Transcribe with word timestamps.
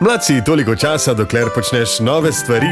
Mladci, 0.00 0.44
toliko 0.46 0.76
časa, 0.76 1.14
dokler 1.14 1.48
počneš 1.54 2.00
nove 2.00 2.32
stvari. 2.32 2.70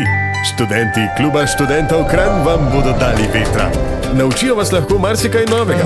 Študenti 0.54 1.00
kluba 1.16 1.46
študentov 1.46 2.04
Kran 2.10 2.44
vam 2.46 2.70
bodo 2.70 2.94
dali 3.00 3.26
vetra. 3.34 3.70
Naučijo 4.14 4.54
vas 4.54 4.72
lahko 4.72 4.98
marsikaj 4.98 5.46
novega, 5.50 5.84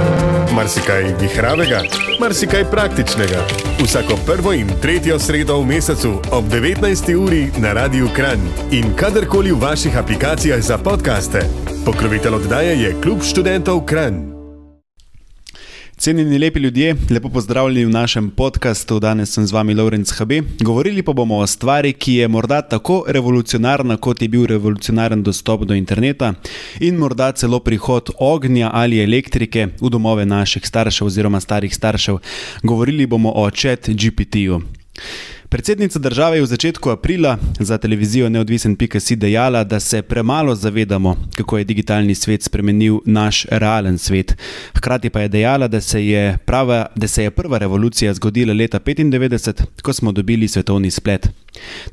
marsikaj 0.53 1.15
vihravega, 1.21 1.81
marsikaj 2.21 2.65
praktičnega. 2.71 3.41
Vsako 3.85 4.19
prvo 4.27 4.53
in 4.53 4.69
tretjo 4.83 5.19
sredo 5.19 5.57
v 5.61 5.67
mesecu 5.67 6.21
ob 6.31 6.45
19. 6.45 7.15
uri 7.17 7.49
na 7.59 7.73
Radiu 7.73 8.09
Kran 8.15 8.41
in 8.71 8.93
kadarkoli 8.97 9.53
v 9.53 9.63
vaših 9.63 9.97
aplikacijah 9.99 10.61
za 10.61 10.79
podkaste. 10.79 11.41
Pokrovitelj 11.85 12.35
oddaje 12.35 12.83
je 12.83 13.01
klub 13.01 13.25
študentov 13.25 13.87
Kran. 13.87 14.40
Cenjeni 16.01 16.39
lepi 16.39 16.61
ljudje, 16.61 16.97
lepo 17.11 17.29
pozdravljeni 17.29 17.85
v 17.85 17.91
našem 17.91 18.31
podkastu. 18.31 19.01
Danes 19.01 19.35
sem 19.35 19.47
z 19.47 19.53
vami 19.53 19.75
Lorenz 19.75 20.13
HB. 20.13 20.33
Govorili 20.61 21.03
pa 21.03 21.13
bomo 21.13 21.37
o 21.37 21.47
stvari, 21.47 21.93
ki 21.93 22.15
je 22.15 22.29
morda 22.29 22.63
tako 22.63 23.05
revolucionarna, 23.09 23.97
kot 23.97 24.23
je 24.23 24.29
bil 24.29 24.47
revolucionaren 24.47 25.23
dostop 25.23 25.67
do 25.69 25.75
interneta 25.75 26.33
in 26.81 26.97
morda 26.97 27.33
celo 27.33 27.61
prihod 27.61 28.09
ognja 28.19 28.71
ali 28.73 29.03
elektrike 29.03 29.67
v 29.81 29.91
domove 29.91 30.25
naših 30.27 30.67
staršev 30.67 31.07
oziroma 31.07 31.41
starih 31.41 31.75
staršev. 31.75 32.19
Govorili 32.63 33.07
bomo 33.07 33.33
o 33.37 33.51
chat 33.51 33.89
GPT-ju. 33.89 34.63
Predsednica 35.51 35.99
države 35.99 36.37
je 36.37 36.43
v 36.43 36.47
začetku 36.47 36.91
aprila 36.91 37.39
za 37.59 37.79
televizijo 37.79 38.29
Neodvisen.si 38.29 39.17
dejala, 39.17 39.65
da 39.65 39.81
se 39.81 40.03
premalo 40.03 40.55
zavedamo, 40.55 41.17
kako 41.35 41.59
je 41.59 41.65
digitalni 41.65 42.15
svet 42.15 42.43
spremenil 42.43 43.01
naš 43.05 43.47
realen 43.51 43.99
svet. 43.99 44.37
Hkrati 44.75 45.11
pa 45.11 45.21
je 45.21 45.29
dejala, 45.29 45.69
da 45.69 45.81
se 45.81 46.07
je, 46.07 46.39
prava, 46.47 46.87
da 46.97 47.09
se 47.09 47.23
je 47.23 47.31
prva 47.31 47.59
revolucija 47.59 48.15
zgodila 48.15 48.55
leta 48.55 48.79
1995, 48.79 49.65
ko 49.83 49.93
smo 49.93 50.13
dobili 50.13 50.49
svetovni 50.49 50.91
splet. 50.91 51.29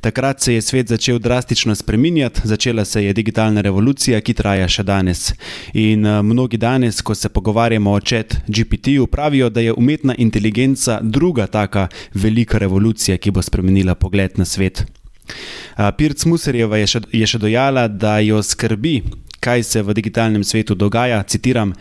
Takrat 0.00 0.40
se 0.40 0.54
je 0.54 0.62
svet 0.62 0.88
začel 0.88 1.18
drastično 1.18 1.74
spreminjati, 1.74 2.40
začela 2.44 2.84
se 2.84 3.04
je 3.04 3.12
digitalna 3.12 3.60
revolucija, 3.60 4.20
ki 4.20 4.34
traja 4.34 4.68
še 4.68 4.82
danes. 4.82 5.32
In 5.74 6.06
uh, 6.06 6.22
mnogi 6.22 6.56
danes, 6.56 7.00
ko 7.02 7.14
se 7.14 7.28
pogovarjamo 7.28 7.92
o 7.92 8.00
chat 8.00 8.36
GPT-ju, 8.48 9.06
pravijo, 9.06 9.50
da 9.50 9.60
je 9.60 9.72
umetna 9.72 10.14
inteligenca 10.18 11.00
druga 11.02 11.46
taka 11.46 11.88
velika 12.14 12.58
revolucija, 12.58 13.18
ki 13.18 13.30
bo 13.30 13.42
spremenila 13.42 13.94
pogled 13.94 14.38
na 14.38 14.44
svet. 14.44 14.84
Pirc 15.96 16.24
Muserjeva 16.24 16.78
je 16.80 16.86
še, 16.86 17.00
je 17.12 17.26
še 17.26 17.38
dojala, 17.38 17.86
da 17.88 18.18
jo 18.24 18.40
skrbi, 18.42 19.02
kaj 19.44 19.62
se 19.62 19.82
v 19.82 19.94
digitalnem 19.94 20.44
svetu 20.44 20.74
dogaja. 20.74 21.22
Citiram: 21.22 21.74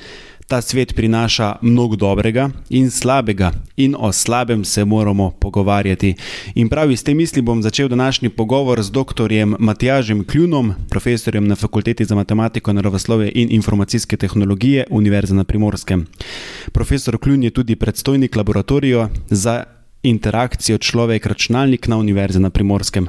Ta 0.48 0.62
svet 0.62 0.96
prinaša 0.96 1.56
mnogo 1.62 1.96
dobrega 1.96 2.50
in 2.70 2.92
slabega, 2.92 3.52
in 3.78 3.96
o 4.00 4.12
slabem 4.12 4.66
se 4.66 4.86
moramo 4.86 5.32
pogovarjati. 5.40 6.14
In 6.56 6.70
pravi, 6.70 6.98
s 6.98 7.04
tem 7.04 7.18
misli 7.18 7.42
bom 7.42 7.62
začel 7.62 7.88
današnji 7.88 8.30
pogovor 8.30 8.82
z 8.84 8.92
dr. 8.92 9.28
Matjažem 9.60 10.24
Kljunom, 10.24 10.74
profesorjem 10.90 11.48
na 11.48 11.56
Fakulteti 11.56 12.06
za 12.06 12.16
matematiko, 12.16 12.74
naravoslovje 12.74 13.32
in 13.36 13.48
informacijske 13.52 14.18
tehnologije 14.18 14.86
Univerze 14.90 15.36
na 15.36 15.44
Primorskem. 15.44 16.08
Profesor 16.72 17.18
Kljun 17.18 17.44
je 17.44 17.50
tudi 17.50 17.76
predstojnik 17.76 18.36
laboratorija 18.36 19.10
za 19.30 19.64
interakcijo 20.04 20.78
človek-računalnik 20.78 21.88
na 21.88 21.98
Univerzi 21.98 22.40
na 22.40 22.50
Primorskem. 22.50 23.08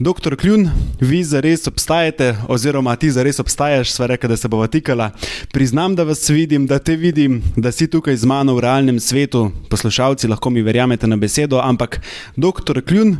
Doktor 0.00 0.36
Kljun, 0.36 0.70
vi 1.00 1.24
zares 1.24 1.66
obstajate, 1.66 2.36
oziroma 2.48 2.96
ti 2.96 3.10
zares 3.10 3.40
obstajaš, 3.40 3.90
sva 3.90 4.06
rekla, 4.06 4.28
da 4.28 4.36
se 4.36 4.48
bova 4.48 4.66
tikala. 4.66 5.10
Priznam, 5.52 5.96
da 5.96 6.04
vas 6.04 6.28
vidim, 6.30 6.66
da 6.66 6.78
te 6.78 6.96
vidim, 6.96 7.42
da 7.56 7.72
si 7.72 7.90
tukaj 7.90 8.16
z 8.16 8.24
mano 8.24 8.54
v 8.54 8.62
realnem 8.62 9.00
svetu, 9.00 9.50
poslušalci 9.70 10.28
lahko 10.28 10.50
mi 10.50 10.62
verjamete 10.62 11.06
na 11.06 11.16
besedo, 11.16 11.58
ampak 11.58 12.00
doktor 12.36 12.78
Kljun, 12.86 13.16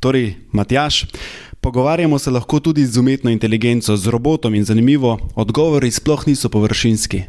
torej 0.00 0.34
Matjaš, 0.52 1.04
pogovarjamo 1.60 2.18
se 2.18 2.30
lahko 2.30 2.60
tudi 2.60 2.86
z 2.86 2.96
umetno 2.96 3.30
inteligenco, 3.30 3.96
z 3.96 4.08
robotom 4.08 4.54
in 4.54 4.64
zanimivo, 4.64 5.18
odgovori 5.34 5.90
sploh 5.90 6.26
niso 6.26 6.48
površinski. 6.48 7.22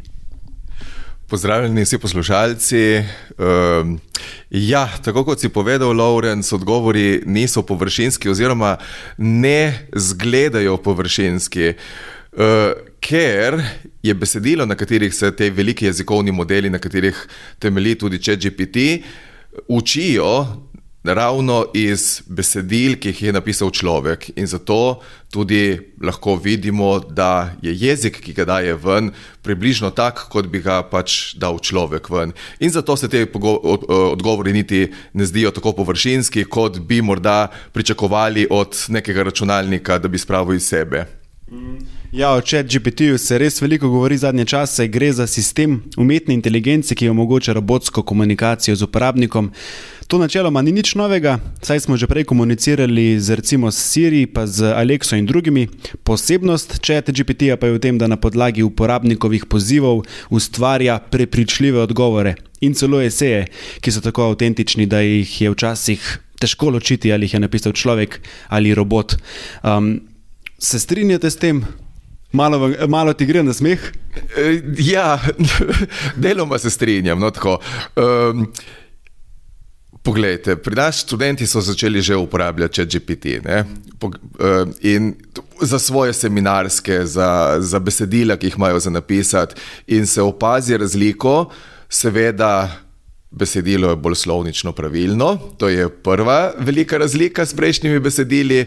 Pozdravljeni 1.28 1.82
vsi 1.84 1.98
poslušalci. 1.98 3.04
Um, 3.38 3.98
ja, 4.50 4.88
tako 5.04 5.26
kot 5.28 5.40
si 5.40 5.48
povedal, 5.52 5.92
Lawrence, 5.92 6.54
odgovori 6.54 7.20
niso 7.26 7.62
površinski, 7.62 8.30
oziroma 8.32 8.76
ne 9.18 9.88
zgledajo 9.92 10.76
površinski, 10.76 11.74
uh, 12.32 12.72
ker 13.00 13.60
je 14.02 14.14
besedilo, 14.14 14.64
na 14.66 14.74
katerih 14.74 15.14
se 15.14 15.28
te 15.36 15.50
veliki 15.50 15.84
jezikovni 15.84 16.32
modeli, 16.32 16.70
na 16.70 16.78
katerih 16.78 17.26
temelji 17.58 17.94
tudi 17.94 18.22
ChatGPT, 18.22 19.04
učijo 19.68 20.46
ravno 21.04 21.66
iz 21.74 22.22
besedil, 22.26 22.96
ki 22.98 23.12
jih 23.12 23.22
je 23.22 23.32
napisal 23.32 23.70
človek. 23.70 24.30
In 24.36 24.46
zato 24.46 25.00
tudi 25.30 25.78
lahko 26.02 26.36
vidimo, 26.36 26.98
da 27.00 27.54
je 27.62 27.74
jezik, 27.74 28.20
ki 28.24 28.32
ga 28.32 28.44
daje 28.44 28.74
ven, 28.74 29.12
približno 29.42 29.90
tak, 29.90 30.26
kot 30.32 30.48
bi 30.50 30.60
ga 30.64 30.82
pač 30.82 31.34
dal 31.38 31.58
človek 31.58 32.10
ven. 32.10 32.32
In 32.60 32.70
zato 32.70 32.96
se 32.96 33.08
te 33.08 33.26
odgovori 33.88 34.52
niti 34.52 34.88
ne 35.12 35.24
zdijo 35.24 35.50
tako 35.50 35.72
površinski, 35.72 36.44
kot 36.44 36.78
bi 36.78 37.02
morda 37.02 37.48
pričakovali 37.72 38.46
od 38.50 38.76
nekega 38.88 39.22
računalnika, 39.22 39.98
da 39.98 40.08
bi 40.08 40.18
spravil 40.18 40.56
iz 40.56 40.66
sebe. 40.66 41.06
Ja, 42.12 42.32
o 42.32 42.40
ChatGPT-ju 42.40 43.18
se 43.20 43.36
res 43.38 43.58
veliko 43.60 43.88
govori 43.92 44.16
zadnje 44.16 44.44
čase. 44.48 44.86
Gre 44.88 45.10
za 45.12 45.26
sistem 45.26 45.82
umetne 45.96 46.32
inteligence, 46.34 46.94
ki 46.94 47.08
omogoča 47.08 47.52
robotsko 47.52 48.02
komunikacijo 48.02 48.76
z 48.76 48.82
uporabnikom. 48.82 49.50
To 50.08 50.18
načeloma 50.18 50.62
ni 50.62 50.72
nič 50.72 50.94
novega, 50.96 51.36
saj 51.60 51.82
smo 51.84 51.96
že 52.00 52.06
prej 52.08 52.24
komunicirali 52.24 53.20
z 53.20 53.36
recimo 53.36 53.68
Siri, 53.70 54.24
pa 54.26 54.46
z 54.46 54.72
Alexo 54.72 55.18
in 55.20 55.26
drugimi. 55.26 55.66
Posebnost 56.04 56.80
ChatGPT-ja 56.80 57.60
pa 57.60 57.68
je 57.68 57.76
v 57.76 57.78
tem, 57.78 57.98
da 58.00 58.08
na 58.08 58.16
podlagi 58.16 58.64
uporabnikovih 58.64 59.44
pozivov 59.44 60.00
ustvarja 60.30 60.96
prepričljive 60.98 61.76
odgovore 61.80 62.34
in 62.60 62.72
celo 62.72 63.02
eseje, 63.04 63.50
ki 63.84 63.92
so 63.92 64.00
tako 64.00 64.30
avtentični, 64.32 64.86
da 64.88 65.04
jih 65.04 65.28
je 65.42 65.52
včasih 65.52 66.08
težko 66.40 66.72
ločiti, 66.72 67.12
ali 67.12 67.28
jih 67.28 67.36
je 67.36 67.40
napisal 67.44 67.76
človek 67.76 68.16
ali 68.48 68.72
robot. 68.74 69.20
Um, 69.60 70.00
se 70.58 70.80
strinjate 70.80 71.30
s 71.30 71.36
tem? 71.36 71.60
Malo, 72.32 72.72
malo 72.88 73.12
ti 73.12 73.26
gre 73.26 73.42
na 73.42 73.52
smeh? 73.52 73.80
Ja, 74.78 75.18
deloma 76.16 76.58
se 76.58 76.70
strinjam. 76.70 77.20
No, 77.20 77.30
um, 77.96 78.46
Poglejte, 80.08 80.54
pri 80.56 80.72
nas 80.72 81.02
študenti 81.02 81.46
so 81.46 81.60
začeli 81.60 82.00
že 82.00 82.16
uporabljati 82.16 82.84
GPT 82.84 83.42
ne? 83.44 83.58
Eh, 83.60 84.64
in 84.80 85.14
za 85.60 85.78
svoje 85.78 86.12
seminarske, 86.12 87.04
za, 87.06 87.56
za 87.60 87.78
besedila, 87.78 88.36
ki 88.36 88.46
jih 88.46 88.56
imajo 88.56 88.78
za 88.78 88.90
napisati, 88.90 89.54
in 89.86 90.06
se 90.06 90.22
opazi 90.22 90.76
razliko, 90.76 91.50
seveda. 91.88 92.84
Besedilo 93.30 93.90
je 93.90 93.96
bolj 93.96 94.14
slovnično 94.14 94.72
pravilno, 94.72 95.36
to 95.58 95.68
je 95.68 95.88
prva 95.88 96.54
velika 96.58 96.98
razlika 96.98 97.44
s 97.46 97.52
prejšnjimi 97.54 98.00
besedili. 98.00 98.64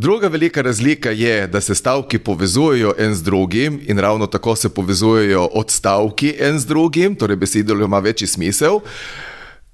Druga 0.00 0.28
velika 0.28 0.62
razlika 0.62 1.10
je, 1.10 1.46
da 1.46 1.60
se 1.60 1.74
stavki 1.74 2.18
povezujejo 2.18 2.94
en 2.98 3.14
z 3.14 3.22
drugim 3.22 3.80
in 3.86 3.98
ravno 3.98 4.26
tako 4.26 4.56
se 4.56 4.68
povezujejo 4.68 5.44
odstavki 5.44 6.34
en 6.38 6.58
z 6.58 6.66
drugim, 6.66 7.14
torej 7.14 7.36
besedilo 7.36 7.84
ima 7.84 7.98
večji 7.98 8.26
smisel. 8.26 8.78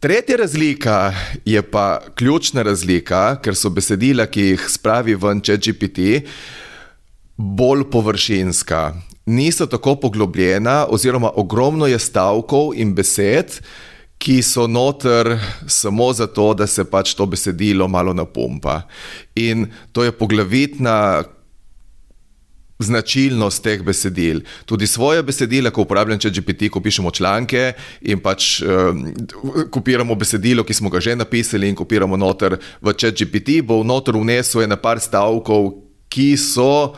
Tretja 0.01 0.37
razlika 0.37 1.15
je 1.45 1.63
pa 1.63 2.01
ključna 2.15 2.63
razlika, 2.63 3.37
ker 3.43 3.55
so 3.55 3.69
besedila, 3.71 4.27
ki 4.27 4.41
jih 4.41 4.65
spravi 4.69 5.15
ven 5.15 5.45
ChatGPT, 5.45 6.25
bolj 7.37 7.85
površinska. 7.93 8.95
Niso 9.27 9.67
tako 9.67 9.97
poglobljena, 10.01 10.87
oziroma 10.89 11.31
ogromno 11.35 11.87
je 11.87 11.99
stavkov 11.99 12.73
in 12.75 12.95
besed, 12.95 13.61
ki 14.25 14.41
so 14.43 14.67
noter 14.67 15.37
samo 15.69 16.13
zato, 16.13 16.55
da 16.55 16.67
se 16.67 16.85
pač 16.89 17.13
to 17.15 17.27
besedilo 17.27 17.89
malo 17.89 18.15
napumpa. 18.17 18.83
In 19.37 19.67
to 19.93 20.05
je 20.05 20.13
poglavitna 20.13 21.25
značilnost 22.79 23.63
teh 23.63 23.83
besedil. 23.85 24.41
Tudi 24.65 24.87
svoje 24.87 25.23
besedila, 25.23 25.71
ko 25.71 25.85
uporabljam 25.85 26.19
če 26.19 26.33
GPT, 26.35 26.71
ko 26.73 26.81
pišemo 26.83 27.13
članke 27.15 27.73
in 28.01 28.23
pač 28.25 28.63
um, 28.65 29.05
kopiramo 29.71 30.17
besedilo, 30.19 30.65
ki 30.65 30.75
smo 30.75 30.91
ga 30.91 31.03
že 31.05 31.17
napisali 31.17 31.69
in 31.69 31.77
kopiramo 31.77 32.17
noter 32.17 32.57
v 32.81 32.95
če 32.97 33.13
GPT, 33.13 33.61
bo 33.63 33.83
noter 33.85 34.17
vnesel 34.17 34.65
ena 34.65 34.81
par 34.81 35.01
stavkov, 35.05 35.71
ki 36.09 36.33
so 36.41 36.95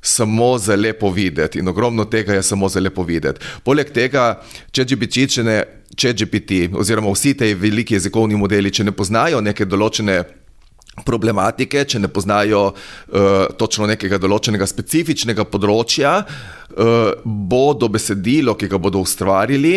samo 0.00 0.54
za 0.58 0.76
lepo 0.80 1.10
videti 1.12 1.60
in 1.60 1.68
ogromno 1.68 2.06
tega 2.08 2.34
je 2.34 2.42
samo 2.42 2.68
za 2.68 2.80
lepo 2.80 3.04
videti. 3.04 3.44
Poleg 3.64 3.92
tega, 3.92 4.40
če 4.72 4.88
GPT, 4.88 5.28
če 5.36 5.44
ne, 5.44 5.58
če 5.96 6.12
GPT, 6.14 6.68
oziroma 6.76 7.10
vsi 7.12 7.34
ti 7.38 7.54
veliki 7.54 7.96
jezikovni 7.96 8.38
modeli, 8.38 8.70
če 8.70 8.86
ne 8.86 8.94
poznajo 8.96 9.40
neke 9.42 9.66
določene 9.66 10.20
problematike, 11.06 11.84
če 11.86 12.00
ne 12.02 12.10
poznajo 12.12 12.70
uh, 12.70 13.48
točno 13.58 13.88
nekega 13.90 14.18
določenega 14.20 14.66
specifičnega 14.68 15.46
področja, 15.48 16.20
uh, 16.22 17.10
bodo 17.24 17.88
besedilo, 17.92 18.56
ki 18.58 18.70
ga 18.70 18.80
bodo 18.82 19.02
ustvarili, 19.04 19.74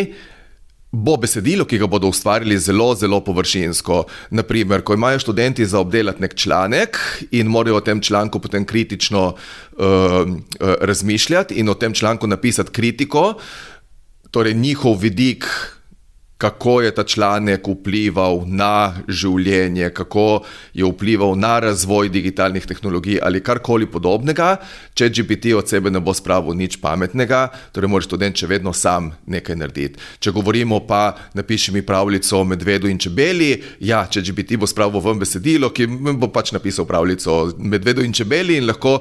bo 0.94 1.16
besedilo, 1.18 1.66
ki 1.66 1.80
ga 1.82 1.90
bodo 1.90 2.12
ustvarili, 2.14 2.58
zelo, 2.62 2.92
zelo 2.98 3.18
površinsko. 3.26 4.04
Naprimer, 4.38 4.84
ko 4.86 4.94
imajo 4.98 5.24
študenti 5.24 5.66
za 5.66 5.82
obdelati 5.82 6.22
nek 6.22 6.36
članek 6.38 7.00
in 7.34 7.50
morajo 7.50 7.80
o 7.80 7.86
tem 7.86 8.02
članku 8.02 8.42
potem 8.44 8.66
kritično 8.66 9.24
uh, 9.34 9.38
uh, 9.82 10.76
razmišljati 10.82 11.58
in 11.62 11.70
o 11.70 11.78
tem 11.78 11.94
članku 11.98 12.30
napisati 12.30 12.72
kritiko, 12.72 13.34
torej 14.34 14.54
njihov 14.58 14.98
vidik 15.02 15.50
kako 16.38 16.82
je 16.82 16.92
ta 16.96 17.04
članek 17.04 17.68
vplival 17.68 18.42
na 18.46 18.94
življenje, 19.08 19.90
kako 19.96 20.44
je 20.74 20.86
vplival 20.86 21.38
na 21.40 21.60
razvoj 21.60 22.10
digitalnih 22.10 22.66
tehnologij 22.68 23.20
ali 23.24 23.44
karkoli 23.44 23.88
podobnega. 23.88 24.58
Če 24.94 25.10
GPT 25.10 25.54
od 25.56 25.70
sebe 25.70 25.92
ne 25.92 26.02
bo 26.04 26.14
spravil 26.14 26.58
nič 26.58 26.80
pametnega, 26.82 27.48
torej 27.72 27.92
mora 27.92 28.04
študent 28.04 28.36
še 28.36 28.50
vedno 28.52 28.74
sam 28.74 29.14
nekaj 29.26 29.56
narediti. 29.56 30.02
Če 30.20 30.34
govorimo 30.36 30.82
pa, 30.88 31.14
napiši 31.34 31.72
mi 31.72 31.86
pravljico 31.86 32.42
o 32.42 32.48
medvedu 32.48 32.92
in 32.92 33.00
čebeli, 33.00 33.54
ja, 33.80 34.04
če 34.10 34.26
GPT 34.26 34.60
bo 34.60 34.68
spravil 34.68 35.00
v 35.00 35.16
besedilo, 35.24 35.72
ki 35.72 35.88
bo 35.88 36.28
pač 36.34 36.52
napisal 36.52 36.90
pravljico 36.90 37.32
o 37.32 37.48
medvedu 37.58 38.04
in 38.04 38.14
čebeli 38.14 38.60
in 38.60 38.68
lahko 38.68 39.00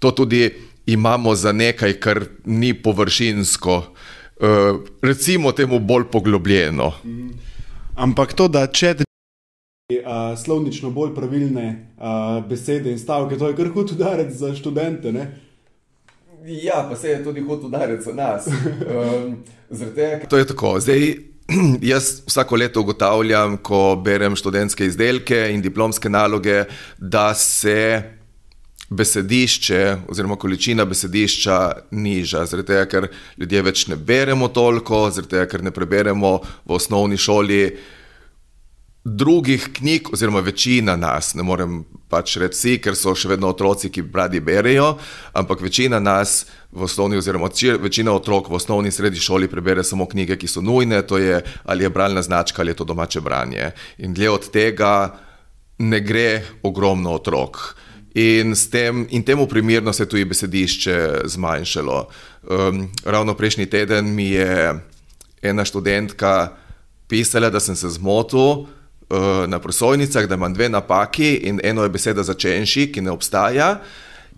to 0.00 0.10
tudi 0.10 0.48
imamo 0.86 1.34
za 1.34 1.52
nekaj, 1.52 1.92
kar 2.00 2.24
ni 2.44 2.74
površinsko. 2.74 3.82
Eh, 4.40 4.74
recimo 5.02 5.52
temu 5.52 5.78
bolj 5.78 6.04
poglobljeno. 6.12 6.92
Ampak 7.96 8.32
to, 8.32 8.48
da 8.48 8.64
če 8.66 8.94
ti 8.94 9.04
uh, 10.00 10.32
slovnično 10.38 10.90
bolj 10.90 11.10
pravilne 11.14 11.66
uh, 11.98 12.38
besede 12.48 12.92
in 12.92 12.98
stavke, 12.98 13.36
to 13.36 13.50
je 13.50 13.56
kar 13.58 13.68
hud 13.74 13.92
udarec 13.92 14.32
za 14.32 14.54
študente. 14.56 15.12
Ne? 15.12 15.26
Ja, 16.46 16.86
pa 16.88 16.96
se 16.96 17.10
je 17.10 17.24
tudi 17.24 17.42
hud 17.44 17.66
udarec 17.68 18.04
za 18.04 18.14
nas. 18.14 18.48
Um, 18.90 19.36
te... 19.94 20.22
To 20.28 20.38
je 20.38 20.46
tako. 20.46 20.80
Zdaj, 20.80 21.14
jaz 21.92 22.22
vsako 22.26 22.56
leto 22.56 22.80
ugotavljam, 22.80 23.58
ko 23.62 24.00
berem 24.04 24.36
študentske 24.36 24.88
izdelke 24.88 25.50
in 25.52 25.60
diplomske 25.62 26.08
naloge, 26.08 26.64
da 26.98 27.34
se 27.34 28.02
besedišče, 28.90 29.96
oziroma 30.08 30.36
količina 30.36 30.84
besedišča 30.84 31.72
niža, 31.90 32.44
zaradi 32.50 32.72
tega, 32.72 32.86
ker 32.90 33.06
ljudje 33.38 33.62
več 33.62 33.86
ne 33.86 33.96
beremo 33.96 34.48
toliko, 34.50 35.04
zaradi 35.14 35.36
tega, 35.36 35.46
ker 35.50 35.62
ne 35.62 35.70
preberemo 35.74 36.36
v 36.66 36.74
osnovni 36.74 37.18
šoli 37.18 37.62
drugih 39.04 39.68
knjig, 39.72 40.10
oziroma 40.12 40.40
večina 40.44 40.96
nas, 40.96 41.32
ne 41.34 41.42
morem 41.46 41.84
pač 42.10 42.34
reči, 42.42 42.76
ker 42.82 42.98
so 42.98 43.14
še 43.16 43.30
vedno 43.30 43.48
otroci, 43.54 43.88
ki 43.88 44.02
radi 44.12 44.42
berejo, 44.44 44.90
ampak 45.38 45.62
večina 45.64 46.00
nas 46.02 46.42
v 46.74 46.84
osnovni, 46.84 47.16
oziroma 47.16 47.48
večina 47.80 48.12
otrok 48.12 48.50
v 48.50 48.58
osnovni 48.58 48.90
in 48.90 48.96
srednji 48.96 49.22
šoli 49.22 49.48
prebere 49.48 49.84
samo 49.84 50.06
knjige, 50.10 50.36
ki 50.36 50.50
so 50.50 50.60
nujne, 50.60 51.00
to 51.06 51.18
je 51.18 51.40
ali 51.64 51.86
je 51.86 51.90
bralna 51.90 52.22
značka 52.22 52.62
ali 52.62 52.74
je 52.74 52.80
to 52.82 52.84
domače 52.84 53.20
branje. 53.20 53.70
In 53.98 54.14
dlje 54.14 54.30
od 54.30 54.50
tega 54.50 54.92
ne 55.78 56.00
gre 56.00 56.42
ogromno 56.62 57.14
otrok. 57.14 57.62
In, 58.14 58.54
tem, 58.70 59.06
in 59.10 59.22
temu 59.22 59.46
primerno 59.46 59.92
se 59.92 60.02
je 60.02 60.08
tudi 60.08 60.24
besedišče 60.24 61.20
zmanjšalo. 61.24 62.08
Um, 62.42 62.88
ravno 63.04 63.34
prejšnji 63.34 63.66
teden 63.66 64.14
mi 64.14 64.30
je 64.30 64.74
ena 65.42 65.64
študentka 65.64 66.52
pisala, 67.08 67.50
da 67.50 67.60
sem 67.60 67.76
se 67.76 67.88
zmotil 67.88 68.40
uh, 68.40 68.66
na 69.46 69.58
prosojnicah, 69.58 70.26
da 70.26 70.34
imam 70.34 70.54
dve 70.54 70.68
napaki 70.68 71.34
in 71.34 71.60
eno 71.62 71.82
je 71.82 71.88
beseda 71.88 72.22
začenši, 72.22 72.90
ki 72.92 73.00
ne 73.00 73.10
obstaja, 73.10 73.80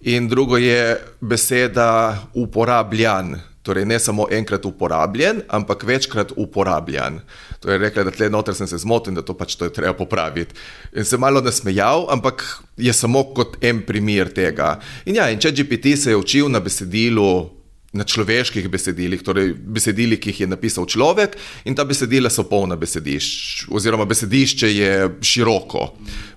in 0.00 0.28
drugo 0.28 0.56
je 0.56 1.00
beseda 1.20 2.18
uporabljan. 2.34 3.36
Torej, 3.62 3.84
ne 3.84 3.98
samo 3.98 4.26
enkrat 4.30 4.64
uporabljen, 4.66 5.42
ampak 5.48 5.84
večkrat 5.86 6.32
uporabljen. 6.36 7.20
To 7.62 7.70
je 7.70 7.78
rekla, 7.78 8.02
da 8.02 8.10
tle 8.10 8.26
noter 8.30 8.54
sem 8.58 8.66
se 8.66 8.78
zmotil 8.82 9.12
in 9.12 9.20
da 9.20 9.22
to 9.22 9.36
pač 9.38 9.54
to 9.54 9.68
je 9.68 9.72
treba 9.72 9.94
popraviti. 9.94 10.54
In 10.98 11.06
se 11.06 11.18
malo 11.18 11.40
nasmejal, 11.40 12.08
ampak 12.10 12.42
je 12.76 12.92
samo 12.92 13.22
kot 13.34 13.56
en 13.62 13.84
primer 13.86 14.32
tega. 14.34 14.80
In 15.06 15.20
ja, 15.20 15.30
in 15.30 15.38
če 15.38 15.54
GPT 15.54 15.94
se 15.96 16.10
je 16.10 16.18
učil 16.18 16.50
na 16.50 16.60
besedilu 16.60 17.61
na 17.92 18.04
človeških 18.08 18.70
besedilih, 18.72 19.20
torej 19.20 19.52
besedilih, 19.52 20.16
ki 20.20 20.32
jih 20.32 20.40
je 20.42 20.48
napisal 20.48 20.86
človek, 20.88 21.36
in 21.68 21.76
ta 21.76 21.84
besedila 21.84 22.30
so 22.32 22.46
polna 22.48 22.76
besedišč, 22.80 23.66
oziroma 23.68 24.06
besedišče 24.08 24.70
je 24.72 24.92
široko 25.20 25.90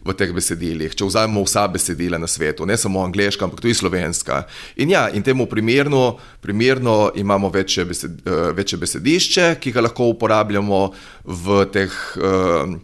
v 0.03 0.15
teh 0.19 0.33
besedilih. 0.35 0.91
Če 0.91 1.07
vzamemo 1.07 1.45
vsa 1.45 1.63
besedila 1.71 2.19
na 2.19 2.27
svetu, 2.27 2.67
ne 2.67 2.75
samo 2.77 2.99
angliška, 3.05 3.47
ampak 3.47 3.63
tudi 3.63 3.77
slovenska. 3.77 4.41
In 4.83 4.91
ja, 4.91 5.07
in 5.15 5.23
temu 5.23 5.47
primerno, 5.47 6.17
primerno 6.43 7.13
imamo 7.15 7.49
večje, 7.53 7.85
besed, 7.87 8.19
uh, 8.27 8.49
večje 8.55 8.81
besedišče, 8.81 9.47
ki 9.63 9.71
ga 9.71 9.85
lahko 9.87 10.09
uporabljamo 10.11 10.81
v 11.23 11.63
teh. 11.71 11.95
Uh, 12.19 12.75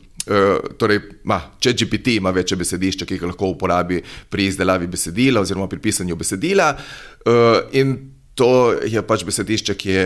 torej, 0.77 0.99
ma, 1.25 1.39
če 1.59 1.73
GPT 1.73 2.19
ima 2.21 2.29
večje 2.31 2.55
besedišče, 2.55 3.07
ki 3.09 3.15
jih 3.17 3.23
lahko 3.25 3.49
uporabi 3.55 3.97
pri 4.29 4.45
izdelavi 4.51 4.87
besedila 4.87 5.41
oziroma 5.41 5.65
pri 5.67 5.81
pisanju 5.81 6.15
besedila, 6.15 6.67
uh, 6.77 7.57
in 7.73 7.95
to 8.35 8.49
je 8.87 9.01
pač 9.03 9.25
besedišče, 9.27 9.75
ki 9.75 9.89
je 9.89 10.05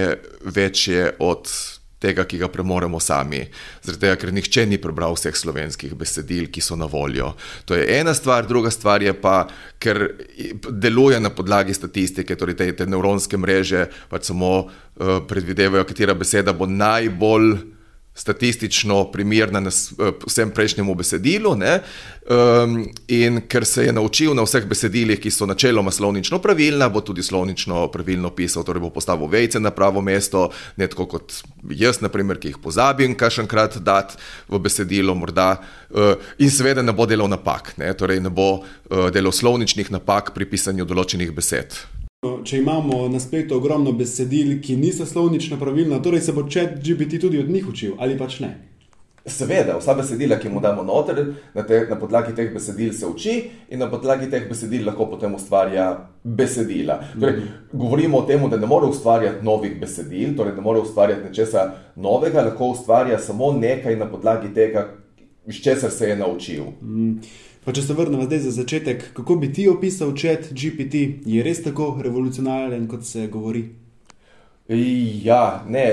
večje 0.56 1.12
od 1.20 1.50
tega, 2.06 2.26
ki 2.28 2.40
ga 2.42 2.50
premoremo 2.52 3.00
sami. 3.00 3.42
Zaradi 3.84 4.02
tega, 4.04 4.18
ker 4.20 4.34
nihče 4.36 4.66
ni 4.70 4.80
prebral 4.82 5.16
vseh 5.18 5.36
slovenskih 5.38 5.96
besedil, 5.98 6.50
ki 6.54 6.64
so 6.64 6.78
na 6.80 6.90
voljo. 6.92 7.34
To 7.70 7.78
je 7.78 7.86
ena 8.00 8.14
stvar, 8.14 8.48
druga 8.50 8.72
stvar 8.74 9.04
je 9.04 9.14
pa, 9.18 9.46
ker 9.82 10.04
deluje 10.70 11.20
na 11.24 11.32
podlagi 11.34 11.74
statistike, 11.74 12.38
torej 12.38 12.60
te, 12.60 12.70
te 12.76 12.90
nevronske 12.90 13.40
mreže 13.42 13.88
pač 14.12 14.30
samo 14.32 14.52
uh, 14.66 15.22
predvidevajo, 15.28 15.88
katera 15.88 16.18
beseda 16.18 16.54
bo 16.54 16.70
najbolj 16.70 17.75
statistično 18.16 19.12
primerna 19.12 19.60
na 19.60 19.70
eh, 19.70 20.12
vsem 20.28 20.52
prejšnjemu 20.52 20.96
besedilu. 20.96 21.56
Um, 21.56 22.88
in 23.08 23.42
ker 23.48 23.66
se 23.66 23.84
je 23.86 23.92
naučil 23.94 24.34
na 24.34 24.42
vseh 24.42 24.66
besedilih, 24.66 25.20
ki 25.22 25.30
so 25.32 25.46
načeloma 25.46 25.92
slovnično 25.92 26.40
pravilna, 26.42 26.90
bo 26.90 27.02
tudi 27.06 27.24
slovnično 27.24 27.88
pravilno 27.94 28.32
pisal, 28.34 28.64
torej 28.66 28.82
bo 28.82 28.90
postavil 28.90 29.28
vejce 29.30 29.60
na 29.60 29.70
pravo 29.72 30.02
mesto, 30.02 30.50
ne 30.76 30.88
tako 30.88 31.06
kot 31.06 31.36
jaz, 31.70 32.02
naprimer, 32.02 32.40
ki 32.42 32.56
jih 32.56 32.58
pozabim, 32.64 33.14
kašenkrat 33.14 33.78
dati 33.78 34.18
v 34.50 34.60
besedilo, 34.60 35.14
morda. 35.16 35.60
Uh, 35.90 36.16
in 36.40 36.50
seveda 36.50 36.82
ne 36.82 36.96
bo 36.98 37.06
delal 37.06 37.30
napak, 37.30 37.76
ne? 37.78 37.94
torej 37.94 38.24
ne 38.24 38.34
bo 38.34 38.64
uh, 38.64 39.12
delal 39.14 39.36
slovničnih 39.36 39.92
napak 39.92 40.34
pri 40.34 40.50
pisanju 40.50 40.88
določenih 40.88 41.36
besed. 41.36 41.78
Če 42.44 42.60
imamo 42.62 43.08
na 43.10 43.20
spletu 43.20 43.58
ogromno 43.58 43.92
besedil, 43.92 44.58
ki 44.62 44.78
niso 44.80 45.06
slovnično 45.06 45.60
pravilna, 45.60 46.02
torej 46.04 46.22
se 46.28 46.34
bo 46.34 46.46
čet 46.50 46.80
GPT 46.80 47.22
tudi 47.22 47.40
od 47.40 47.50
njih 47.50 47.68
učil 47.70 48.00
ali 48.00 48.18
pač 48.18 48.40
ne. 48.44 48.56
Seveda, 49.26 49.74
vsa 49.80 49.96
besedila, 49.98 50.38
ki 50.38 50.52
mu 50.54 50.60
damo 50.62 50.84
noter, 50.86 51.18
na, 51.56 51.64
te, 51.66 51.80
na 51.90 51.96
podlagi 51.98 52.36
teh 52.38 52.52
besedil 52.54 52.92
se 52.94 53.08
uči 53.10 53.34
in 53.74 53.82
na 53.82 53.88
podlagi 53.90 54.28
teh 54.30 54.44
besedil 54.46 54.86
lahko 54.86 55.08
potem 55.10 55.34
ustvarja 55.34 55.88
besedila. 56.24 57.00
Torej, 57.16 57.40
mm. 57.40 57.72
Govorimo 57.74 58.20
o 58.22 58.28
tem, 58.30 58.46
da 58.50 58.60
ne 58.62 58.70
more 58.70 58.86
ustvarjati 58.86 59.42
novih 59.46 59.80
besedil, 59.82 60.36
torej 60.38 60.54
ne 60.54 60.62
more 60.62 60.84
ustvarjati 60.86 61.26
nečesa 61.26 61.66
novega, 61.96 62.44
lahko 62.46 62.70
ustvarja 62.76 63.18
samo 63.20 63.50
nekaj 63.58 63.98
na 63.98 64.06
podlagi 64.12 64.54
tega, 64.54 64.92
iz 65.48 65.64
česar 65.64 65.92
se 65.92 66.10
je 66.10 66.22
naučil. 66.22 66.70
Mm. 66.82 67.18
Pa 67.66 67.74
če 67.74 67.82
se 67.82 67.94
vrnemo 67.98 68.28
zdaj 68.28 68.44
za 68.44 68.52
začetek, 68.60 69.08
kako 69.18 69.40
bi 69.42 69.48
ti 69.50 69.64
opisal 69.66 70.12
čat 70.14 70.52
GPT, 70.54 71.00
je 71.26 71.42
res 71.42 71.64
tako 71.66 71.96
revolucionaren, 71.98 72.84
kot 72.86 73.08
se 73.10 73.26
govori? 73.34 73.64
Ja, 74.70 75.64
ne, 75.66 75.86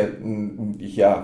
ja, 0.93 1.15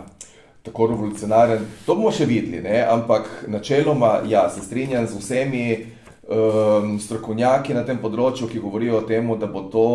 tako 0.65 0.87
revolucionaren. 0.95 1.67
To 1.85 1.99
bomo 1.99 2.15
še 2.17 2.25
videli, 2.31 2.63
ne? 2.65 2.81
ampak 2.81 3.29
načeloma, 3.53 4.23
ja, 4.29 4.47
se 4.49 4.65
strinjam 4.65 5.05
z 5.05 5.21
vsemi 5.21 5.67
um, 5.77 6.97
strokovnjaki 6.97 7.77
na 7.77 7.85
tem 7.85 8.01
področju, 8.01 8.49
ki 8.49 8.65
govorijo 8.65 9.03
o 9.03 9.05
tem, 9.05 9.29
da 9.37 9.53
bo 9.53 9.67
to. 9.69 9.87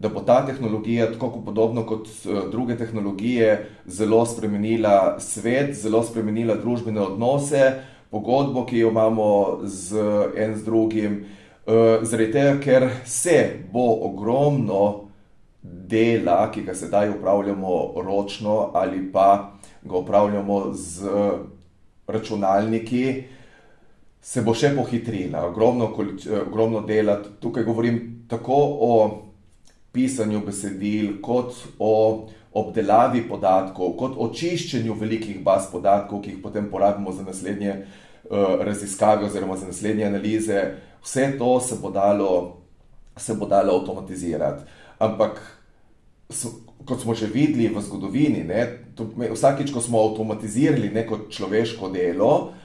Da 0.00 0.08
bo 0.08 0.22
ta 0.24 0.38
tehnologija, 0.48 1.10
tako 1.12 1.42
podobno 1.44 1.82
kot 1.84 2.06
uh, 2.24 2.46
druge 2.48 2.72
tehnologije, 2.80 3.50
zelo 3.84 4.22
spremenila 4.24 5.18
svet, 5.20 5.74
zelo 5.76 6.00
spremenila 6.08 6.56
družbene 6.56 7.02
odnose, 7.04 7.66
pogodbo, 8.10 8.64
ki 8.66 8.78
jo 8.78 8.90
imamo 8.90 9.60
z 9.64 10.02
enim 10.36 10.56
z 10.56 10.64
drugim, 10.64 11.20
uh, 11.66 12.02
zaradi 12.02 12.32
tega, 12.32 12.56
ker 12.60 12.88
se 13.04 13.36
bo 13.72 13.86
ogromno 14.08 15.10
dela, 15.62 16.50
ki 16.52 16.62
ga 16.62 16.74
sedaj 16.74 17.10
upravljamo 17.10 18.02
ročno 18.04 18.70
ali 18.74 19.12
pa 19.12 19.52
ga 19.82 19.96
upravljamo 19.96 20.72
z 20.72 21.08
računalniki, 22.06 23.22
se 24.20 24.42
bo 24.42 24.54
še 24.54 24.74
pohitrila. 24.76 25.46
Ogromno, 25.48 25.92
ogromno 26.46 26.80
dela, 26.86 27.20
tukaj 27.40 27.64
govorim 27.64 28.26
tako 28.28 28.58
o 28.80 28.92
pisanju 29.92 30.42
besedil, 30.46 31.16
kot 31.22 31.56
o 31.78 32.28
obdelavi 32.52 33.22
podatkov, 33.28 33.94
kot 33.98 34.16
očiščenju 34.18 34.94
velikih 34.98 35.38
baz 35.44 35.68
podatkov, 35.70 36.22
ki 36.22 36.34
jih 36.34 36.42
potem 36.42 36.66
porabimo 36.70 37.12
za 37.12 37.22
naslednje 37.22 37.74
uh, 37.76 38.62
raziskave 38.66 39.26
oziroma 39.26 39.56
za 39.56 39.66
naslednje 39.70 40.06
analize. 40.06 40.64
Vse 41.02 41.32
to 41.38 41.60
se 41.60 41.78
bo 41.82 41.90
dalo, 41.90 42.32
se 43.16 43.34
bo 43.34 43.46
dalo 43.46 43.78
avtomatizirati. 43.78 44.66
Ampak 44.98 45.40
kot 46.84 47.00
smo 47.02 47.14
že 47.14 47.26
videli 47.26 47.68
v 47.68 47.80
zgodovini, 47.82 48.44
ne, 48.46 48.66
to, 48.94 49.08
vsakič, 49.32 49.72
ko 49.74 49.80
smo 49.82 50.02
avtomatizirali 50.10 50.90
neko 50.94 51.26
človeško 51.30 51.90
delo, 51.94 52.34
uh, 52.34 52.59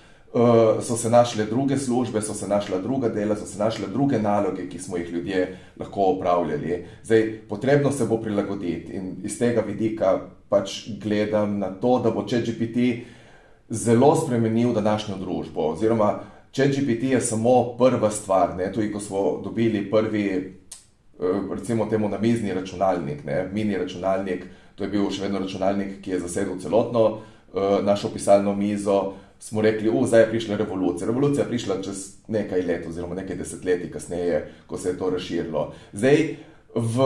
so 0.82 0.98
se 0.98 1.10
našle 1.10 1.46
druge 1.46 1.78
službe, 1.78 2.22
so 2.22 2.34
se 2.34 2.48
našla 2.48 2.78
druga 2.78 3.10
dela, 3.10 3.36
so 3.36 3.46
se 3.46 3.60
našle 3.60 3.88
druge 3.88 4.20
naloge, 4.20 4.68
ki 4.70 4.80
smo 4.80 4.98
jih 4.98 5.10
ljudje 5.14 5.58
lahko 5.80 6.02
opravljali. 6.04 6.86
Zdaj, 7.04 7.40
potrebno 7.50 7.92
se 7.92 8.06
bo 8.06 8.18
prilagoditi 8.18 8.94
in 8.94 9.16
iz 9.24 9.40
tega 9.40 9.62
vidika 9.62 10.20
pač 10.50 10.90
gledam 11.04 11.60
na 11.60 11.70
to, 11.72 12.00
da 12.04 12.12
bo 12.12 12.28
ChatGPT 12.28 13.06
zelo 13.70 14.16
spremenil 14.16 14.74
današnjo 14.74 15.16
družbo. 15.18 15.72
Oziroma, 15.72 16.20
ChatGPT 16.52 17.16
je 17.16 17.22
samo 17.22 17.78
prva 17.78 18.12
stvar, 18.12 18.56
ne, 18.58 18.72
tudi 18.74 18.92
ko 18.92 19.00
smo 19.00 19.42
dobili 19.44 19.90
prvi 19.92 20.56
Eh, 21.20 21.56
recimo 21.56 21.86
temu 21.86 22.10
namizni 22.10 22.54
računalnik, 22.54 23.24
ne, 23.26 23.50
mini 23.54 23.78
računalnik, 23.78 24.46
to 24.76 24.84
je 24.84 24.90
bil 24.90 25.08
še 25.12 25.22
vedno 25.24 25.40
računalnik, 25.40 26.02
ki 26.04 26.12
je 26.12 26.20
zasedel 26.20 26.58
celotno 26.60 27.04
uh, 27.06 27.80
našo 27.88 28.10
pisalno 28.12 28.52
mizo, 28.56 29.14
smo 29.46 29.62
rekli, 29.62 29.92
da 29.92 30.08
zdaj 30.08 30.22
je 30.22 30.30
prišla 30.30 30.56
revolucija. 30.58 31.08
Revolucija 31.08 31.44
je 31.44 31.50
prišla 31.50 31.76
čez 31.82 32.16
nekaj 32.28 32.62
let, 32.62 32.88
oziroma 32.88 33.16
nekaj 33.16 33.36
desetletij 33.36 33.92
kasneje, 33.92 34.40
ko 34.68 34.78
se 34.78 34.90
je 34.90 34.98
to 34.98 35.10
razširilo. 35.10 35.74
Zdaj, 35.94 36.36
v 36.76 37.04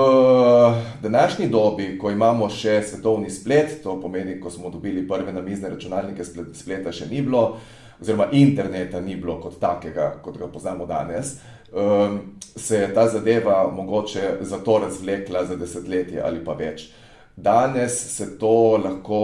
današnji 1.01 1.49
dobi, 1.49 1.97
ko 1.99 2.11
imamo 2.11 2.47
še 2.49 2.79
svetovni 2.87 3.29
splet, 3.29 3.81
to 3.83 3.97
pomeni, 4.01 4.39
ko 4.39 4.49
smo 4.49 4.69
dobili 4.69 5.03
prve 5.07 5.33
namizne 5.35 5.69
računalnike, 5.69 6.23
spleta 6.53 6.95
še 6.95 7.09
ni 7.11 7.19
bilo, 7.21 7.57
oziroma 7.99 8.29
interneta 8.31 9.01
ni 9.03 9.19
bilo 9.19 9.41
kot 9.43 9.59
takega, 9.59 10.13
kot 10.23 10.39
ga 10.39 10.47
poznamo 10.47 10.87
danes. 10.87 11.35
Um, 11.75 12.21
se 12.55 12.85
je 12.85 12.93
ta 12.93 13.09
zadeva 13.11 13.65
mogoče 13.75 14.37
zato 14.41 14.79
razvlekla 14.79 15.43
za 15.45 15.59
desetletje 15.59 16.23
ali 16.23 16.39
pa 16.45 16.55
več. 16.55 16.87
Danes 17.35 17.99
se 18.15 18.37
to 18.39 18.79
lahko 18.79 19.19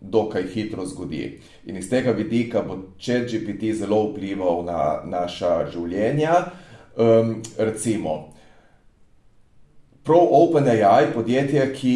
dokaj 0.00 0.46
hitro 0.54 0.86
zgodi. 0.86 1.40
In 1.66 1.76
iz 1.76 1.88
tega 1.90 2.10
vidika 2.10 2.62
bo 2.66 2.76
ChatGPT 2.98 3.72
zelo 3.78 4.08
vplival 4.10 4.64
na 4.66 5.02
naša 5.06 5.70
življenja. 5.70 6.40
Um, 6.98 7.36
recimo, 7.58 8.32
ProOpenAI, 10.02 11.12
podjetje, 11.14 11.68
ki 11.76 11.94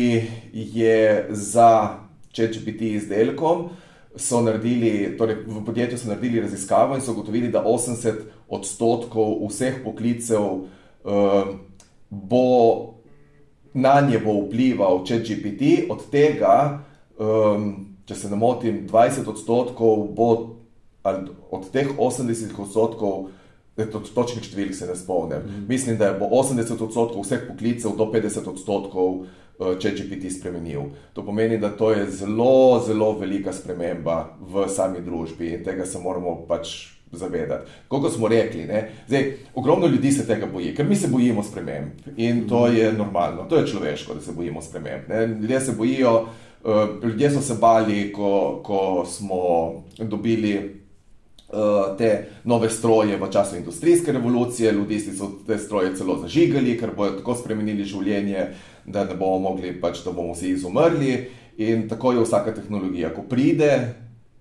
je 0.52 1.26
za 1.30 1.98
ChatGPT 2.30 2.94
izdelkom, 3.00 3.70
so 4.16 4.40
naredili, 4.40 5.16
torej 5.18 5.42
v 5.44 5.64
podjetju 5.66 5.98
so 5.98 6.08
naredili 6.08 6.40
raziskavo 6.40 6.94
in 6.94 7.02
so 7.02 7.12
ugotovili, 7.12 7.50
da 7.52 7.64
80 7.66 8.22
odstotkov 8.48 9.42
vseh 9.50 9.82
poklicev 9.84 10.46
uh, 10.46 11.50
bo 12.10 12.46
na 13.74 14.00
nje 14.00 14.22
bo 14.22 14.38
vplival 14.46 15.02
ChatGPT, 15.04 15.90
od 15.90 16.06
tega, 16.10 16.86
um, 17.18 17.95
če 18.06 18.14
se 18.14 18.30
ne 18.30 18.36
motim, 18.36 18.84
20 18.88 19.28
odstotkov 19.28 20.06
bo, 20.16 20.28
od 21.50 21.70
teh 21.72 21.90
80 21.98 22.54
odstotkov, 22.62 23.28
točnih 23.76 24.46
številk 24.46 24.74
se 24.74 24.86
ne 24.88 24.94
spomnim, 24.96 25.42
mm. 25.42 25.64
mislim, 25.68 25.98
da 26.00 26.14
bo 26.16 26.30
80 26.32 26.80
odstotkov 26.80 27.26
vseh 27.26 27.44
poklicev 27.48 27.98
do 27.98 28.08
50 28.12 28.48
odstotkov. 28.54 29.26
Eh, 29.56 29.78
če 29.80 29.94
GPT 29.96 30.28
spremenil. 30.28 30.90
To 31.16 31.22
pomeni, 31.24 31.56
da 31.56 31.70
to 31.72 31.88
je 31.94 32.02
zelo, 32.12 32.82
zelo 32.84 33.14
velika 33.16 33.54
sprememba 33.56 34.36
v 34.44 34.66
sami 34.68 35.00
družbi 35.00 35.54
in 35.54 35.64
tega 35.64 35.86
se 35.88 35.96
moramo 35.96 36.42
pač 36.44 36.74
zavedati. 37.08 37.70
Kot 37.88 38.04
smo 38.12 38.28
rekli, 38.28 38.66
Zdaj, 39.08 39.32
ogromno 39.54 39.86
ljudi 39.86 40.12
se 40.12 40.26
tega 40.26 40.46
boji, 40.46 40.74
ker 40.76 40.84
mi 40.84 40.96
se 40.96 41.08
bojimo 41.08 41.42
sprememb 41.42 42.04
in 42.16 42.44
to 42.48 42.66
je 42.66 42.92
normalno, 42.92 43.46
to 43.48 43.56
je 43.56 43.66
človeško, 43.66 44.14
da 44.14 44.20
se 44.20 44.32
bojimo 44.36 44.62
sprememb. 44.62 45.08
Ne? 45.08 45.26
Ljudje 45.26 45.60
se 45.60 45.72
bojijo, 45.72 46.26
ljudje 47.02 47.30
so 47.30 47.40
se 47.40 47.54
bali, 47.60 48.12
ko, 48.12 48.60
ko 48.64 49.04
smo 49.08 49.38
dobili. 49.98 50.76
Uh, 51.46 51.94
te 51.98 52.24
nove 52.44 52.66
stroje 52.70 53.16
v 53.16 53.28
času 53.32 53.56
industrijske 53.56 54.12
revolucije, 54.12 54.72
ljudi 54.72 54.98
so 55.00 55.28
te 55.46 55.58
stroje 55.58 55.92
celo 55.96 56.16
zažigali, 56.18 56.74
ker 56.78 56.90
bodo 56.96 57.20
tako 57.20 57.36
spremenili 57.38 57.84
življenje, 57.86 58.48
da 58.84 59.04
ne 59.06 59.14
bomo 59.14 59.38
mogli, 59.38 59.70
pač, 59.80 60.00
da 60.02 60.10
bomo 60.10 60.34
vsi 60.34 60.56
izumrli. 60.56 61.12
In 61.62 61.86
tako 61.88 62.12
je 62.12 62.24
vsaka 62.24 62.54
tehnologija. 62.54 63.12
Ko 63.14 63.22
pride, 63.30 63.94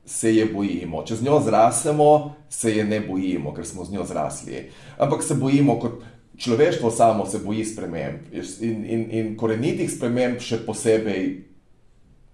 se 0.05 0.36
je 0.36 0.46
bojimo. 0.46 1.03
Če 1.05 1.15
z 1.15 1.29
njo 1.29 1.39
zrasemo, 1.46 2.36
se 2.50 2.74
je 2.74 2.84
ne 2.86 3.00
bojimo, 3.05 3.53
ker 3.53 3.65
smo 3.65 3.86
z 3.86 3.94
njo 3.94 4.05
zrasli. 4.05 4.65
Ampak 4.98 5.24
se 5.24 5.38
bojimo, 5.38 5.79
kot 5.79 6.01
človeštvo 6.38 6.91
samo 6.91 7.25
se 7.25 7.39
boji 7.39 7.65
sprememb 7.65 8.34
in, 8.62 8.86
in, 8.86 9.05
in 9.12 9.36
korenitih 9.38 9.91
sprememb 9.91 10.41
še 10.44 10.65
posebej 10.65 11.29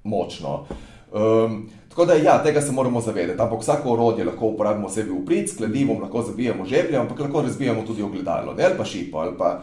močno. 0.04 0.66
Um, 1.12 1.70
tako 1.90 2.06
da, 2.06 2.14
ja, 2.14 2.44
tega 2.44 2.62
se 2.62 2.72
moramo 2.72 3.02
zavedati. 3.02 3.42
Ampak 3.42 3.62
vsako 3.62 3.94
orodje 3.94 4.26
lahko 4.26 4.54
uporabimo 4.54 4.90
sebi 4.90 5.12
v 5.12 5.26
prid, 5.26 5.50
s 5.50 5.58
kladivom 5.58 6.02
lahko 6.02 6.22
zabijemo 6.22 6.66
žeblje, 6.66 6.98
ampak 6.98 7.20
lahko 7.20 7.42
razbijemo 7.42 7.84
tudi 7.88 8.04
ogledalo, 8.04 8.54
ne? 8.54 8.64
ali 8.64 8.78
pa 8.78 8.86
šipo, 8.86 9.18
ali 9.18 9.38
pa 9.38 9.62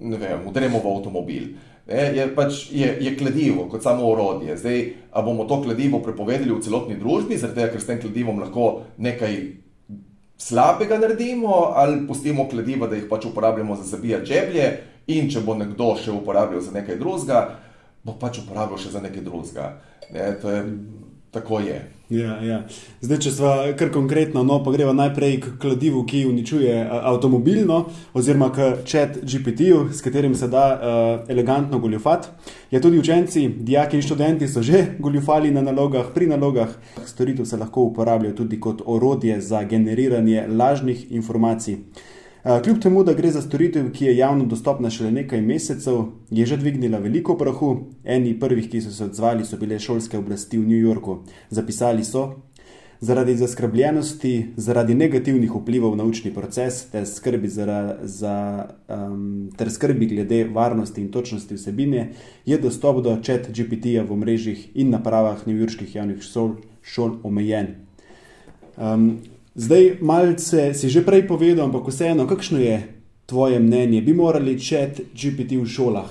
ne 0.00 0.16
vem, 0.16 0.46
udremo 0.48 0.78
v 0.78 0.96
avtomobil. 0.96 1.46
Ne, 1.86 2.02
je, 2.16 2.28
pač, 2.34 2.68
je, 2.70 2.86
je 3.00 3.16
kladivo 3.18 3.66
kot 3.68 3.82
samo 3.82 4.06
orodje. 4.06 4.56
Zdaj, 4.56 4.92
a 5.12 5.22
bomo 5.22 5.44
to 5.44 5.62
kladivo 5.62 5.98
prepovedali 6.02 6.54
v 6.54 6.62
celotni 6.62 6.96
družbi, 6.96 7.36
zato 7.36 7.58
ker 7.58 7.80
s 7.80 7.88
tem 7.88 7.98
kladivom 8.00 8.38
lahko 8.38 8.86
nekaj 9.02 9.36
slabega 10.38 10.98
naredimo, 10.98 11.72
ali 11.74 12.06
pustimo 12.06 12.48
kladiva, 12.48 12.86
da 12.86 12.96
jih 12.96 13.10
pač 13.10 13.26
uporabljamo 13.26 13.76
za 13.76 13.96
zabijati 13.96 14.30
žeblje, 14.30 14.70
in 15.06 15.28
če 15.30 15.42
bo 15.42 15.54
nekdo 15.58 15.92
še 15.98 16.14
uporabljal 16.14 16.62
za 16.62 16.74
nekaj 16.74 16.98
drugega, 16.98 17.40
bo 18.04 18.16
pač 18.18 18.42
uporabljal 18.42 18.78
še 18.78 18.94
za 18.96 19.00
nekaj 19.00 19.24
drugega. 19.24 19.72
Ne, 20.12 20.32
to 20.42 20.50
je 20.50 20.62
tako 21.32 21.60
je. 21.60 21.92
Ja, 22.12 22.34
ja. 22.44 22.58
Zdaj, 23.00 23.18
če 23.24 23.30
smo 23.32 23.50
kar 23.80 23.88
konkretno, 23.88 24.42
no, 24.44 24.58
pa 24.60 24.74
gremo 24.74 24.92
najprej 24.92 25.38
k 25.40 25.52
kladivu, 25.62 26.02
ki 26.04 26.26
uničuje 26.28 26.74
avtomobilno, 26.92 27.78
oziroma 28.12 28.50
k 28.52 28.66
chat 28.84 29.16
GPT-ju, 29.24 29.86
s 29.96 30.04
katerim 30.04 30.34
se 30.36 30.50
da 30.52 30.64
uh, 30.74 31.30
elegantno 31.32 31.80
goljufati. 31.80 32.28
Ja, 32.74 32.82
tudi 32.84 33.00
učenci, 33.00 33.46
dijaki 33.48 33.96
in 33.96 34.04
študenti 34.04 34.48
so 34.48 34.60
že 34.62 34.98
goljufali 35.00 35.50
na 35.50 35.64
nalogah, 35.64 36.12
pri 36.12 36.28
nalogah. 36.28 36.76
Storitev 37.08 37.48
se 37.48 37.56
lahko 37.56 37.88
uporablja 37.88 38.34
tudi 38.36 38.60
kot 38.60 38.84
orodje 38.84 39.40
za 39.40 39.64
generiranje 39.64 40.44
lažnih 40.52 41.06
informacij. 41.16 41.78
Eh, 42.44 42.62
kljub 42.62 42.78
temu, 42.82 43.04
da 43.04 43.12
gre 43.14 43.30
za 43.30 43.40
storitev, 43.42 43.92
ki 43.94 44.04
je 44.04 44.16
javno 44.16 44.44
dostopna 44.50 44.90
šele 44.90 45.12
nekaj 45.14 45.40
mesecev, 45.40 45.98
je 46.30 46.46
že 46.46 46.56
dvignila 46.56 46.98
veliko 46.98 47.36
prahu. 47.38 47.76
Eni 48.04 48.32
prvih, 48.40 48.66
ki 48.70 48.80
so 48.82 48.90
se 48.90 49.04
odzvali, 49.04 49.44
so 49.44 49.56
bile 49.56 49.78
šolske 49.78 50.18
oblasti 50.18 50.58
v 50.58 50.66
New 50.66 50.78
Yorku. 50.78 51.20
Zapisali 51.50 52.04
so, 52.04 52.42
zaradi 53.00 53.36
zaskrbljenosti, 53.36 54.32
zaradi 54.56 54.94
negativnih 54.94 55.54
vplivov 55.54 55.94
na 55.96 56.04
učni 56.04 56.34
proces 56.34 56.82
ter 56.90 57.06
skrbi, 57.06 57.48
zara, 57.48 57.98
za, 58.02 58.66
um, 58.88 59.50
ter 59.56 59.70
skrbi 59.70 60.06
glede 60.06 60.44
varnosti 60.44 61.00
in 61.00 61.12
točnosti 61.12 61.54
vsebine, 61.54 62.08
je 62.46 62.58
dostop 62.58 63.04
do 63.04 63.14
chat 63.22 63.46
GPT-ja 63.54 64.02
v 64.02 64.18
mrežjih 64.18 64.66
in 64.74 64.90
napravah 64.90 65.46
newyorških 65.46 65.94
javnih 65.94 66.26
šol, 66.26 66.56
šol 66.82 67.20
omejen. 67.22 67.76
Um, 68.76 69.20
Zdaj, 69.54 70.00
malce 70.00 70.72
si 70.72 70.88
že 70.88 71.04
prej 71.04 71.28
povedal, 71.28 71.68
ampak 71.68 71.84
vseeno, 71.84 72.24
kakšno 72.24 72.56
je 72.56 72.88
tvoje 73.28 73.60
mnenje? 73.60 74.00
Bi 74.00 74.16
morali 74.16 74.56
čet 74.56 75.12
GPT 75.12 75.60
v 75.60 75.68
šolah 75.68 76.08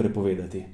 prepovedati? 0.00 0.64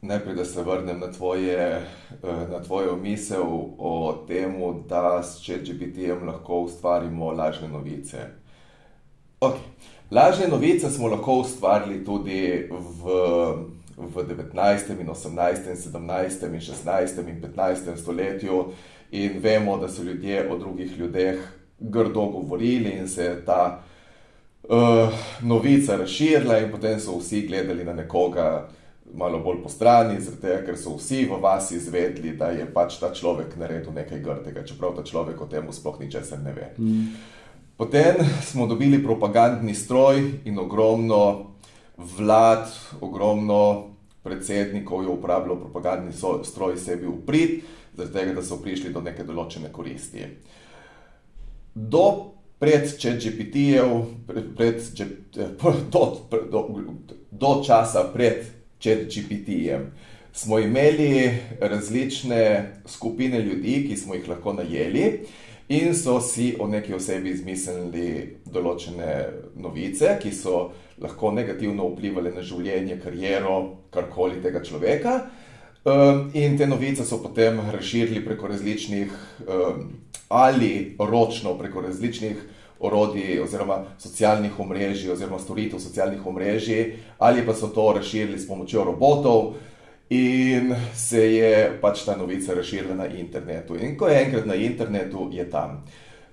Najprej, 0.00 0.34
da 0.34 0.44
se 0.44 0.62
vrnem 0.62 1.00
na, 1.00 1.12
tvoje, 1.12 1.60
eh, 1.60 2.44
na 2.48 2.60
tvojo 2.64 2.96
misel 2.96 3.44
o 3.76 4.24
tem, 4.28 4.56
da 4.88 5.20
s 5.22 5.44
ChatGPT-jem 5.44 6.24
lahko 6.24 6.64
ustvarimo 6.64 7.32
lažne 7.32 7.68
novice. 7.68 8.24
Okay. 9.40 9.60
Lažne 10.10 10.48
novice 10.48 10.90
smo 10.90 11.08
lahko 11.08 11.44
ustvarili 11.44 12.04
tudi 12.04 12.68
v, 12.70 13.02
v 13.96 14.14
19., 14.24 15.00
in 15.00 15.08
18., 15.08 15.68
in 15.68 15.76
17., 15.76 16.48
in 16.48 16.60
16. 16.60 17.28
in 17.28 17.40
15. 17.40 17.96
stoletju 17.96 18.72
in 19.14 19.38
vemo, 19.38 19.76
da 19.78 19.88
so 19.88 20.02
ljudje 20.02 20.48
o 20.50 20.58
drugih 20.58 20.98
ljudeh 20.98 21.38
grdo 21.78 22.26
govorili 22.26 22.90
in 22.90 23.08
se 23.08 23.24
je 23.24 23.44
ta 23.44 23.82
uh, 24.62 25.08
novica 25.42 25.96
razširila, 25.96 26.58
in 26.58 26.70
potem 26.70 27.00
so 27.00 27.18
vsi 27.18 27.46
gledali 27.46 27.84
na 27.84 27.92
nekoga 27.92 28.68
malo 29.14 29.38
bolj 29.38 29.62
po 29.62 29.68
strani, 29.68 30.20
zato 30.20 30.56
ker 30.66 30.78
so 30.78 30.96
vsi 30.96 31.28
v 31.30 31.38
vas 31.40 31.70
izvedli, 31.70 32.32
da 32.36 32.50
je 32.50 32.66
pač 32.66 32.98
ta 32.98 33.12
človek 33.14 33.54
naredil 33.56 33.94
nekaj 33.94 34.18
grdega, 34.18 34.64
čeprav 34.66 34.96
ta 34.96 35.04
človek 35.06 35.40
o 35.40 35.46
tem 35.46 35.70
sploh 35.70 36.00
ničesar 36.00 36.42
ne 36.42 36.52
ve. 36.52 36.72
Mm. 36.78 37.14
Potem 37.76 38.18
smo 38.42 38.66
dobili 38.66 39.02
propagandni 39.02 39.74
stroj 39.74 40.40
in 40.44 40.58
ogromno 40.58 41.54
vlad, 41.96 42.66
ogromno 43.00 43.94
predsednikov 44.22 45.02
je 45.02 45.08
uporabljalo 45.08 45.60
propagandni 45.60 46.12
stroj 46.42 46.76
sebi 46.76 47.06
v 47.06 47.18
prid 47.26 47.62
zaradi 47.96 48.12
tega, 48.12 48.34
da 48.34 48.42
so 48.42 48.60
prišli 48.62 48.92
do 48.92 49.02
neke 49.04 49.24
določene 49.24 49.72
koristi. 49.72 50.26
Do 51.74 52.06
pred 52.58 52.88
ChatGPT-jem, 52.88 54.04
pred, 54.26 54.52
pred, 54.56 54.82
do, 55.90 56.04
do, 56.50 56.60
do 57.30 57.54
časa 57.66 58.06
pred 58.12 58.46
ChatGPT-jem, 58.80 59.90
smo 60.34 60.58
imeli 60.58 61.30
različne 61.60 62.72
skupine 62.86 63.40
ljudi, 63.40 63.84
ki 63.88 63.96
smo 63.96 64.14
jih 64.14 64.28
lahko 64.28 64.52
najeli. 64.52 65.26
In 65.68 65.94
so 65.94 66.20
si 66.20 66.56
o 66.60 66.66
neki 66.68 66.92
osebi 66.94 67.30
izmislili 67.32 68.08
določene 68.52 69.12
novice, 69.56 70.18
ki 70.20 70.32
so 70.34 70.72
lahko 71.00 71.30
negativno 71.32 71.86
vplivali 71.94 72.34
na 72.34 72.42
življenje, 72.44 72.98
kariero, 73.00 73.54
karkoli 73.94 74.42
tega 74.44 74.60
človeka. 74.64 75.14
In 76.32 76.56
te 76.56 76.66
novice 76.66 77.04
so 77.04 77.18
potem 77.20 77.58
razširili 77.60 78.24
preko 78.24 78.48
različnih, 78.48 79.10
ali 80.28 80.96
ročno 80.98 81.58
preko 81.58 81.80
različnih 81.80 82.36
orodij, 82.80 83.40
oziroma 83.42 83.82
socialnih 83.98 84.60
omrežij, 84.60 85.10
oziroma 85.12 85.38
storitev 85.38 85.78
socialnih 85.78 86.26
omrežij, 86.26 86.94
ali 87.18 87.44
pa 87.46 87.54
so 87.54 87.68
to 87.68 87.92
razširili 87.96 88.38
s 88.38 88.48
pomočjo 88.48 88.84
robotov. 88.84 89.54
In 90.10 90.74
se 90.94 91.20
je 91.34 91.78
pač 91.80 92.04
ta 92.04 92.16
novica 92.16 92.54
razširila 92.54 92.94
na 92.94 93.06
internetu. 93.06 93.76
In 93.76 93.96
ko 93.98 94.08
je 94.08 94.22
enkrat 94.22 94.46
na 94.46 94.54
internetu, 94.54 95.28
je 95.32 95.50
tam. 95.50 95.84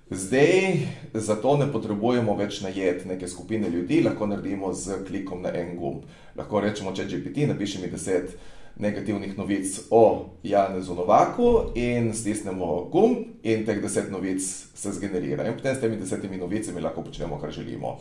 Zdaj, 0.10 0.80
zato 1.14 1.58
ne 1.58 1.68
potrebujemo 1.72 2.36
več 2.36 2.62
najeti 2.62 3.08
neke 3.08 3.28
skupine 3.28 3.70
ljudi, 3.70 4.02
lahko 4.04 4.28
naredimo 4.28 4.74
z 4.74 5.04
klikom 5.08 5.42
na 5.42 5.52
en 5.56 5.76
gumb. 5.80 6.04
Lahko 6.36 6.60
rečemo, 6.60 6.96
če 6.96 7.08
GPT 7.08 7.48
napiše 7.48 7.80
mi 7.80 7.88
deset 7.92 8.36
negativnih 8.80 9.38
novic 9.38 9.80
o 9.90 10.30
Janezu 10.44 10.96
Novaku 10.96 11.72
in 11.76 12.14
stisnemo 12.14 12.90
gumb 12.92 13.18
in 13.44 13.66
teh 13.66 13.82
deset 13.82 14.12
novic 14.12 14.42
se 14.76 14.92
zgenerira. 14.92 15.48
In 15.48 15.54
potem 15.54 15.76
s 15.76 15.82
temi 15.82 15.98
desetimi 15.98 16.38
novicami 16.38 16.82
lahko 16.82 17.04
počnemo, 17.04 17.40
kar 17.40 17.52
želimo. 17.52 18.00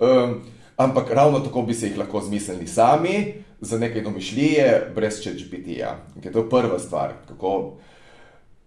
Um, 0.00 0.40
ampak 0.76 1.10
ravno 1.10 1.40
tako 1.40 1.62
bi 1.62 1.74
se 1.74 1.86
jih 1.86 1.98
lahko 1.98 2.20
zmislili 2.20 2.66
sami, 2.66 3.34
za 3.60 3.78
nekaj 3.78 4.02
domišljije, 4.02 4.92
brez 4.94 5.20
ChatGPT-ja. 5.20 5.96
To 6.32 6.38
je 6.38 6.50
prva 6.50 6.78
stvar. 6.78 7.12
Kako, 7.28 7.76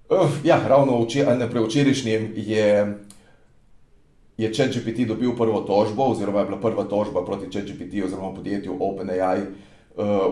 uh, 0.10 0.30
ja, 0.44 0.60
ravno 0.68 1.06
preučirišnjim 1.52 2.34
je, 2.36 2.98
je 4.38 4.54
ChatGPT 4.54 5.08
dobil 5.08 5.36
prvo 5.38 5.62
tožbo, 5.62 6.04
oziroma 6.04 6.40
je 6.40 6.46
bila 6.46 6.60
prva 6.60 6.84
tožba 6.84 7.26
proti 7.26 7.52
ChatGPT 7.52 8.06
oziroma 8.06 8.34
podjetju 8.34 8.78
OpenAI 8.80 9.69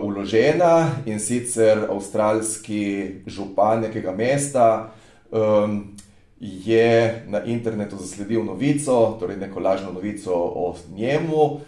uložena 0.02 1.02
in 1.06 1.20
sicer 1.20 1.86
avstralski 1.90 3.22
župan 3.26 3.80
nekega 3.88 4.12
mesta. 4.16 4.92
Um, 5.30 5.94
Je 6.40 7.24
na 7.26 7.42
internetu 7.44 7.96
zasledil 7.98 8.44
novico, 8.44 9.16
torej 9.18 9.36
neko 9.36 9.60
lažno 9.60 9.90
novico 9.92 10.30
o 10.34 10.74
njemu, 10.94 11.60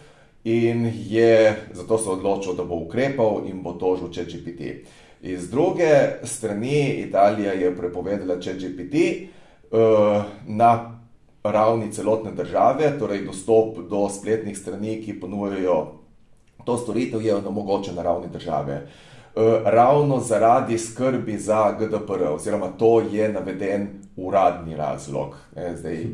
in 0.44 0.92
je 0.94 1.56
zato 1.72 1.98
se 1.98 2.10
odločil, 2.10 2.54
da 2.54 2.64
bo 2.64 2.74
ukrepal 2.74 3.42
in 3.46 3.62
bo 3.62 3.72
tožil 3.72 4.12
ChatGPT. 4.12 4.86
Iz 5.22 5.50
druge 5.50 6.22
strani 6.22 7.02
Italija 7.02 7.52
je 7.52 7.76
prepovedala 7.76 8.40
ChatGPT 8.40 8.94
uh, 9.70 10.22
na 10.46 11.00
ravni 11.42 11.92
celotne 11.92 12.30
države, 12.30 12.98
torej 12.98 13.24
dostop 13.26 13.78
do 13.90 14.08
spletnih 14.08 14.58
strani, 14.58 15.02
ki 15.02 15.20
ponujajo 15.20 15.99
to 16.70 16.78
storitev, 16.78 17.22
je 17.22 17.34
omogočen 17.34 17.94
na 17.98 18.02
ravni 18.02 18.28
države. 18.32 18.86
Uh, 19.34 19.42
ravno 19.64 20.20
zaradi 20.20 20.78
skrbi 20.78 21.38
za 21.38 21.72
GDPR, 21.78 22.22
oziroma 22.34 22.68
to 22.78 23.00
je 23.00 23.28
naveden 23.32 23.88
uradni 24.16 24.76
razlog. 24.76 25.34
E, 25.56 25.76
zdaj, 25.76 26.06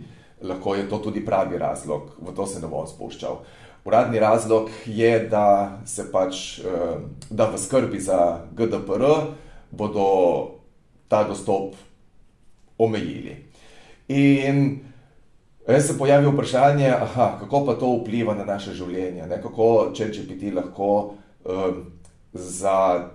lahko 0.43 0.75
je 0.75 0.89
to 0.89 0.99
tudi 0.99 1.25
pravi 1.25 1.59
razlog, 1.59 2.03
v 2.21 2.35
to 2.37 2.47
se 2.47 2.61
ne 2.61 2.69
bom 2.69 2.87
spuščal. 2.87 3.41
Uradni 3.85 4.19
razlog 4.19 4.71
je, 4.87 5.19
da 5.31 5.79
se 5.87 6.09
pač, 6.13 6.59
eh, 6.59 6.65
da 7.31 7.51
v 7.51 7.59
skrbi 7.59 8.01
za 8.01 8.41
GDPR 8.53 9.05
bodo 9.71 10.09
ta 11.09 11.23
dostop 11.25 11.75
omejili. 12.79 13.37
In 14.09 14.86
res 15.67 15.87
se 15.87 15.99
pojavi 15.99 16.31
vprašanje, 16.31 16.91
aha, 16.91 17.37
kako 17.41 17.65
pa 17.67 17.75
to 17.75 17.93
vpliva 18.01 18.35
na 18.35 18.45
naše 18.45 18.75
življenje, 18.75 19.27
ne? 19.27 19.41
kako 19.43 19.91
če 19.95 20.11
GPT 20.15 20.55
lahko 20.55 20.91
um, 21.45 21.85
za. 22.33 23.11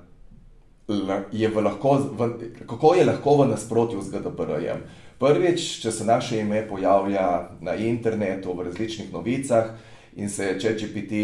Je 1.31 1.47
lahko, 1.47 1.93
v, 2.19 2.27
kako 2.67 2.95
je 2.97 3.05
lahko 3.05 3.37
v 3.39 3.45
nasprotju 3.53 4.01
z 4.03 4.11
GDPR-jem? 4.11 4.81
Prvič, 5.21 5.67
če 5.79 5.91
se 5.93 6.03
naše 6.03 6.41
ime 6.41 6.65
pojavlja 6.67 7.27
na 7.63 7.77
internetu, 7.79 8.51
v 8.57 8.65
različnih 8.67 9.13
novicah, 9.13 9.71
in 10.19 10.27
se 10.29 10.49
je 10.49 10.57
ChatGPT 10.59 11.21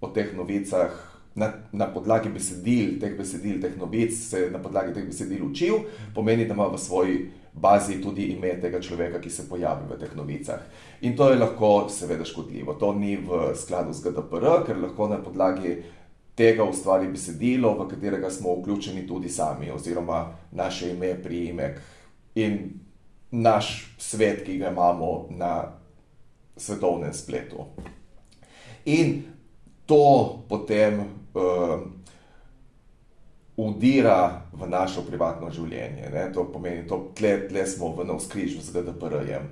o 0.00 0.08
teh 0.14 0.32
novicah 0.32 0.94
na, 1.34 1.52
na 1.72 1.86
podlagi 1.86 2.30
besedil, 2.32 2.96
teh 3.00 3.14
besedil, 3.18 3.60
teh 3.62 3.76
novic, 3.78 4.14
se 4.16 4.48
na 4.52 4.58
podlagi 4.62 4.94
teh 4.94 5.06
besedil 5.06 5.44
učil, 5.50 5.84
pomeni, 6.14 6.46
da 6.48 6.54
ima 6.54 6.70
v 6.70 6.78
svoji 6.78 7.18
bazi 7.52 8.00
tudi 8.02 8.30
ime 8.32 8.54
tega 8.60 8.80
človeka, 8.80 9.20
ki 9.20 9.30
se 9.30 9.48
pojavi 9.48 9.88
v 9.90 9.98
teh 9.98 10.12
novicah. 10.16 10.60
In 11.00 11.16
to 11.16 11.30
je 11.30 11.38
lahko 11.38 11.88
seveda 11.88 12.24
škodljivo. 12.24 12.74
To 12.74 12.92
ni 12.94 13.16
v 13.16 13.54
skladu 13.54 13.92
z 13.92 14.04
GDPR, 14.04 14.66
ker 14.66 14.78
lahko 14.78 15.08
na 15.08 15.18
podlagi 15.22 15.82
tega 16.34 16.64
ustvari 16.64 17.08
besedilo, 17.08 17.74
v 17.74 17.88
katerega 17.90 18.30
smo 18.30 18.54
vključeni 18.60 19.06
tudi 19.06 19.28
sami, 19.28 19.70
oziroma 19.70 20.28
naše 20.52 20.90
ime, 20.90 21.14
priimek 21.22 21.80
in 22.34 22.80
naš 23.30 23.94
svet, 23.98 24.44
ki 24.46 24.58
ga 24.58 24.70
imamo 24.70 25.26
na 25.30 25.72
svetovnem 26.56 27.12
spletu. 27.12 27.66
In 28.84 29.22
to 29.86 30.38
potem 30.48 31.00
uh, 31.00 31.80
udira 33.66 34.42
v 34.52 34.68
našo 34.68 35.02
privatno 35.06 35.50
življenje. 35.52 36.10
Ne? 36.12 36.26
To 36.34 36.46
pomeni, 36.52 36.86
da 36.88 36.98
tle, 37.16 37.34
tle 37.48 37.66
smo 37.66 37.92
v 37.96 38.06
navskrižju 38.08 38.62
z 38.64 38.74
GDPR-jem. 38.74 39.48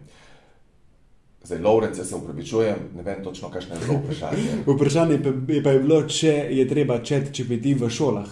Zdaj, 1.45 1.61
Lovrenc, 1.65 1.97
se 1.97 2.17
upravičujem, 2.17 2.81
ne 2.97 3.03
vem 3.07 3.23
točno, 3.25 3.51
kakšno 3.51 3.77
je 3.77 3.81
bilo 3.87 3.99
vprašanje. 4.03 4.47
vprašanje 4.75 5.19
pa 5.23 5.33
pa 5.65 5.75
je 5.77 5.83
bilo, 5.85 6.03
če 6.03 6.35
je 6.59 6.69
treba 6.69 6.99
čet 7.05 7.33
čepiti 7.33 7.75
v 7.79 7.91
šolah. 7.91 8.29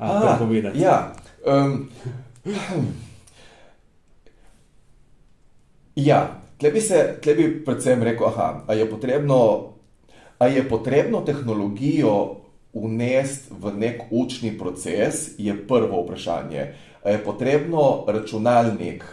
A, 0.00 0.36
A, 0.36 0.72
ja. 0.74 0.96
Um, 1.46 1.88
ja, 5.96 6.20
tle 6.58 6.70
bi, 6.70 6.80
se, 6.80 7.04
tle 7.22 7.34
bi 7.36 7.50
predvsem 7.64 8.02
rekel, 8.02 8.26
aha, 8.32 8.64
je 8.74 8.88
potrebno 8.90 9.40
Ali 10.40 10.54
je 10.54 10.68
potrebno 10.68 11.20
tehnologijo 11.20 12.39
unesti 12.72 13.54
v 13.60 13.72
nek 13.76 14.02
učni 14.10 14.58
proces, 14.58 15.34
je 15.38 15.66
prvo 15.66 16.02
vprašanje. 16.02 16.74
Je 17.04 17.24
potrebno 17.24 18.04
računalnik, 18.06 19.04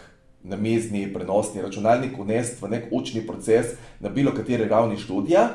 na 0.42 0.56
mizni 0.56 1.12
prenosni 1.12 1.62
računalnik, 1.62 2.18
unesti 2.18 2.64
v 2.64 2.70
nek 2.70 2.84
učni 2.90 3.26
proces 3.26 3.66
na 4.00 4.08
bilo 4.08 4.32
kateri 4.32 4.68
ravni 4.68 4.96
študija, 4.96 5.48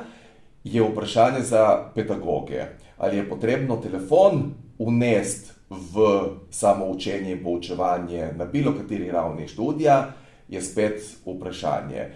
je 0.63 0.83
vprašanje 0.83 1.41
za 1.41 1.91
pedagoge. 1.95 2.65
Ali 2.97 3.17
je 3.17 3.29
potrebno 3.29 3.77
telefon 3.77 4.53
unesti 4.77 5.51
v 5.69 6.21
samo 6.49 6.85
učenje 6.85 7.31
in 7.31 7.43
poučevanje 7.43 8.31
na 8.35 8.45
bilo 8.45 8.73
kateri 8.77 9.11
ravni 9.11 9.47
študija, 9.47 10.13
je 10.49 10.61
spet 10.61 11.01
vprašanje. 11.25 12.09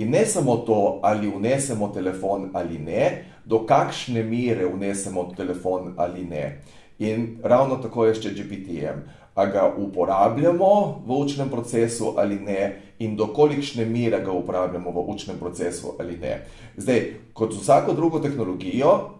In 0.00 0.10
ne 0.10 0.26
samo 0.26 0.56
to, 0.56 1.00
ali 1.02 1.28
vnesemo 1.28 1.88
telefon 1.88 2.50
ali 2.52 2.78
ne, 2.78 3.24
do 3.44 3.66
kakšne 3.66 4.22
mere 4.24 4.64
vnesemo 4.64 5.26
telefon 5.36 5.92
ali 5.96 6.24
ne. 6.24 6.60
In 6.98 7.38
ravno 7.42 7.76
tako 7.76 8.06
je 8.06 8.14
s 8.14 8.20
GPT-jem. 8.20 9.02
A 9.34 9.46
ga 9.46 9.74
uporabljamo 9.76 11.02
v 11.06 11.16
učnem 11.16 11.50
procesu 11.50 12.14
ali 12.16 12.38
ne, 12.40 12.80
in 12.98 13.16
do 13.16 13.26
kolikšne 13.26 13.84
mere 13.84 14.20
ga 14.24 14.32
uporabljamo 14.32 14.90
v 14.90 15.04
učnem 15.06 15.36
procesu 15.38 15.94
ali 16.00 16.16
ne. 16.16 16.46
Zdaj, 16.76 17.12
kot 17.32 17.52
z 17.52 17.60
vsako 17.60 17.92
drugo 17.92 18.18
tehnologijo, 18.18 19.10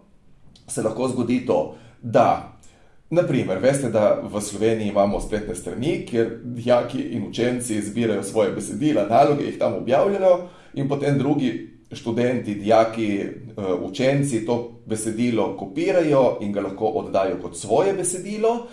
se 0.67 0.81
lahko 0.81 1.07
zgodi 1.07 1.45
to, 1.45 1.75
da, 2.01 2.57
naprimer, 3.09 3.59
veste, 3.61 3.89
da 3.89 4.21
v 4.23 4.41
Sloveniji 4.41 4.89
imamo 4.89 5.21
spletne 5.21 5.55
strani, 5.55 6.05
kjer 6.09 6.39
dijaki 6.43 7.01
in 7.01 7.27
učenci 7.29 7.81
zbirajo 7.81 8.23
svoje 8.23 8.51
besedila, 8.51 9.05
naloge 9.09 9.45
jih 9.45 9.59
tam 9.59 9.73
objavljajo 9.73 10.49
in 10.73 10.87
potem 10.87 11.17
drugi 11.17 11.71
študenti, 11.91 12.55
dijaki, 12.55 13.19
eh, 13.19 13.73
učenci 13.81 14.45
to 14.45 14.71
besedilo 14.85 15.57
kopirajo 15.57 16.37
in 16.41 16.51
ga 16.51 16.61
lahko 16.61 16.85
oddajo 16.85 17.37
kot 17.41 17.57
svoje 17.57 17.93
besedilo. 17.93 18.67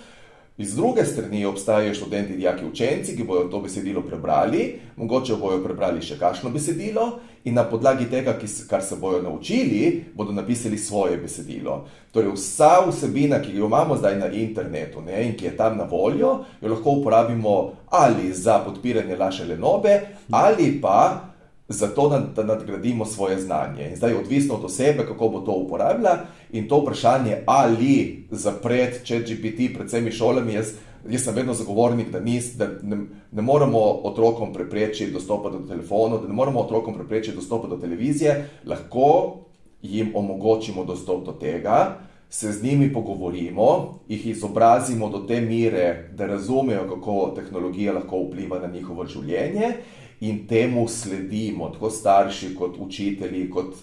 Iz 0.59 0.75
druge 0.75 1.05
strani 1.05 1.45
obstajajo 1.45 1.95
študenti, 1.95 2.37
dijaki, 2.37 2.65
učenci, 2.65 3.17
ki 3.17 3.25
bodo 3.25 3.45
to 3.49 3.61
besedilo 3.61 4.03
prebrali, 4.03 4.81
mogoče 4.97 5.37
bodo 5.39 5.61
prebrali 5.65 6.03
še 6.03 6.17
kakšno 6.19 6.51
besedilo 6.51 7.21
in 7.45 7.55
na 7.55 7.63
podlagi 7.65 8.09
tega, 8.11 8.35
kar 8.71 8.83
se 8.83 8.97
bodo 8.97 9.23
naučili, 9.23 10.05
bodo 10.15 10.33
napisali 10.33 10.79
svoje 10.79 11.17
besedilo. 11.17 11.85
Torej, 12.13 12.33
vsa 12.35 12.73
vsebina, 12.89 13.39
ki 13.43 13.55
jo 13.55 13.71
imamo 13.71 13.97
zdaj 13.97 14.19
na 14.19 14.33
internetu 14.35 15.01
ne, 15.01 15.29
in 15.29 15.37
ki 15.39 15.47
je 15.47 15.57
tam 15.57 15.79
na 15.79 15.85
voljo, 15.85 16.41
jo 16.61 16.75
lahko 16.75 16.91
uporabimo 16.91 17.73
ali 17.87 18.33
za 18.33 18.59
podpiranje 18.59 19.17
naše 19.17 19.45
lenobe, 19.45 20.01
ali 20.31 20.81
pa 20.83 21.29
zato 21.69 22.09
da, 22.09 22.19
da 22.19 22.43
nadgradimo 22.43 23.05
svoje 23.05 23.41
znanje. 23.41 23.89
In 23.91 23.97
zdaj 23.97 24.11
je 24.11 24.19
odvisno 24.19 24.55
od 24.55 24.65
osebe, 24.65 25.07
kako 25.07 25.29
bo 25.29 25.41
to 25.41 25.53
uporabljala. 25.53 26.19
In 26.53 26.69
to 26.69 26.81
vprašanje, 26.81 27.43
ali 27.47 28.27
zapreti 28.31 29.07
če 29.07 29.19
GPT 29.21 29.75
pred 29.75 29.87
vsemi 29.87 30.13
šolami, 30.13 30.55
jaz, 30.55 30.73
jaz 31.09 31.25
sem 31.25 31.35
vedno 31.35 31.55
zagovornik, 31.55 32.11
da, 32.11 32.21
nis, 32.21 32.55
da 32.57 32.71
ne, 32.83 32.97
ne 33.33 33.43
moramo 33.43 33.79
otrokom 33.79 34.53
preprečiti 34.53 35.13
dostopa 35.13 35.51
do 35.51 35.59
telefonov, 35.69 36.23
da 36.23 36.29
ne 36.29 36.35
moramo 36.35 36.61
otrokom 36.61 36.95
preprečiti 36.95 37.37
dostopa 37.37 37.69
do 37.69 37.77
televizije, 37.77 38.49
lahko 38.67 39.37
jim 39.83 40.13
omogočimo 40.15 40.85
dostop 40.85 41.25
do 41.27 41.33
tega. 41.33 41.99
Se 42.31 42.53
z 42.53 42.63
njimi 42.63 42.93
pogovorimo, 42.93 43.99
jih 44.09 44.27
izobrazimo 44.27 45.09
do 45.09 45.19
te 45.19 45.41
mere, 45.41 46.11
da 46.13 46.27
razumejo, 46.27 46.83
kako 46.89 47.33
tehnologija 47.37 47.93
lahko 47.93 48.21
vpliva 48.23 48.59
na 48.59 48.69
njihovo 48.69 49.07
življenje, 49.07 49.73
in 50.21 50.47
temu 50.47 50.89
sledimo, 50.89 51.71
tako 51.71 51.91
starši, 51.91 52.55
kot 52.55 52.77
učitelji, 52.79 53.51
kot 53.51 53.75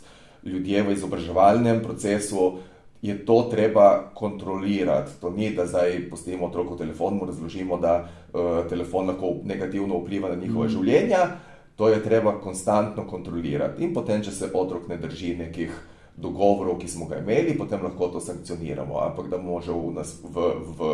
ljudje 0.44 0.84
v 0.84 0.94
izobraževalnem 0.94 1.84
procesu. 1.84 2.58
Je 3.02 3.26
to 3.26 3.42
treba 3.52 4.12
kontrolirati. 4.14 5.12
To 5.22 5.30
ni, 5.30 5.52
da 5.56 5.66
zdaj 5.66 6.10
postimo 6.10 6.46
otroku 6.46 6.78
telefon, 6.78 7.20
mu 7.20 7.26
razložimo, 7.26 7.78
da 7.78 8.00
uh, 8.02 8.70
telefon 8.70 9.08
lahko 9.08 9.36
negativno 9.44 10.00
vpliva 10.00 10.30
na 10.30 10.36
njihove 10.36 10.68
mm. 10.68 10.72
življenja. 10.72 11.28
To 11.76 11.90
je 11.90 12.04
treba 12.04 12.40
konstantno 12.42 13.04
kontrolirati. 13.08 13.84
In 13.84 13.94
potem, 13.94 14.24
če 14.24 14.32
se 14.32 14.50
otrok 14.54 14.88
ne 14.88 14.98
drži 14.98 15.36
nekih 15.38 15.76
dogovorov, 16.18 16.80
ki 16.80 16.88
smo 16.88 17.06
ga 17.06 17.20
imeli, 17.20 17.58
potem 17.58 17.84
lahko 17.84 18.08
to 18.08 18.20
sankcioniramo. 18.24 18.98
Ampak 19.04 19.30
da 19.30 19.38
bomo 19.38 19.62
že 19.62 19.76
v, 19.76 19.92
nas, 19.94 20.16
v, 20.24 20.48
v 20.78 20.90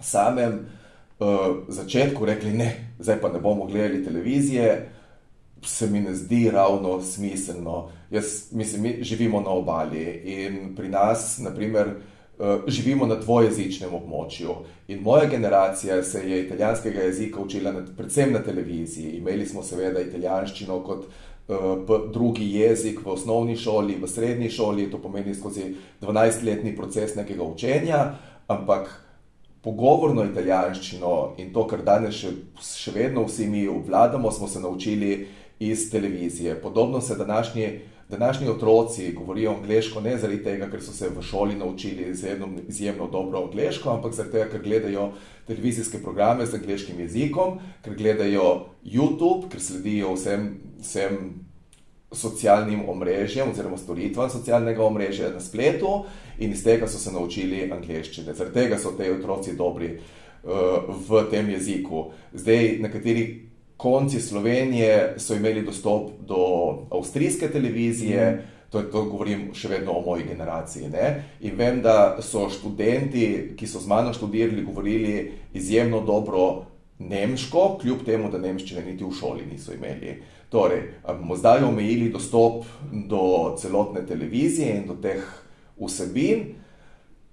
samem 0.00 0.64
uh, 1.18 1.56
začetku 1.68 2.24
rekli, 2.24 2.52
ne, 2.52 2.94
zdaj 2.98 3.20
pa 3.20 3.28
ne 3.28 3.40
bomo 3.40 3.66
gledali 3.66 4.04
televizije, 4.04 4.90
se 5.62 5.86
mi 5.90 6.00
ne 6.00 6.14
zdi 6.14 6.50
ravno 6.50 7.02
smiselno. 7.02 7.88
Jaz, 8.10 8.52
mislim, 8.52 8.82
mi 8.82 8.98
živimo 9.00 9.40
na 9.40 9.50
obali 9.50 10.22
in 10.24 10.76
pri 10.76 10.88
nas, 10.88 11.38
naprimer, 11.38 11.88
uh, 11.88 12.46
eh, 12.46 12.58
živimo 12.66 13.06
na 13.06 13.14
dvojezičnem 13.14 13.90
območju. 13.94 14.54
In 14.88 15.00
moja 15.02 15.26
generacija 15.26 16.02
se 16.02 16.30
je 16.30 16.42
italijanskega 16.46 17.00
jezika 17.00 17.40
učila 17.40 17.72
na, 17.72 17.86
predvsem 17.96 18.32
na 18.32 18.38
televiziji. 18.38 19.16
Imeli 19.18 19.46
smo 19.46 19.62
seveda 19.62 20.00
italijanščino 20.00 20.80
kot 20.84 21.06
uh, 21.06 22.10
drugi 22.12 22.50
jezik 22.50 23.00
v 23.04 23.10
osnovni 23.10 23.56
šoli, 23.56 23.96
v 24.02 24.08
srednji 24.08 24.50
šoli, 24.50 24.90
to 24.90 24.98
pomeni 24.98 25.34
skozi 25.34 25.74
12-letni 26.00 26.76
proces 26.76 27.14
nekega 27.14 27.42
učenja, 27.42 28.04
ampak 28.48 29.03
pogovorno 29.64 30.24
italijanščino 30.24 31.14
in 31.40 31.52
to, 31.52 31.64
kar 31.68 31.82
danes 31.82 32.18
še, 32.20 32.34
še 32.60 32.92
vedno 32.92 33.24
vsi 33.24 33.48
mi 33.48 33.64
obvladamo, 33.68 34.30
smo 34.32 34.48
se 34.48 34.60
naučili 34.60 35.26
iz 35.58 35.90
televizije. 35.90 36.58
Podobno 36.60 37.00
se 37.00 37.16
današnji, 37.16 37.68
današnji 38.08 38.48
otroci 38.48 39.12
govorijo 39.12 39.54
angliško 39.54 40.00
ne 40.04 40.18
zaradi 40.18 40.42
tega, 40.44 40.68
ker 40.70 40.82
so 40.84 40.92
se 40.92 41.08
v 41.08 41.22
šoli 41.22 41.56
naučili 41.56 42.10
izjemno, 42.10 42.48
izjemno 42.68 43.08
dobro 43.08 43.46
angliško, 43.46 43.90
ampak 43.90 44.12
zaradi 44.12 44.36
tega, 44.36 44.50
ker 44.52 44.62
gledajo 44.62 45.08
televizijske 45.46 46.02
programe 46.02 46.46
z 46.46 46.60
angliškim 46.60 47.00
jezikom, 47.00 47.58
ker 47.82 47.96
gledajo 47.96 48.50
YouTube, 48.84 49.48
ker 49.48 49.60
sledijo 49.60 50.12
vsem. 50.18 50.52
vsem 50.80 51.43
socialnim 52.14 52.88
omrežjem 52.88 53.50
oziroma 53.50 53.78
storitvam 53.78 54.30
socialnega 54.30 54.84
omrežja 54.84 55.30
na 55.34 55.40
spletu 55.40 56.04
in 56.38 56.52
iz 56.52 56.64
tega 56.64 56.88
so 56.88 56.98
se 56.98 57.12
naučili 57.12 57.70
angliščine. 57.72 58.34
Zaradi 58.34 58.54
tega 58.54 58.78
so 58.78 58.92
te 58.98 59.10
otroci 59.12 59.56
dobri 59.56 59.94
uh, 59.94 60.94
v 61.08 61.24
tem 61.30 61.50
jeziku. 61.50 62.10
Zdaj, 62.32 62.76
nekateri 62.80 63.26
konci 63.76 64.20
Slovenije 64.20 65.14
so 65.18 65.34
imeli 65.34 65.62
dostop 65.62 66.10
do 66.20 66.42
avstrijske 66.90 67.48
televizije, 67.50 68.30
mm. 68.30 68.68
to, 68.70 68.82
to 68.82 69.04
govorim 69.04 69.48
še 69.54 69.68
vedno 69.68 69.98
o 69.98 70.04
moji 70.06 70.24
generaciji. 70.28 70.88
Ne? 70.88 71.08
In 71.40 71.58
vem, 71.58 71.82
da 71.82 72.16
so 72.22 72.48
študenti, 72.50 73.54
ki 73.56 73.66
so 73.66 73.82
z 73.82 73.90
mano 73.90 74.14
študirali, 74.14 74.64
govorili 74.64 75.32
izjemno 75.54 76.00
dobro 76.00 76.73
nemško, 77.08 77.78
kljub 77.82 78.04
temu, 78.06 78.30
da 78.30 78.38
nemščine 78.38 78.84
niti 78.84 79.04
v 79.04 79.12
šoli 79.12 79.46
niso 79.46 79.74
imeli. 79.74 80.18
Torej, 80.48 80.82
bomo 81.06 81.36
zdaj 81.36 81.64
omejili 81.64 82.10
dostop 82.12 82.64
do 82.92 83.54
celotne 83.58 84.04
televizije 84.06 84.76
in 84.76 84.86
do 84.86 84.94
teh 85.02 85.24
vsebin. 85.80 86.54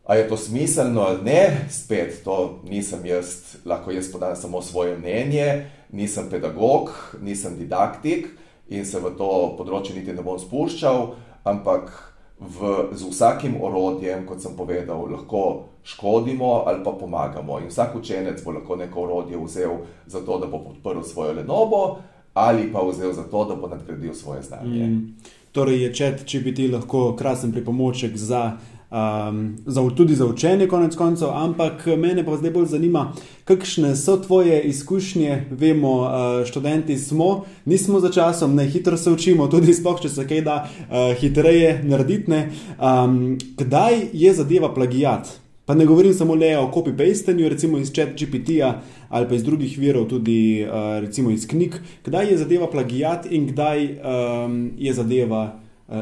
A 0.06 0.16
je 0.16 0.28
to 0.28 0.38
smiselno 0.38 1.02
ali 1.02 1.24
ne, 1.24 1.68
spet 1.70 2.24
to 2.24 2.60
nisem 2.68 3.06
jaz, 3.06 3.56
lahko 3.66 3.92
jaz 3.92 4.12
podam 4.12 4.36
samo 4.36 4.62
svoje 4.62 4.98
mnenje, 4.98 5.70
nisem 5.92 6.30
pedagog, 6.30 6.90
nisem 7.22 7.58
didaktik 7.58 8.28
in 8.70 8.86
se 8.86 9.00
v 9.00 9.14
to 9.18 9.30
področje 9.60 9.96
niti 9.96 10.14
ne 10.16 10.24
bom 10.26 10.40
spuščal, 10.40 11.14
ampak 11.44 12.11
v, 12.42 12.90
z 12.92 13.10
vsakim 13.10 13.56
orodjem, 13.62 14.26
kot 14.26 14.42
sem 14.42 14.56
povedal, 14.58 15.06
lahko 15.12 15.70
škodimo 15.84 16.64
ali 16.66 16.84
pa 16.84 16.92
pomagamo. 16.92 17.60
In 17.60 17.70
vsak 17.70 17.96
učenec 17.96 18.42
bo 18.44 18.52
lahko 18.52 18.76
neko 18.76 19.04
orodje 19.04 19.38
vzel 19.38 19.78
za 20.06 20.26
to, 20.26 20.40
da 20.40 20.48
bo 20.48 20.60
podprl 20.60 21.02
svojo 21.02 21.34
lenobo, 21.34 21.98
ali 22.34 22.72
pa 22.74 22.82
vzel 22.82 23.14
za 23.14 23.24
to, 23.24 23.46
da 23.46 23.56
bo 23.56 23.68
nadgradil 23.68 24.14
svoje 24.14 24.42
znanje. 24.42 24.88
Mm. 24.88 25.16
Torej 25.52 25.84
je 25.84 25.94
čet, 25.94 26.26
če 26.26 26.40
bi 26.40 26.56
ti 26.56 26.68
lahko 26.68 27.16
krasen 27.16 27.52
pripomoček 27.52 28.18
za. 28.18 28.58
Um, 28.92 29.56
za, 29.66 29.90
tudi 29.96 30.16
za 30.16 30.26
učenje, 30.26 30.68
konec 30.68 30.96
koncev, 30.96 31.30
ampak 31.32 31.86
mene 31.98 32.26
pa 32.26 32.36
zdaj 32.36 32.52
bolj 32.52 32.66
zanima, 32.66 33.14
kakšne 33.48 33.94
so 33.96 34.18
tvoje 34.20 34.58
izkušnje. 34.68 35.46
Vemo, 35.52 35.94
uh, 36.02 36.10
študenti 36.48 36.98
smo, 36.98 37.46
nismo 37.66 38.00
za 38.00 38.12
časom, 38.12 38.56
ne 38.56 38.66
hitro 38.66 38.98
se 38.98 39.12
učimo, 39.12 39.48
tudi 39.48 39.74
spoh, 39.74 40.02
če 40.02 40.12
se 40.12 40.28
kaj 40.28 40.42
da 40.44 40.58
uh, 40.68 41.16
hitreje 41.22 41.80
narediti. 41.84 42.42
Um, 42.76 43.38
kdaj 43.58 44.12
je 44.14 44.34
zadeva 44.34 44.74
plagijat? 44.74 45.40
Pa 45.66 45.76
ne 45.76 45.86
govorim 45.86 46.14
samo 46.14 46.36
le 46.36 46.52
o 46.60 46.68
copy-pastenju, 46.68 47.48
recimo 47.50 47.80
iz 47.80 47.94
ChatGPT-ja 47.96 48.82
ali 49.10 49.28
pa 49.28 49.36
iz 49.36 49.44
drugih 49.44 49.80
virov, 49.80 50.10
tudi 50.12 50.68
uh, 50.68 51.00
recimo 51.00 51.32
iz 51.32 51.48
knjig, 51.48 51.80
kdaj 52.06 52.32
je 52.32 52.38
zadeva 52.38 52.68
plagijat 52.68 53.32
in 53.32 53.48
kdaj 53.48 53.86
um, 53.88 54.72
je 54.78 54.94
zadeva 54.94 55.60
uh, 55.88 56.02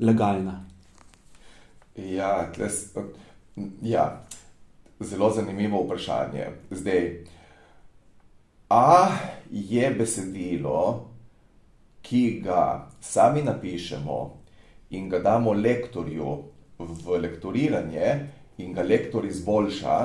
legalna. 0.00 0.71
Ja, 1.96 2.52
tles, 2.54 2.94
ja, 3.82 4.22
zelo 5.00 5.30
zanimivo 5.30 5.82
vprašanje. 5.84 6.46
Zdaj, 6.70 7.24
a 8.68 9.08
je 9.50 9.90
besedilo, 9.98 11.08
ki 12.02 12.40
ga 12.44 12.88
sami 13.00 13.42
napišemo 13.42 14.30
in 14.90 15.08
ga 15.08 15.18
damo 15.18 15.52
lektorju 15.52 16.36
v 16.78 17.18
lektoriranje, 17.20 18.28
in 18.58 18.72
ga 18.72 18.82
lektor 18.82 19.26
izboljša, 19.26 19.98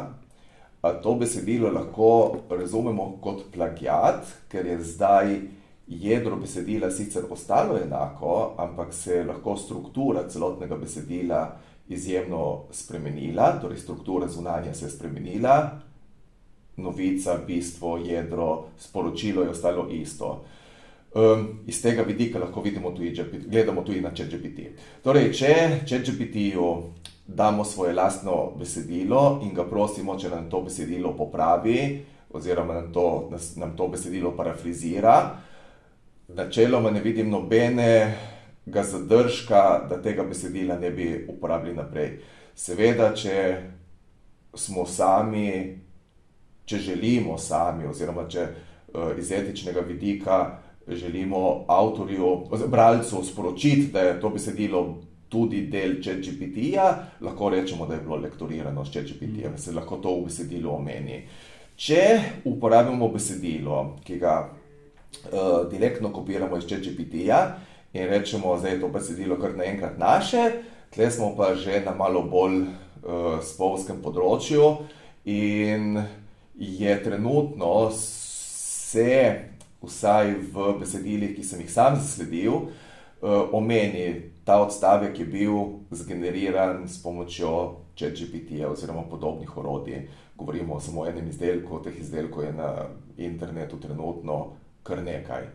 to 1.04 1.14
besedilo 1.16 1.72
lahko 1.72 2.38
razumemo 2.50 3.18
kot 3.22 3.46
plagiat, 3.54 4.28
ker 4.52 4.66
je 4.66 4.78
zdaj 4.84 5.40
jedro 5.88 6.36
besedila 6.36 6.92
sicer 6.92 7.24
ostalo 7.30 7.80
enako, 7.80 8.56
ampak 8.58 8.94
se 8.94 9.24
lahko 9.24 9.56
struktura 9.58 10.28
celotnega 10.30 10.76
besedila 10.76 11.42
izjemno 11.90 12.64
spremenila, 12.72 13.60
torej 13.62 13.78
struktura 13.78 14.28
zunanja 14.28 14.74
se 14.74 14.86
je 14.86 14.90
spremenila, 14.90 15.80
novica, 16.78 17.38
bistvo, 17.48 17.98
jedro, 17.98 18.64
sporočilo 18.78 19.44
je 19.44 19.50
ostalo 19.50 19.88
isto. 19.92 20.46
Um, 21.16 21.60
iz 21.68 21.82
tega 21.82 22.02
vidika 22.02 22.40
lahko 22.40 22.62
vidimo 22.62 22.92
tudi, 22.92 23.24
gledamo 23.48 23.82
tudi 23.82 24.02
na 24.02 24.12
ChatGPT. 24.16 24.60
Torej, 25.04 25.32
če 25.34 25.54
ChatGPT-ju 25.88 26.84
damo 27.28 27.64
svoje 27.66 27.94
lastno 27.94 28.52
besedilo 28.60 29.40
in 29.44 29.54
ga 29.54 29.66
prosimo, 29.66 30.18
če 30.20 30.30
nam 30.30 30.50
to 30.50 30.62
besedilo 30.62 31.16
popravi, 31.18 32.04
oziroma 32.34 32.74
nam 32.74 32.94
to, 32.94 33.32
nam 33.56 33.76
to 33.78 33.88
besedilo 33.88 34.36
parafrizira. 34.38 35.18
Načeloma 36.28 36.92
ne 36.92 37.02
vidim 37.02 37.30
nobenega 38.68 38.84
zadržka, 38.84 39.88
da 39.90 40.02
tega 40.02 40.24
besedila 40.24 40.80
ne 40.80 40.92
bi 40.92 41.26
uporabili 41.28 41.76
naprej. 41.76 42.20
Seveda, 42.56 43.14
če 43.16 43.62
smo 44.56 44.86
sami, 44.86 45.78
če 46.66 46.78
želimo 46.78 47.38
sami, 47.38 47.88
oziroma 47.88 48.28
če 48.28 48.48
uh, 48.94 49.18
iz 49.18 49.32
etičnega 49.32 49.82
vidika 49.82 50.60
želimo 50.88 51.66
avtorju, 51.68 52.48
bralcu 52.68 53.24
sporočiti, 53.24 53.92
da 53.92 54.02
je 54.02 54.20
to 54.22 54.30
besedilo 54.30 54.98
tudi 55.30 55.68
del 55.68 56.02
ChatGPT-ja, 56.02 57.04
lahko 57.22 57.50
rečemo, 57.50 57.86
da 57.86 57.96
je 57.96 58.02
bilo 58.02 58.16
lektorirano 58.16 58.86
s 58.86 58.92
ChatGPT-jem, 58.92 59.54
mm. 59.54 59.58
se 59.58 59.72
lahko 59.72 59.98
to 59.98 60.16
v 60.16 60.26
besedilu 60.26 60.72
omeni. 60.72 61.26
Če 61.76 62.04
uporabimo 62.46 63.10
besedilo, 63.12 63.98
ki 64.04 64.20
ga 64.20 64.38
uh, 64.48 65.70
direktno 65.70 66.14
kopiramo 66.14 66.58
iz 66.58 66.66
ChatGPT-ja 66.66 67.67
in 67.94 68.10
rečemo, 68.10 68.58
da 68.62 68.68
je 68.68 68.82
to 68.82 68.88
besedilo 68.88 69.38
kar 69.40 69.56
naenkrat 69.58 69.98
naše, 69.98 70.52
tle 70.94 71.12
smo 71.12 71.36
pa 71.38 71.56
že 71.56 71.82
na 71.86 71.96
malo 71.96 72.24
bolj 72.24 72.62
uh, 72.62 73.40
spolskem 73.44 74.02
področju 74.04 74.88
in 75.26 76.00
je 76.58 77.04
trenutno 77.04 77.92
se 77.94 79.12
vsaj 79.84 80.34
v 80.54 80.74
besedilih, 80.80 81.36
ki 81.36 81.44
sem 81.44 81.62
jih 81.62 81.72
sam 81.72 81.96
zasledil, 82.00 82.54
uh, 82.54 83.54
omeni 83.54 84.32
ta 84.48 84.62
odstavek, 84.64 85.20
je 85.20 85.26
bil 85.26 85.58
zgeneriran 85.92 86.88
s 86.88 87.02
pomočjo 87.04 87.84
ChatGPT-ja 87.98 88.70
oziroma 88.72 89.04
podobnih 89.10 89.58
orodij. 89.58 90.08
Govorimo 90.38 90.80
samo 90.80 91.02
o 91.02 91.08
enem 91.10 91.28
izdelku, 91.28 91.82
teh 91.84 92.00
izdelkov 92.00 92.44
je 92.44 92.54
na 92.54 92.70
internetu 93.18 93.80
trenutno 93.82 94.54
kar 94.88 95.04
nekaj. 95.04 95.48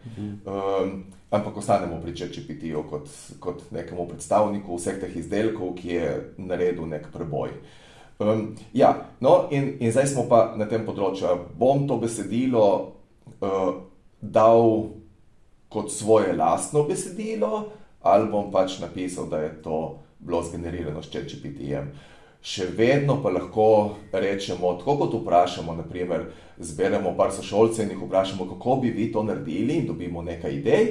Um, 0.44 0.96
ampak 1.32 1.56
ostanemo 1.56 2.00
pri 2.02 2.14
ChatGPT-ju 2.16 2.84
kot, 2.90 3.08
kot 3.40 3.64
nekemu 3.72 4.06
predstavniku 4.10 4.76
vseh 4.76 5.00
teh 5.00 5.16
izdelkov, 5.16 5.74
ki 5.80 5.94
je 5.96 6.10
naredil 6.36 6.86
nek 6.90 7.08
preboj. 7.14 7.54
Um, 8.22 8.52
ja, 8.76 8.92
no, 9.20 9.48
in, 9.50 9.76
in 9.80 9.92
zdaj 9.92 10.12
smo 10.12 10.28
pa 10.30 10.52
na 10.56 10.68
tem 10.70 10.84
področju. 10.86 11.32
Bom 11.58 11.86
to 11.88 11.96
besedilo 12.02 12.66
uh, 13.40 13.72
dal 14.20 14.92
kot 15.72 15.88
svoje 15.90 16.36
lastno 16.36 16.84
besedilo, 16.84 17.64
ali 18.04 18.28
bom 18.28 18.52
pač 18.52 18.76
napisal, 18.82 19.30
da 19.32 19.40
je 19.40 19.54
to 19.64 19.78
bilo 20.22 20.42
zgenerirano 20.44 21.02
s 21.02 21.10
ChatGPT-jem. 21.10 21.88
Še 22.42 22.66
vedno 22.74 23.20
pa 23.22 23.30
lahko 23.30 23.94
rečemo, 24.10 24.74
tako 24.80 24.96
kot 25.04 25.12
vprašamo, 25.20 25.76
naprimer, 25.78 26.24
zberemo 26.58 27.14
par 27.14 27.30
sošolcev 27.30 27.86
in 27.86 27.94
jih 27.94 28.02
vprašamo, 28.02 28.48
kako 28.50 28.80
bi 28.82 28.90
vi 28.90 29.12
to 29.12 29.22
naredili, 29.22 29.78
in 29.78 29.86
dobimo 29.86 30.24
nekaj 30.26 30.56
idej. 30.58 30.88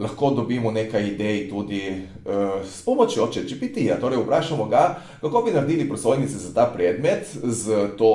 Lahko 0.00 0.32
dobimo 0.34 0.72
nekaj 0.74 1.04
idej 1.06 1.44
tudi 1.50 1.82
uh, 1.92 2.64
s 2.66 2.80
pomočjo 2.82 3.28
ChatGPT-ja. 3.30 4.00
Torej, 4.00 4.24
vprašamo 4.24 4.64
ga, 4.72 4.96
kako 5.20 5.42
bi 5.44 5.52
naredili 5.54 5.88
prosojnice 5.88 6.40
za 6.40 6.54
ta 6.54 6.64
predmet 6.72 7.28
z 7.30 7.92
to, 7.98 8.14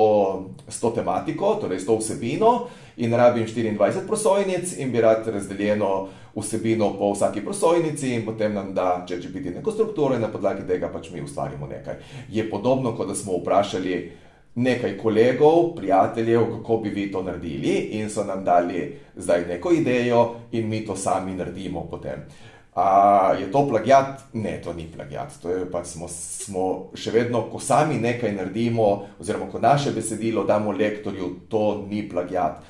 s 0.68 0.80
to 0.80 0.90
tematiko, 0.90 1.54
torej 1.62 1.80
s 1.80 1.86
to 1.86 1.96
vsebino, 2.02 2.66
in 2.98 3.14
rabim 3.14 3.46
24 3.46 4.02
prosojnic, 4.06 4.74
in 4.76 4.92
bi 4.92 5.00
rad 5.00 5.30
razdeljeno 5.30 6.08
vsebino 6.36 6.92
po 6.98 7.12
vsaki 7.12 7.44
prosojnici, 7.44 8.14
in 8.14 8.24
potem 8.24 8.54
nam 8.54 8.74
da 8.74 9.04
ChatGPT 9.08 9.54
neko 9.54 9.72
strukturo, 9.72 10.14
in 10.14 10.20
na 10.20 10.28
podlagi 10.28 10.66
tega 10.68 10.88
pač 10.88 11.10
mi 11.10 11.22
ustvarimo 11.22 11.66
nekaj. 11.66 11.94
Je 12.30 12.50
podobno, 12.50 12.96
kot 12.96 13.08
da 13.08 13.14
smo 13.14 13.38
vprašali 13.38 14.12
nekaj 14.54 14.98
kolegov, 14.98 15.74
prijateljev, 15.76 16.46
kako 16.58 16.76
bi 16.76 16.90
vi 16.90 17.12
to 17.12 17.22
naredili, 17.22 17.74
in 18.00 18.10
so 18.10 18.24
nam 18.24 18.44
dali 18.44 18.98
zdaj 19.16 19.46
neko 19.48 19.72
idejo, 19.72 20.34
in 20.52 20.68
mi 20.68 20.84
to 20.86 20.96
sami 20.96 21.34
naredimo 21.34 21.86
potem. 21.90 22.26
A 22.74 23.34
je 23.40 23.50
to 23.52 23.68
plagiat? 23.68 24.20
Ne, 24.32 24.60
to 24.64 24.72
ni 24.72 24.86
plagiat. 24.96 25.32
To 25.42 25.50
je 25.50 25.64
pač 25.70 25.86
smo, 25.86 26.08
smo 26.08 26.66
še 26.94 27.10
vedno, 27.10 27.42
ko 27.50 27.58
sami 27.58 27.98
nekaj 27.98 28.32
naredimo, 28.32 28.86
oziroma 29.20 29.50
ko 29.50 29.58
naše 29.58 29.90
besedilo 29.90 30.44
damo 30.46 30.72
lektorju, 30.72 31.30
to 31.50 31.84
ni 31.90 32.06
plagiat. 32.08 32.62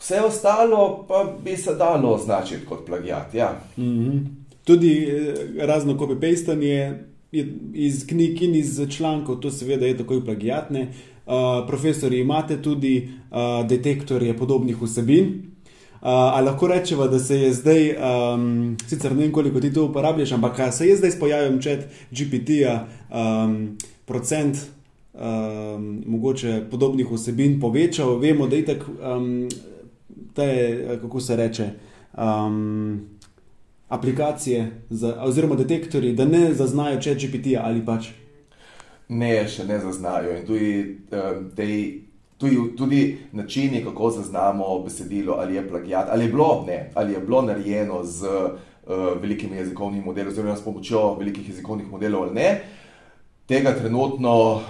Vse 0.00 0.20
ostalo 0.20 1.04
pa 1.08 1.36
bi 1.44 1.56
se 1.56 1.74
dalo 1.74 2.14
označiti 2.14 2.66
kot 2.66 2.86
plagiat. 2.86 3.34
Ja. 3.34 3.60
Mm 3.76 3.82
-hmm. 3.82 4.20
Tudi 4.64 5.04
eh, 5.04 5.66
razno 5.66 5.94
copy-pastanje 5.94 6.94
iz 7.74 8.06
knjig 8.06 8.42
in 8.42 8.54
iz 8.54 8.80
člankov, 8.96 9.40
to 9.40 9.50
seveda 9.50 9.86
je 9.86 9.96
takoj 9.96 10.24
plagiatne. 10.24 10.88
Uh, 11.26 11.66
profesori, 11.66 12.20
imate 12.20 12.62
tudi 12.62 13.08
uh, 13.30 13.68
detektorje 13.68 14.36
podobnih 14.36 14.82
vsebin. 14.82 15.24
Uh, 15.24 15.98
ali 16.02 16.46
lahko 16.46 16.66
rečemo, 16.66 17.08
da 17.08 17.18
se 17.18 17.40
je 17.40 17.52
zdaj, 17.52 17.96
um, 18.34 18.76
sicer 18.86 19.12
ne 19.12 19.22
vem, 19.22 19.32
koliko 19.32 19.60
ti 19.60 19.72
to 19.72 19.84
uporabljaš, 19.84 20.32
ampak 20.32 20.72
se 20.72 20.86
je 20.86 20.96
zdaj 20.96 21.10
s 21.10 21.18
pojavem 21.18 21.62
čet 21.62 21.88
GPT-ja 22.10 22.86
um, 23.10 23.76
procent 24.04 24.56
um, 25.14 26.02
mogoče 26.06 26.62
podobnih 26.70 27.06
vsebin 27.12 27.60
povečal? 27.60 28.18
Vemo, 28.18 28.46
da 28.46 28.56
je 28.56 28.64
tako. 28.64 28.92
Um, 29.16 29.48
te, 30.34 30.98
kako 31.02 31.20
se 31.20 31.36
reče, 31.36 31.70
um, 32.18 33.00
aplikacije 33.88 34.70
za, 34.90 35.16
oziroma 35.22 35.54
detektori, 35.54 36.12
da 36.12 36.24
ne 36.24 36.54
zaznajo, 36.54 37.00
če 37.00 37.10
je 37.10 37.16
GPT 37.16 37.56
ali 37.62 37.84
pač. 37.86 38.12
Ne, 39.08 39.48
še 39.48 39.66
ne 39.66 39.80
zaznajo. 39.82 40.36
In 40.38 40.46
tudi, 40.46 40.70
um, 41.10 41.48
tej, 41.56 41.76
tudi, 42.38 42.58
tudi 42.78 43.00
načini, 43.32 43.82
kako 43.84 44.10
zaznamo 44.20 44.78
besedilo, 44.84 45.40
ali 45.42 45.58
je 45.58 45.68
plagijat, 45.68 46.08
ali 46.10 46.24
je 46.24 46.32
bilo, 46.34 46.50
ne, 46.66 46.90
ali 46.94 47.12
je 47.12 47.20
bilo 47.20 47.42
narejeno 47.42 48.04
z 48.04 48.26
uh, 48.26 48.60
velikimi 49.22 49.56
jezikovnimi 49.56 50.04
modeli, 50.04 50.30
oziroma 50.30 50.56
s 50.56 50.64
pomočjo 50.64 51.16
velikih 51.18 51.48
jezikovnih 51.48 51.90
modelov 51.90 52.28
ali 52.28 52.34
ne, 52.34 52.48
tega 53.50 53.74
trenutno, 53.74 54.60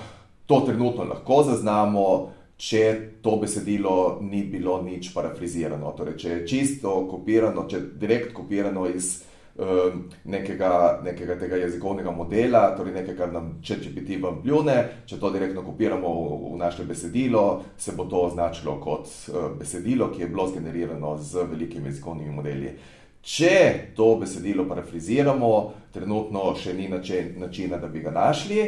to 0.47 0.61
trenutno 0.67 1.05
lahko 1.05 1.43
zaznamo 1.43 2.33
če 2.61 2.85
to 3.25 3.39
besedilo 3.41 4.19
ni 4.21 4.43
bilo 4.45 4.83
nič 4.85 5.15
parafrizirano. 5.15 5.95
Torej, 5.97 6.19
če 6.21 6.31
je 6.31 6.47
čisto 6.49 6.93
kopirano, 7.09 7.65
če 7.69 7.79
je 7.79 7.89
direkt 8.03 8.35
kopirano 8.37 8.85
iz 8.91 9.23
um, 9.57 10.03
nekega, 10.29 11.01
nekega 11.07 11.39
tega 11.41 11.63
jezikovnega 11.63 12.13
modela, 12.13 12.67
torej 12.77 12.99
nekaj, 12.99 13.17
kar 13.17 13.33
nam 13.33 13.51
če 13.65 13.81
če 13.81 13.95
biti 13.97 14.21
vam 14.21 14.43
pljune, 14.45 14.77
če 15.09 15.17
to 15.23 15.33
direktno 15.33 15.65
kopiramo 15.65 16.13
v, 16.19 16.39
v 16.53 16.61
naše 16.61 16.85
besedilo, 16.89 17.47
se 17.81 17.97
bo 17.97 18.05
to 18.11 18.27
označilo 18.29 18.77
kot 18.85 19.09
uh, 19.09 19.49
besedilo, 19.57 20.13
ki 20.13 20.27
je 20.27 20.31
bilo 20.33 20.49
zgenerirano 20.53 21.17
z 21.17 21.49
velikimi 21.49 21.89
jezikovnimi 21.89 22.37
modeli. 22.37 22.77
Če 23.25 23.57
to 23.97 24.15
besedilo 24.21 24.65
parafriziramo, 24.69 25.53
trenutno 25.93 26.55
še 26.57 26.77
ni 26.77 26.89
načina, 26.89 27.81
da 27.81 27.89
bi 27.89 28.05
ga 28.05 28.13
našli. 28.13 28.65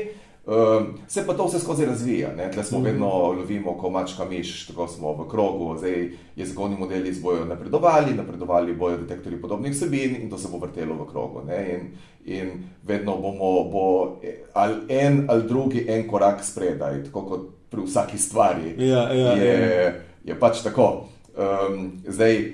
Um, 0.46 0.98
se 1.09 1.26
pa 1.26 1.35
to 1.35 1.46
vse 1.46 1.59
skozi 1.59 1.87
razvija. 1.87 2.28
Tukaj 2.50 2.64
smo 2.64 2.78
mm. 2.78 2.83
vedno 2.83 3.09
lovimo, 3.09 3.78
ko 3.78 3.90
mačka 3.90 4.24
miš, 4.24 4.66
tako 4.66 4.88
smo 4.88 5.12
v 5.12 5.28
krogu. 5.28 5.76
Zdaj 5.78 6.11
jezikovni 6.37 6.76
modeli 6.76 7.14
bojo 7.22 7.44
napredovali, 7.44 8.14
napredovali 8.14 8.74
bojo 8.74 8.96
detektori 8.96 9.40
podobnih 9.40 9.72
vsebin 9.72 10.16
in 10.22 10.31
to 10.31 10.38
se 10.38 10.48
bo 10.50 10.59
vrtelo 10.59 10.94
v 10.94 11.07
krogu. 11.11 11.42
In, 11.74 11.90
in 12.24 12.50
vedno 12.83 13.16
bomo 13.16 13.70
bo 13.70 14.16
ali 14.52 14.74
en 14.88 15.26
ali 15.28 15.48
drugi 15.48 15.87
en 15.88 16.09
korak 16.09 16.44
spredaj, 16.44 17.05
tako 17.05 17.22
kot 17.22 17.46
pri 17.70 17.83
vsaki 17.83 18.18
stvari. 18.18 18.74
Ja, 18.78 19.12
ja, 19.12 19.33
je, 19.33 19.85
ja. 19.85 19.92
je 20.24 20.40
pač 20.40 20.62
tako. 20.62 21.07
Um, 21.37 22.02
zdaj, 22.09 22.52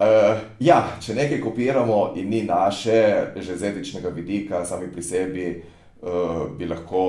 Uh, 0.00 0.38
ja, 0.60 0.96
če 1.00 1.12
nekaj 1.12 1.42
kopiramo 1.44 2.14
in 2.16 2.30
ni 2.30 2.38
naše, 2.42 3.34
že 3.36 3.56
z 3.56 3.68
etičnega 3.68 4.08
vidika, 4.08 4.62
sami 4.64 4.88
pri 4.88 5.02
sebi, 5.04 5.44
uh, 5.50 5.79
bi 6.58 6.66
lahko 6.66 7.02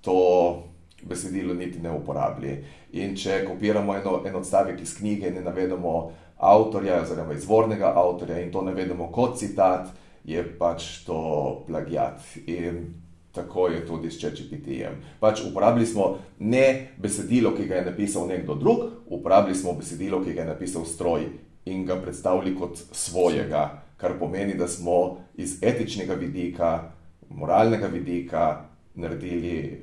to 0.00 0.62
besedilo 1.02 1.54
niti 1.54 1.78
ne 1.78 1.90
uporabili. 1.90 2.64
In 2.92 3.16
če 3.16 3.44
kopiramo 3.48 3.94
eno, 3.96 4.20
en 4.26 4.36
odstavek 4.36 4.80
iz 4.80 4.96
knjige 4.98 5.30
ne 5.30 5.42
navedemo 5.44 5.94
avtorja, 6.38 7.02
oziroma 7.02 7.34
izvornega 7.34 7.92
avtorja, 7.96 8.40
in 8.40 8.52
to 8.52 8.62
navedemo 8.62 9.10
kot 9.12 9.38
citat, 9.38 9.88
je 10.24 10.42
pač 10.58 11.04
to 11.06 11.64
plagiat. 11.66 12.20
In 12.46 12.94
tako 13.34 13.68
je 13.68 13.86
tudi 13.86 14.10
s 14.10 14.20
ChatGPT-jem. 14.20 15.00
Pač 15.20 15.42
uporabili 15.44 15.86
smo 15.86 16.18
ne 16.38 16.94
besedilo, 17.02 17.54
ki 17.56 17.66
ga 17.66 17.80
je 17.80 17.88
napisal 17.90 18.28
nekdo 18.30 18.54
drug, 18.54 18.84
uporabili 19.06 19.56
smo 19.58 19.74
besedilo, 19.74 20.22
ki 20.24 20.32
ga 20.32 20.44
je 20.44 20.52
napisal 20.54 20.84
stroj 20.86 21.26
in 21.64 21.84
ga 21.86 21.96
predstavili 22.00 22.54
kot 22.56 22.78
svojega, 22.92 23.82
kar 23.96 24.18
pomeni, 24.18 24.54
da 24.54 24.68
smo 24.68 25.16
iz 25.34 25.58
etičnega 25.62 26.14
vidika 26.14 26.92
moralnega 27.30 27.86
vidika 27.86 28.64
naredili 28.94 29.82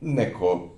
neko, 0.00 0.68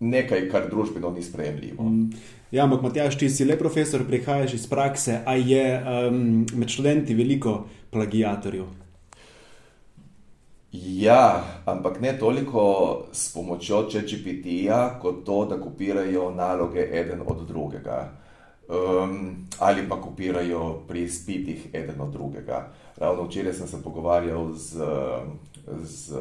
nekaj, 0.00 0.48
kar 0.50 0.70
družbeno 0.70 1.10
ni 1.10 1.22
sprejemljivo. 1.22 1.84
Mm. 1.84 2.10
Ja, 2.52 2.64
ampak 2.64 2.82
Matjaš, 2.82 3.16
ti 3.18 3.30
si 3.30 3.44
le 3.48 3.56
profesor, 3.58 4.04
prihajaš 4.04 4.54
iz 4.54 4.66
prakse, 4.68 5.22
a 5.26 5.34
je 5.34 5.64
um, 5.80 6.46
med 6.52 6.68
študenti 6.68 7.14
veliko 7.14 7.62
plagijatorjev? 7.90 8.66
Ja, 10.72 11.44
ampak 11.64 12.00
ne 12.00 12.12
toliko 12.18 12.64
s 13.12 13.32
pomočjo 13.34 13.86
ChatGPT-ja, 13.90 14.98
kot 15.00 15.24
to, 15.24 15.44
da 15.44 15.60
kopirajo 15.60 16.30
naloge 16.30 16.84
eden 16.92 17.20
od 17.26 17.46
drugega. 17.48 18.12
Um, 18.68 19.48
ali 19.58 19.88
pa 19.88 20.00
kopirajo 20.00 20.82
pri 20.88 21.08
spitih 21.08 21.66
eden 21.72 22.00
od 22.00 22.12
drugega. 22.12 22.68
Ravno 22.96 23.24
včeraj 23.24 23.54
sem 23.54 23.68
se 23.68 23.82
pogovarjal 23.82 24.52
z, 24.54 24.84
z 25.84 26.14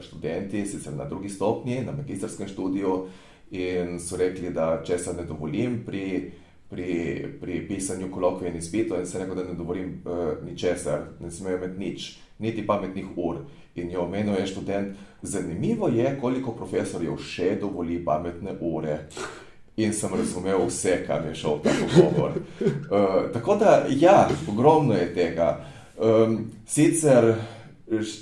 študenti, 0.00 0.66
sicer 0.66 0.94
na 0.94 1.04
drugi 1.04 1.28
stopnji, 1.28 1.82
na 1.84 1.92
magistrskem 1.92 2.48
študiju, 2.48 3.06
in 3.50 3.98
so 4.00 4.16
rekli, 4.16 4.50
da 4.52 4.78
če 4.84 4.98
se 4.98 5.14
ne 5.16 5.24
dovolim 5.24 5.80
pri, 5.86 6.30
pri, 6.70 6.92
pri 7.40 7.60
pisanju 7.68 8.10
kolokvij 8.12 8.50
in 8.50 8.58
izpitov, 8.58 9.00
in 9.00 9.06
se 9.06 9.18
rekel, 9.18 9.38
da 9.40 9.46
ne 9.48 9.56
dovolim 9.56 9.94
uh, 10.04 10.44
ničesar, 10.44 11.06
ne 11.20 11.30
smejo 11.30 11.56
imeti 11.56 11.78
nič, 11.78 12.08
niti 12.38 12.66
pametnih 12.66 13.16
ur. 13.16 13.42
In 13.74 13.90
je 13.90 13.98
omenil 13.98 14.34
je 14.40 14.46
študent, 14.46 14.96
zanimivo 15.22 15.88
je, 15.88 16.16
koliko 16.20 16.52
profesorjev 16.52 17.18
še 17.22 17.56
dovoli 17.60 18.00
pametne 18.04 18.56
ure. 18.60 19.00
In 19.78 19.92
sem 19.94 20.10
razumel 20.10 20.64
vse, 20.66 20.96
kar 21.06 21.22
je 21.28 21.36
šel 21.38 21.60
ta 21.62 21.72
pogovor. 21.80 22.38
Uh, 22.60 23.28
tako 23.34 23.56
da, 23.56 23.84
ja, 23.88 24.28
ogromno 24.50 24.96
je 24.98 25.12
tega. 25.14 25.52
Um, 25.98 26.50
sicer 26.66 27.34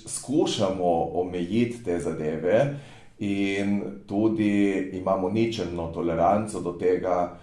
skušamo 0.06 1.10
omejiti 1.20 1.84
te 1.84 1.98
zadeve, 1.98 2.76
in 3.18 3.82
tudi 4.06 4.90
imamo 4.92 5.30
ničelno 5.30 5.86
toleranco 5.86 6.60
do 6.60 6.72
tega, 6.72 7.38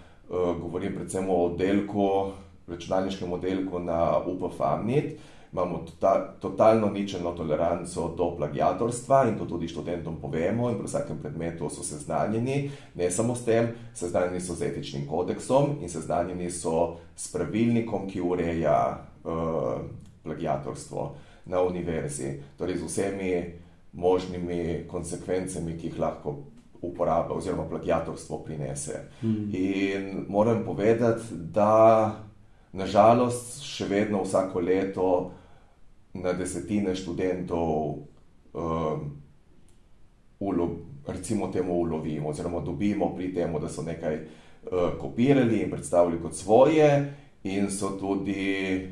govorim 0.61 0.95
predvsem 0.95 1.29
o 1.29 1.45
oddelku, 1.45 2.31
računalniškem 2.67 3.33
oddelku 3.33 3.79
na 3.79 4.19
UPF-Amnit, 4.27 5.11
imamo 5.51 5.77
tota, 5.77 6.35
totalno 6.39 6.89
ničelno 6.89 7.31
toleranco 7.31 8.13
do 8.17 8.35
plagiatorstva 8.37 9.25
in 9.27 9.37
to 9.37 9.45
tudi 9.45 9.67
študentom 9.67 10.15
povemo 10.21 10.69
in 10.69 10.77
pri 10.77 10.85
vsakem 10.85 11.17
predmetu 11.21 11.69
so 11.69 11.83
seznanjeni, 11.83 12.71
ne 12.95 13.11
samo 13.11 13.35
s 13.35 13.45
tem, 13.45 13.67
seznanjeni 13.93 14.41
so 14.41 14.55
z 14.55 14.61
etičnim 14.71 15.07
kodeksom 15.07 15.77
in 15.81 15.89
seznanjeni 15.89 16.51
so 16.51 16.95
s 17.15 17.31
pravilnikom, 17.31 18.07
ki 18.09 18.21
ureja 18.21 18.97
uh, 19.23 19.81
plagiatorstvo 20.23 21.15
na 21.45 21.61
univerzi, 21.61 22.39
torej 22.57 22.77
z 22.77 22.83
vsemi 22.87 23.31
možnimi 23.93 24.85
konsekvencami, 24.87 25.77
ki 25.77 25.87
jih 25.87 25.99
lahko 25.99 26.37
uporaba 26.81 27.35
oziroma 27.35 27.63
plagiatorstvo 27.69 28.43
prinese. 28.43 28.99
Mm. 29.21 29.55
In 29.55 30.25
moram 30.29 30.63
povedati, 30.65 31.23
da 31.31 32.23
nažalost 32.73 33.61
še 33.63 33.87
vedno 33.87 34.23
vsako 34.23 34.59
leto 34.59 35.09
na 36.13 36.33
desetine 36.33 36.95
študentov, 36.95 37.97
um, 38.53 39.05
ulo, 40.39 40.69
recimo, 41.07 41.47
temu 41.47 41.73
ulovimo, 41.73 42.29
oziroma 42.29 42.59
dobimo 42.59 43.13
pri 43.15 43.33
tem, 43.33 43.53
da 43.61 43.69
so 43.69 43.83
nekaj 43.83 44.19
uh, 44.19 44.97
kopirali 44.99 45.61
in 45.63 45.71
predstavili 45.71 46.21
kot 46.21 46.35
svoje, 46.35 46.89
in 47.43 47.71
so 47.71 47.95
tudi, 47.99 48.89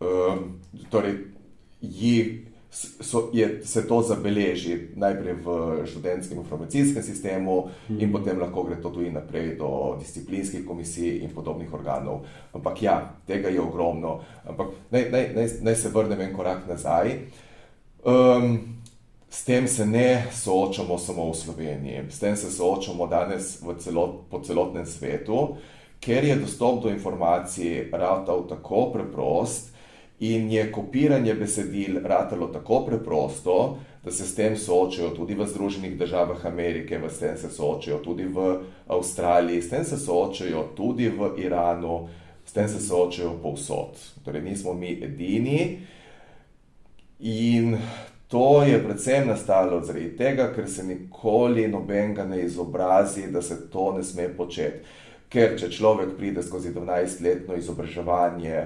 um, 0.00 0.60
torej, 0.90 1.16
jih 1.80 2.50
so, 2.70 3.30
je, 3.32 3.60
se 3.64 3.88
to 3.88 4.02
zabeleži 4.02 4.78
najprej 4.96 5.34
v 5.44 5.46
študentskem 5.86 6.38
informacijskem 6.38 7.02
sistemu, 7.02 7.68
mm. 7.88 8.00
in 8.00 8.12
potem 8.12 8.38
lahko 8.38 8.62
gre 8.62 8.76
to 8.82 8.90
tudi 8.90 9.10
naprej 9.10 9.56
do 9.58 9.96
disciplinskih 9.98 10.66
komisij 10.66 11.22
in 11.24 11.34
podobnih 11.34 11.74
organov. 11.74 12.24
Ampak 12.52 12.82
ja, 12.82 13.14
tega 13.26 13.48
je 13.48 13.60
ogromno. 13.60 14.20
Ampak 14.46 14.66
naj, 14.90 15.10
naj, 15.10 15.32
naj, 15.34 15.48
naj 15.62 15.76
se 15.76 15.88
vrnem 15.88 16.20
en 16.20 16.36
korak 16.36 16.68
nazaj. 16.68 17.18
Um, 18.04 18.58
s 19.30 19.44
tem 19.44 19.68
se 19.68 19.86
ne 19.86 20.26
soočamo 20.32 20.98
samo 20.98 21.30
v 21.30 21.34
Sloveniji, 21.34 22.02
s 22.10 22.18
tem 22.18 22.36
se 22.36 22.50
soočamo 22.50 23.06
danes 23.06 23.60
celot, 23.78 24.24
po 24.30 24.40
celotnem 24.40 24.86
svetu, 24.86 25.56
ker 26.00 26.24
je 26.24 26.36
dostop 26.36 26.82
do 26.82 26.90
informacij 26.90 27.90
ratal 27.92 28.46
tako 28.48 28.90
preprost. 28.92 29.69
In 30.20 30.50
je 30.52 30.66
kopiranje 30.72 31.34
besedil 31.34 32.00
ratalo 32.04 32.46
tako 32.52 32.84
preprosto, 32.86 33.78
da 34.04 34.10
se 34.10 34.26
s 34.26 34.34
tem 34.34 34.56
soočajo 34.56 35.10
tudi 35.16 35.34
v 35.34 35.46
Združenih 35.46 35.98
državah 35.98 36.46
Amerike, 36.46 37.00
s 37.08 37.18
tem 37.18 37.36
se 37.36 37.50
soočajo 37.50 37.98
tudi 37.98 38.24
v 38.24 38.58
Avstraliji, 38.86 39.62
s 39.62 39.70
tem 39.70 39.84
se 39.84 39.96
soočajo 39.96 40.64
tudi 40.76 41.08
v 41.08 41.30
Iranu, 41.38 42.08
s 42.44 42.52
tem 42.52 42.68
se 42.68 42.80
soočajo 42.80 43.38
povsod. 43.42 43.96
Torej, 44.24 44.42
nismo 44.42 44.74
mi 44.74 44.92
edini. 45.02 45.78
In 47.20 47.78
to 48.28 48.62
je 48.62 48.84
predvsem 48.84 49.28
nastalo 49.28 49.80
zaradi 49.80 50.16
tega, 50.16 50.52
ker 50.54 50.68
se 50.68 50.84
nikoli 50.84 51.68
nobenega 51.68 52.24
ne 52.24 52.42
izobrazi, 52.44 53.30
da 53.32 53.42
se 53.42 53.70
to 53.70 53.92
ne 53.96 54.02
sme 54.02 54.28
početi. 54.36 54.84
Ker 55.28 55.56
če 55.60 55.70
človek 55.70 56.16
pride 56.16 56.42
skozi 56.42 56.72
12-letno 56.74 57.56
izobraževanje, 57.56 58.64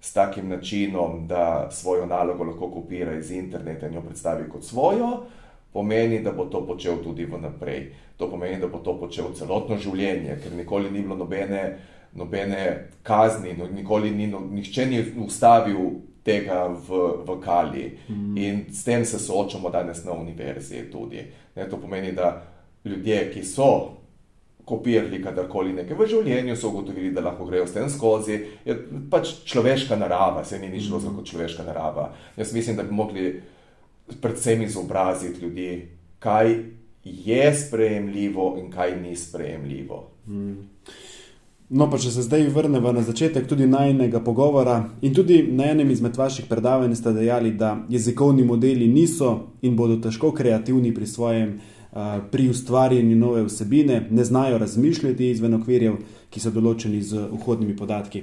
s 0.00 0.12
takim 0.12 0.48
načinom, 0.48 1.26
da 1.26 1.68
svojo 1.70 2.06
nalogo 2.06 2.44
lahko 2.44 2.70
kopira 2.70 3.14
iz 3.18 3.30
interneta 3.30 3.86
in 3.86 3.94
jo 3.94 4.00
predstavi 4.00 4.48
kot 4.48 4.64
svojo, 4.64 5.26
pomeni, 5.72 6.22
da 6.22 6.32
bo 6.32 6.44
to 6.44 6.66
počel 6.66 7.02
tudi 7.04 7.24
vnaprej. 7.24 7.92
To 8.16 8.30
pomeni, 8.30 8.60
da 8.60 8.66
bo 8.66 8.78
to 8.78 8.98
počel 9.00 9.32
celotno 9.34 9.76
življenje, 9.76 10.38
ker 10.42 10.54
nikoli 10.56 10.90
ni 10.90 11.02
bilo 11.02 11.16
nobene, 11.16 11.78
nobene 12.16 12.88
kazni, 13.02 13.52
no, 13.58 13.68
nikoli 13.68 14.10
ni, 14.10 14.26
no, 14.26 14.40
nihče 14.40 14.86
ni 14.86 15.02
ustavil 15.26 15.90
tega 16.24 16.64
v, 16.68 17.02
v 17.26 17.36
kali. 17.44 17.84
Mm. 18.08 18.38
In 18.38 18.64
s 18.72 18.84
tem 18.84 19.04
se 19.04 19.18
soočamo 19.18 19.70
danes 19.70 20.04
na 20.04 20.12
univerzi 20.12 20.86
tudi. 20.92 21.26
Ne, 21.56 21.68
to 21.68 21.76
pomeni, 21.76 22.12
da 22.12 22.42
ljudje, 22.84 23.30
ki 23.34 23.44
so 23.44 23.95
kopirali 24.66 25.22
kadarkoli 25.22 25.72
nekaj 25.76 25.96
v 25.96 26.06
življenju, 26.10 26.56
so 26.58 26.72
ugotovili, 26.72 27.12
da 27.14 27.22
lahko 27.22 27.46
grejo 27.46 27.68
s 27.68 27.76
tem 27.76 27.90
skozi. 27.90 28.40
Je 28.66 28.74
pač 29.10 29.36
človeška 29.46 29.98
narava, 29.98 30.42
se 30.44 30.58
ni 30.58 30.72
nič 30.72 30.88
drugega 30.90 31.14
kot 31.14 31.30
človeška 31.30 31.66
narava. 31.68 32.08
Jaz 32.36 32.54
mislim, 32.54 32.76
da 32.76 32.82
bi 32.82 32.94
mogli 32.94 33.28
predvsem 34.22 34.62
izobraziti 34.66 35.44
ljudi, 35.44 35.70
kaj 36.18 36.56
je 37.04 37.54
sprejemljivo 37.54 38.56
in 38.58 38.70
kaj 38.70 38.96
ni 39.00 39.14
sprejemljivo. 39.16 40.00
Hmm. 40.26 40.56
No, 41.68 41.88
pa 41.90 41.98
če 41.98 42.12
se 42.14 42.22
zdaj 42.22 42.44
vrnemo 42.54 42.92
na 42.94 43.02
začetek 43.02 43.48
tudi 43.50 43.66
najnega 43.66 44.20
pogovora, 44.22 44.76
in 45.02 45.14
tudi 45.14 45.40
na 45.50 45.70
enem 45.72 45.90
izmed 45.90 46.14
vaših 46.18 46.46
predavanj 46.46 46.94
ste 46.94 47.14
dejali, 47.14 47.50
da 47.58 47.72
jezikovni 47.90 48.44
modeli 48.46 48.86
niso 48.86 49.32
in 49.66 49.74
bodo 49.78 49.98
težko 50.02 50.30
kreativni 50.34 50.94
pri 50.94 51.06
svojem 51.06 51.56
pri 52.30 52.48
ustvarjanju 52.48 53.16
nove 53.16 53.42
vsebine, 53.44 54.06
ne 54.10 54.24
znajo 54.24 54.58
razmišljati 54.58 55.30
izven 55.30 55.54
okvirjev, 55.54 55.96
ki 56.30 56.40
so 56.40 56.50
določeni 56.50 57.02
z 57.02 57.28
vhodnimi 57.32 57.76
podatki. 57.76 58.22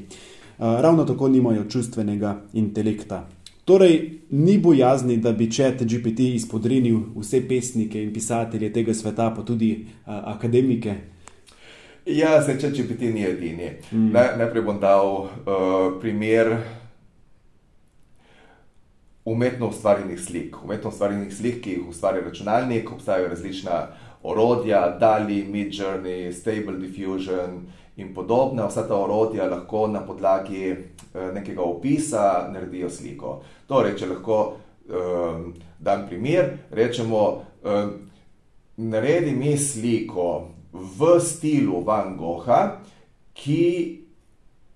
Ravno 0.59 1.05
tako 1.09 1.27
nimajo 1.33 1.63
čustvenega 1.69 2.35
intelekta. 2.53 3.23
Torej, 3.65 4.19
ni 4.29 4.57
bojazni, 4.57 5.17
da 5.17 5.31
bi 5.31 5.51
čet 5.51 5.83
GPT 5.83 6.19
izpodrinil 6.35 6.99
vse 7.15 7.41
pesnike 7.47 8.03
in 8.03 8.13
pisatelje 8.13 8.73
tega 8.73 8.93
sveta, 8.93 9.31
pa 9.35 9.41
tudi 9.41 9.85
akademike. 10.05 10.95
Ja, 12.05 12.41
se 12.43 12.57
če 12.59 12.69
GPT 12.75 13.13
ni 13.13 13.23
edini. 13.23 13.69
Mm. 13.91 14.11
Najprej 14.11 14.63
bom 14.67 14.79
dal 14.79 15.07
uh, 15.07 15.29
primer 16.01 16.57
umetno 19.25 19.69
ustvarjenih 19.69 20.19
slik. 20.19 20.63
Umetno 20.63 20.89
ustvarjenih 20.89 21.33
slik, 21.33 21.61
ki 21.63 21.77
jih 21.77 21.87
ustvarja 21.89 22.23
računalnik, 22.25 22.91
obstajajo 22.91 23.29
različna 23.29 23.87
orodja, 24.23 24.97
Dali, 24.99 25.43
Midjourney, 25.43 26.31
Stable 26.31 26.77
Diffusion 26.77 27.65
in 27.97 28.13
podobne. 28.13 28.67
Vsa 28.67 28.87
ta 28.87 28.95
orodja 28.95 29.47
lahko 29.49 29.87
na 29.87 30.05
podlagi 30.05 30.69
eh, 30.69 30.77
nekega 31.33 31.61
opisa 31.61 32.49
naredijo 32.51 32.89
sliko. 32.89 33.41
Torej, 33.67 33.97
če 33.99 34.09
lahko 34.11 34.39
um, 34.89 35.53
dam 35.79 36.07
primer, 36.07 36.57
rečemo, 36.71 37.43
um, 37.63 37.91
naredi 38.77 39.31
mi 39.35 39.57
sliko 39.57 40.49
v 40.73 41.19
stilu 41.19 41.83
Van 41.85 42.17
Gogha, 42.17 42.79
ki 43.33 43.99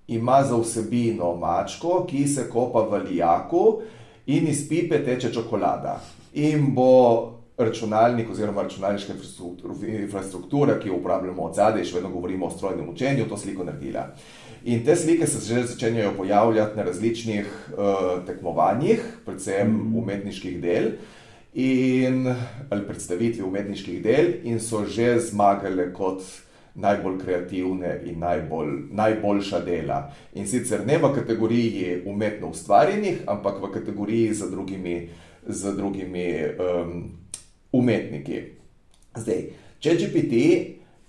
ima 0.08 0.44
za 0.44 0.56
vsebino 0.56 1.36
mačko, 1.36 2.06
ki 2.10 2.28
se 2.28 2.50
kopa 2.50 2.86
v 2.88 3.04
lijaku, 3.10 3.82
in 4.28 4.48
iz 4.48 4.68
pipe 4.70 5.04
teče 5.06 5.34
čokolada. 5.34 6.00
In 6.34 6.74
bo 6.76 7.38
računalnik 7.58 8.30
oziroma 8.30 8.62
računalniška 8.62 9.14
infrastruktura, 9.88 10.80
ki 10.80 10.88
jo 10.88 11.00
uporabljamo 11.00 11.44
od 11.44 11.56
zadaj, 11.56 11.86
še 11.86 11.98
vedno 11.98 12.12
govorimo 12.14 12.46
o 12.46 12.54
strojnem 12.54 12.90
učenju, 12.90 13.26
to 13.30 13.38
sliko 13.38 13.66
naredila. 13.66 14.12
In 14.66 14.84
te 14.86 14.96
slike 14.96 15.28
se 15.28 15.42
že 15.48 15.64
začenjajo 15.68 16.14
pojavljati 16.18 16.78
na 16.78 16.84
različnih 16.84 17.46
uh, 17.72 18.26
tekmovanjih, 18.26 19.04
predvsem 19.26 19.72
mm. 19.72 19.96
umetniških 19.96 20.62
del. 20.62 20.92
In, 21.58 22.28
ali 22.70 22.86
predstavitvi 22.86 23.42
umetniških 23.44 24.02
del, 24.04 24.34
in 24.44 24.60
so 24.60 24.84
že 24.86 25.16
zmagale 25.20 25.94
kot 25.94 26.22
najbolj 26.78 27.18
kreativne 27.20 28.02
in 28.06 28.20
najbolj, 28.20 28.74
najboljša 28.92 29.60
dela. 29.66 30.12
In 30.34 30.48
sicer 30.48 30.86
ne 30.86 30.98
v 30.98 31.10
kategoriji 31.16 32.02
umetno 32.06 32.52
ustvarjenih, 32.54 33.24
ampak 33.28 33.62
v 33.62 33.72
kategoriji 33.74 34.34
z 34.34 34.52
drugimi, 34.52 35.10
z 35.48 35.76
drugimi 35.76 36.28
um, 36.46 37.12
umetniki. 37.72 38.42
Zdaj, 39.18 39.44
če 39.80 39.96
GPT 39.98 40.42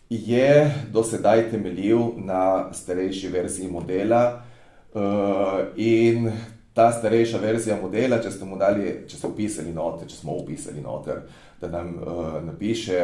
je 0.09 0.71
do 0.93 1.05
sedaj 1.05 1.51
temeljil 1.51 2.15
na 2.17 2.73
starejši 2.73 3.29
verziji 3.29 3.69
modela 3.69 4.23
uh, 4.95 5.69
in 5.77 6.31
ta 6.73 6.93
starejša 6.93 7.39
verzija 7.43 7.77
modela, 7.83 8.23
če 8.23 8.31
ste 8.31 8.47
mu 8.47 8.57
dali, 8.57 9.03
če 9.09 9.17
ste 9.19 9.29
upisali 9.29 9.73
noter, 9.75 10.09
če 10.09 10.17
smo 10.17 10.37
upisali 10.39 10.81
noter, 10.81 11.25
da 11.61 11.69
nam 11.69 11.97
uh, 11.99 12.39
napiše, 12.47 13.01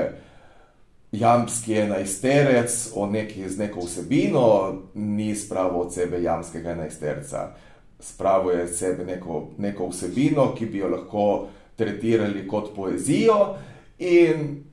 jamski 1.14 1.74
enajsterec 1.74 2.90
o 2.94 3.06
neki 3.06 3.48
z 3.48 3.58
neko 3.58 3.80
vsebino, 3.80 4.74
ni 4.94 5.34
spravo 5.36 5.80
od 5.80 5.94
sebe 5.94 6.22
jamskega 6.22 6.70
enajsterca. 6.70 7.54
Spravo 8.00 8.50
je 8.50 8.62
od 8.62 8.74
sebe 8.74 9.04
neko, 9.04 9.48
neko 9.58 9.88
vsebino, 9.88 10.54
ki 10.54 10.66
bi 10.66 10.78
jo 10.78 10.88
lahko 10.88 11.48
tretirali 11.76 12.48
kot 12.48 12.74
poezijo, 12.76 13.56
in 13.98 14.64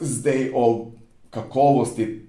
zdaj 0.00 0.50
o 0.54 0.90
kakovosti, 1.30 2.26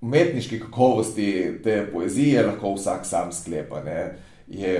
umetniški 0.00 0.60
kakovosti 0.60 1.60
te 1.64 1.86
poezije 1.92 2.46
lahko 2.46 2.74
vsak 2.74 3.06
sam 3.06 3.32
sklepa. 3.32 3.82
Ne? 3.84 4.18
Je, 4.52 4.72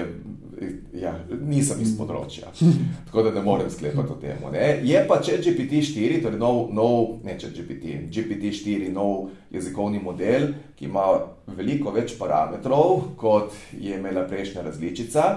ja, 1.00 1.12
nisem 1.40 1.80
iz 1.82 1.94
področja, 1.96 2.52
tako 3.08 3.24
da 3.26 3.32
ne 3.34 3.44
morem 3.44 3.70
sklepati 3.72 4.14
o 4.14 4.18
tem. 4.20 4.42
Je 4.86 5.04
pa 5.08 5.18
če 5.24 5.38
GPT-4, 5.44 6.20
torej 6.24 6.40
nov, 6.40 6.64
nov 6.76 7.24
ne 7.26 7.36
če 7.40 7.52
GPT, 7.56 7.96
GPT-4, 8.12 8.90
nov 8.92 9.30
jezikovni 9.54 10.02
model, 10.02 10.50
ki 10.76 10.90
ima 10.90 11.06
veliko 11.56 11.94
več 11.94 12.16
parametrov, 12.20 13.14
kot 13.20 13.56
je 13.72 13.96
imela 13.96 14.26
prejšnja 14.28 14.66
različica. 14.68 15.28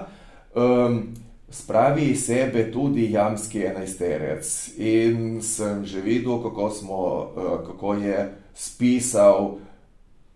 Um, 0.55 1.15
spravi 1.51 2.09
iz 2.11 2.25
sebe 2.27 2.67
tudi 2.71 3.09
jamski 3.13 3.65
enajsterec. 3.69 4.51
In 4.83 5.41
sem 5.45 5.83
že 5.87 6.03
videl, 6.03 6.41
kako, 6.43 6.69
smo, 6.71 7.01
uh, 7.31 7.57
kako 7.67 7.97
je 8.03 8.19
spisal 8.55 9.57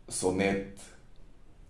sonet 0.09 0.79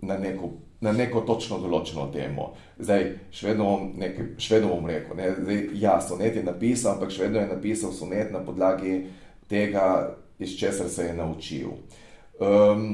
na 0.02 0.18
neko 0.18 0.54
na 0.82 0.92
neko 0.96 1.22
točno 1.28 1.60
določeno 1.60 2.08
temo. 2.14 2.54
Zdaj, 2.80 3.06
še 3.36 3.50
vedno 3.50 3.68
bom, 3.68 3.88
nekaj, 4.00 4.34
še 4.40 4.56
vedno 4.56 4.74
bom 4.76 4.88
rekel, 4.88 5.18
ne, 5.20 5.32
zdaj, 5.42 5.64
ja, 5.82 5.98
sonet 6.04 6.40
je 6.40 6.44
napisal, 6.46 6.96
ampak 6.96 7.12
še 7.12 7.26
vedno 7.28 7.42
je 7.44 7.52
napisal 7.52 7.96
sonet 7.96 8.32
na 8.32 8.44
podlagi 8.46 9.02
tega, 9.52 10.16
iz 10.40 10.56
česar 10.56 10.88
se 10.90 11.10
je 11.10 11.16
naučil. 11.18 11.74
Um, 12.40 12.86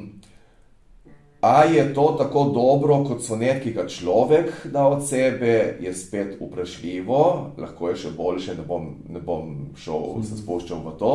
a 1.45 1.67
je 1.69 1.83
to 1.93 2.15
tako 2.17 2.47
dobro 2.55 3.03
kot 3.05 3.21
sonet, 3.21 3.61
ki 3.61 3.75
ga 3.75 3.85
človek 3.85 4.65
da 4.73 4.87
od 4.89 5.05
sebe, 5.05 5.77
je 5.77 5.93
spet 5.93 6.39
vprašljivo, 6.39 7.21
lahko 7.61 7.91
je 7.91 7.99
še 8.01 8.13
boljše, 8.17 8.55
ne 8.57 8.65
bom, 8.65 8.87
ne 9.13 9.21
bom 9.21 9.51
šel, 9.77 10.23
se 10.25 10.39
spuščal 10.39 10.81
v 10.87 10.95
to, 10.97 11.13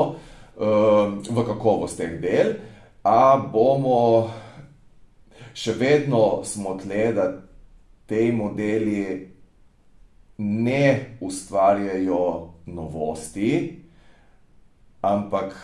um, 0.55 1.19
v 1.19 1.47
kakovost 1.51 1.99
teh 1.99 2.15
del. 2.23 2.61
A 3.03 3.41
bomo 3.43 4.31
še 5.55 5.75
vedno 5.79 6.43
smo 6.45 6.77
tle, 6.81 7.13
da 7.13 7.27
te 8.07 8.33
modeli 8.33 9.05
ne 10.39 11.17
ustvarjajo 11.21 12.25
novosti, 12.67 13.53
ampak 15.01 15.55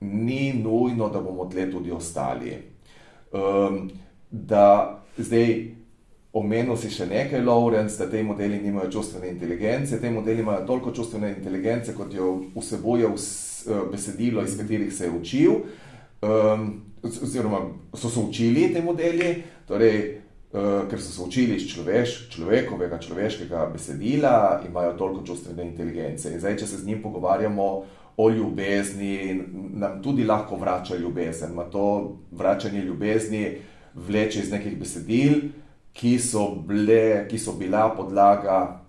ni 0.00 0.52
nujno, 0.52 1.08
da 1.08 1.20
bomo 1.20 1.46
tle 1.50 1.70
tudi 1.70 1.90
ostali. 1.90 2.56
Um, 3.32 3.90
da 4.30 4.98
zdaj 5.18 5.72
omenil 6.32 6.76
si 6.80 6.90
še 6.92 7.06
nekaj, 7.10 7.42
Lawrence, 7.44 7.98
da 8.00 8.08
te 8.10 8.22
modeli 8.24 8.60
nimajo 8.62 8.90
čustvene 8.98 9.28
inteligence. 9.28 10.00
Te 10.00 10.10
modeli 10.10 10.40
imajo 10.40 10.66
toliko 10.66 10.92
čustvene 10.96 11.34
inteligence, 11.36 11.94
kot 11.94 12.14
jo 12.14 12.38
vsebuje 12.56 13.10
v 13.12 13.18
eh, 13.18 13.82
besedilo, 13.92 14.44
iz 14.44 14.56
katerih 14.58 14.92
se 14.92 15.04
je 15.06 15.12
učil. 15.12 15.58
Um, 16.22 16.91
oziroma 17.02 17.60
so 17.94 18.10
se 18.10 18.20
učili 18.20 18.72
te 18.74 18.82
modeli, 18.82 19.42
torej, 19.68 20.20
uh, 20.52 20.88
ker 20.90 21.00
so 21.00 21.12
se 21.12 21.22
učili 21.22 21.56
iz 21.56 21.66
človeš, 21.72 22.28
človekovega, 22.30 22.98
človeškega 22.98 23.66
besedila, 23.72 24.62
imajo 24.68 24.92
toliko 24.98 25.26
čustvene 25.26 25.66
inteligence. 25.66 26.32
In 26.32 26.40
zdaj, 26.40 26.56
če 26.62 26.66
se 26.66 26.78
z 26.78 26.86
njim 26.86 27.02
pogovarjamo 27.02 27.84
o 28.16 28.28
ljubezni, 28.30 29.42
nam 29.52 30.02
tudi 30.02 30.24
lahko 30.24 30.56
vrača 30.56 30.96
ljubezen. 30.96 31.54
Ma 31.54 31.64
to 31.64 32.16
vračanje 32.30 32.82
ljubezni 32.84 33.56
vleče 33.94 34.40
iz 34.40 34.50
nekih 34.50 34.78
besedil, 34.78 35.34
ki 35.92 36.18
so, 36.18 36.46
bile, 36.66 37.26
ki 37.28 37.38
so 37.38 37.52
bila 37.52 37.90
podlaga 37.96 38.80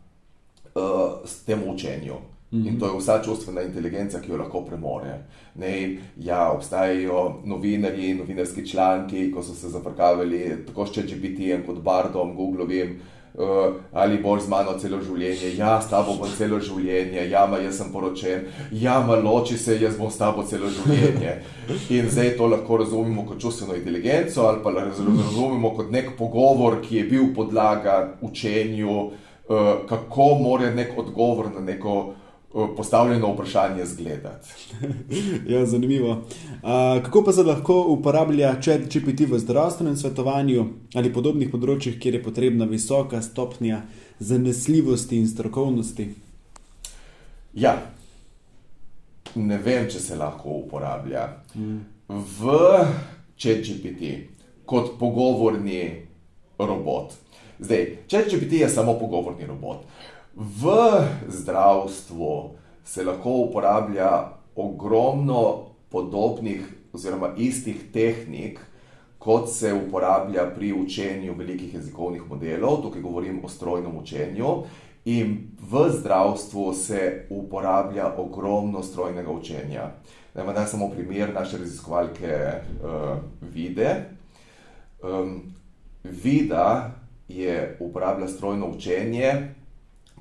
uh, 0.76 1.34
temu 1.45 1.74
učenju. 1.74 2.33
In 2.54 2.80
to 2.80 2.86
je 2.86 2.99
vsa 2.99 3.22
čustvena 3.26 3.62
inteligenca, 3.66 4.20
ki 4.22 4.32
jo 4.32 4.38
lahko 4.38 4.62
premore. 4.66 5.16
Ne, 5.56 5.97
ja, 6.22 6.51
obstajajo 6.51 7.41
novinarji, 7.45 8.14
novinarski 8.14 8.68
članki, 8.70 9.32
ko 9.32 9.43
so 9.43 9.56
se 9.58 9.70
zaprkavali 9.70 10.66
tako 10.68 10.86
s 10.86 10.91
GPT-jem 10.91 11.66
kot 11.66 11.82
Bardom, 11.82 12.36
Googlovim. 12.36 12.99
Uh, 13.34 13.74
ali 13.91 14.20
boš 14.22 14.43
z 14.43 14.49
mano 14.49 14.76
celo 14.78 14.99
življenje, 15.01 15.56
ja, 15.58 15.80
s 15.82 15.89
tabo 15.89 16.14
bom 16.20 16.30
celo 16.38 16.60
življenje, 16.62 17.24
ja, 17.32 17.47
ma 17.49 17.58
jaz 17.58 17.80
sem 17.80 17.88
poročen, 17.89 18.43
ja, 18.72 18.99
ma 19.01 19.16
loči 19.18 19.58
se, 19.58 19.80
jaz 19.82 19.97
bom 19.97 20.12
s 20.14 20.22
tabo 20.22 20.43
celo 20.45 20.70
življenje. 20.70 21.39
In 21.97 22.12
zdaj 22.14 22.36
to 22.38 22.45
lahko 22.54 22.78
razumemo 22.84 23.26
kot 23.26 23.41
čustveno 23.41 23.74
inteligenco, 23.74 24.45
ali 24.45 24.62
pa 24.62 24.76
razumemo 24.78 25.74
kot 25.74 25.89
nek 25.89 26.14
pogovor, 26.18 26.78
ki 26.86 26.99
je 26.99 27.08
bil 27.10 27.32
podlaga 27.34 28.20
učenju, 28.22 28.99
uh, 29.01 29.72
kako 29.89 30.36
more 30.43 30.70
nek 30.70 30.93
odgovor 31.01 31.49
na 31.56 31.66
neko 31.74 32.14
postavljeno 32.54 33.34
vprašanje 33.34 33.86
zgledati. 33.86 34.49
ja, 35.54 35.66
zanimivo. 35.66 36.12
Uh, 36.12 37.04
kako 37.04 37.24
pa 37.24 37.32
se 37.32 37.43
lahko 37.43 37.82
uporablja 37.82 38.62
chat 38.62 38.82
GPT 38.82 39.30
v 39.30 39.39
zdravstvenem 39.39 39.97
svetovanju 39.97 40.66
ali 40.95 41.14
podobnih 41.14 41.49
področjih, 41.51 41.97
kjer 41.99 42.20
je 42.20 42.24
potrebna 42.24 42.66
visoka 42.70 43.22
stopnja 43.22 43.82
zanesljivosti 44.20 45.18
in 45.18 45.28
strokovnosti? 45.28 46.08
Ja, 47.54 47.74
ne 49.36 49.58
vem, 49.58 49.89
če 49.89 49.99
se 49.99 50.16
lahko 50.16 50.62
uporablja. 50.62 51.26
Hmm. 51.54 51.82
V 52.08 52.54
chat 53.38 53.66
GPT 53.66 54.30
kot 54.70 54.93
pogovorni 54.99 56.06
robot. 56.58 57.18
Zdaj, 57.60 57.88
chat 58.08 58.30
GPT 58.30 58.62
je 58.62 58.70
samo 58.70 58.93
pogovorni 58.99 59.49
robot. 59.49 59.86
V 60.36 60.66
zdravstvu 61.28 62.52
se 62.84 63.04
lahko 63.04 63.30
uporablja 63.30 64.30
ogromno 64.56 65.66
podobnih 65.90 66.66
oziroma 66.94 67.30
istih 67.38 67.92
tehnik, 67.94 68.60
kot 69.20 69.50
se 69.50 69.74
uporablja 69.74 70.50
pri 70.56 70.74
učenju 70.74 71.36
velikih 71.38 71.74
jezikovnih 71.74 72.22
modelov. 72.30 72.82
Tukaj 72.82 73.02
govorim 73.02 73.46
o 73.46 73.50
strojnem 73.50 73.98
učenju. 73.98 74.64
In 75.06 75.52
v 75.72 75.90
zdravstvu 75.90 76.74
se 76.74 77.26
uporablja 77.30 78.14
ogromno 78.18 78.84
strojnega 78.84 79.32
učenja. 79.32 79.92
Naj 80.34 80.46
vam 80.46 80.56
dam 80.56 80.68
samo 80.68 80.90
primer 80.90 81.34
naše 81.34 81.58
raziskovalke 81.58 82.38
uh, 82.84 83.18
Vide. 83.54 84.06
Um, 85.04 85.42
Vida 86.04 86.92
je 87.28 87.78
uporabljala 87.80 88.28
strojno 88.28 88.68
učenje 88.68 89.53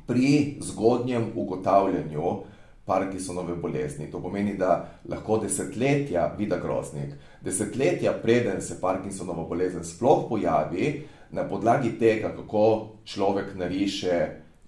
pri 0.06 0.56
zgodnjem 0.60 1.32
ugotavljanju 1.36 2.36
Parkinsonove 2.84 3.54
bolezni. 3.56 4.10
To 4.10 4.20
pomeni, 4.22 4.56
da 4.58 4.88
lahko 5.08 5.38
desetletja 5.38 6.34
vidi 6.38 6.56
groznik, 6.62 7.14
desetletja 7.40 8.12
preden 8.22 8.62
se 8.62 8.80
Parkinsonova 8.80 9.44
bolezen 9.48 9.84
sploh 9.84 10.26
pojavi, 10.28 11.02
na 11.32 11.48
podlagi 11.48 11.98
tega, 11.98 12.34
kako 12.36 12.88
človek 13.04 13.54
nariše 13.56 14.18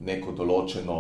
neko 0.01 0.33
določeno 0.33 0.97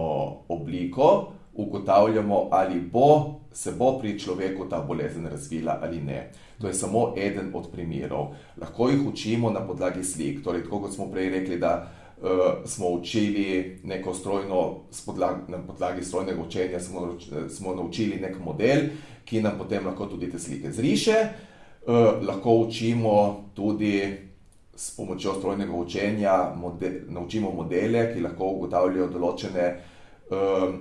obliko, 0.52 1.32
ugotavljamo, 1.54 2.48
ali 2.52 2.80
bo 2.80 3.40
se 3.54 3.72
bo 3.78 3.94
pri 4.00 4.18
človeku 4.18 4.66
ta 4.68 4.82
bolezen 4.82 5.26
razvila 5.30 5.78
ali 5.82 6.00
ne. 6.02 6.30
To 6.60 6.68
je 6.68 6.74
samo 6.74 7.14
eden 7.16 7.50
od 7.54 7.70
primerov. 7.72 8.34
Lahko 8.60 8.88
jih 8.88 9.06
učimo 9.06 9.50
na 9.50 9.62
podlagi 9.66 10.04
slik. 10.04 10.42
Torej, 10.44 10.64
tako 10.66 10.80
kot 10.84 10.94
smo 10.94 11.06
prej 11.10 11.30
rekli, 11.30 11.58
da 11.58 11.86
uh, 12.24 12.64
smo 12.64 12.88
učili 12.88 13.78
neko 13.84 14.14
strojno, 14.14 14.80
podlag, 15.06 15.36
na 15.48 15.58
podlagi 15.58 16.04
strojnega 16.04 16.42
učenja 16.42 16.80
smo, 16.80 17.14
smo 17.48 17.74
naučili 17.74 18.20
nek 18.20 18.36
model, 18.44 18.80
ki 19.24 19.42
nam 19.42 19.58
potem 19.58 19.86
lahko 19.86 20.06
tudi 20.06 20.30
te 20.30 20.38
slike 20.38 20.72
zriše. 20.72 21.14
Uh, 21.86 22.26
lahko 22.26 22.54
učimo 22.54 23.44
tudi 23.54 24.16
s 24.76 24.96
pomočjo 24.96 25.34
strojnega 25.34 25.72
učenja, 25.72 26.54
model, 26.56 26.92
naučimo 27.08 27.52
modele, 27.52 28.14
ki 28.14 28.20
lahko 28.20 28.48
ugotavljajo 28.56 29.08
določene, 29.12 29.68
uh, 30.30 30.74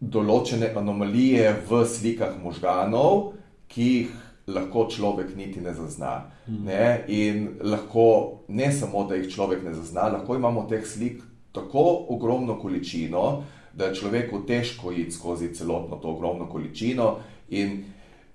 določene 0.00 0.72
anomalije 0.76 1.54
v 1.68 1.84
slikah 1.86 2.40
možganov, 2.42 3.32
ki 3.68 3.88
jih 3.92 4.31
lahko 4.46 4.86
človek 4.90 5.36
niti 5.36 5.60
ne 5.60 5.74
zazna. 5.74 6.30
Ne? 6.46 7.04
In 7.08 7.48
lahko 7.62 8.44
ne 8.48 8.72
samo, 8.72 9.04
da 9.04 9.14
jih 9.14 9.30
človek 9.30 9.62
ne 9.64 9.74
zazna, 9.74 10.08
lahko 10.08 10.36
imamo 10.36 10.66
teh 10.70 10.86
slik 10.86 11.22
tako 11.52 12.06
ogromno 12.08 12.58
količino, 12.60 13.42
da 13.72 13.84
je 13.84 13.94
človeku 13.94 14.42
težko 14.46 14.92
iti 14.92 15.10
skozi 15.10 15.54
celotno 15.54 15.96
to 15.96 16.08
ogromno 16.08 16.46
količino. 16.46 17.16
In 17.50 17.84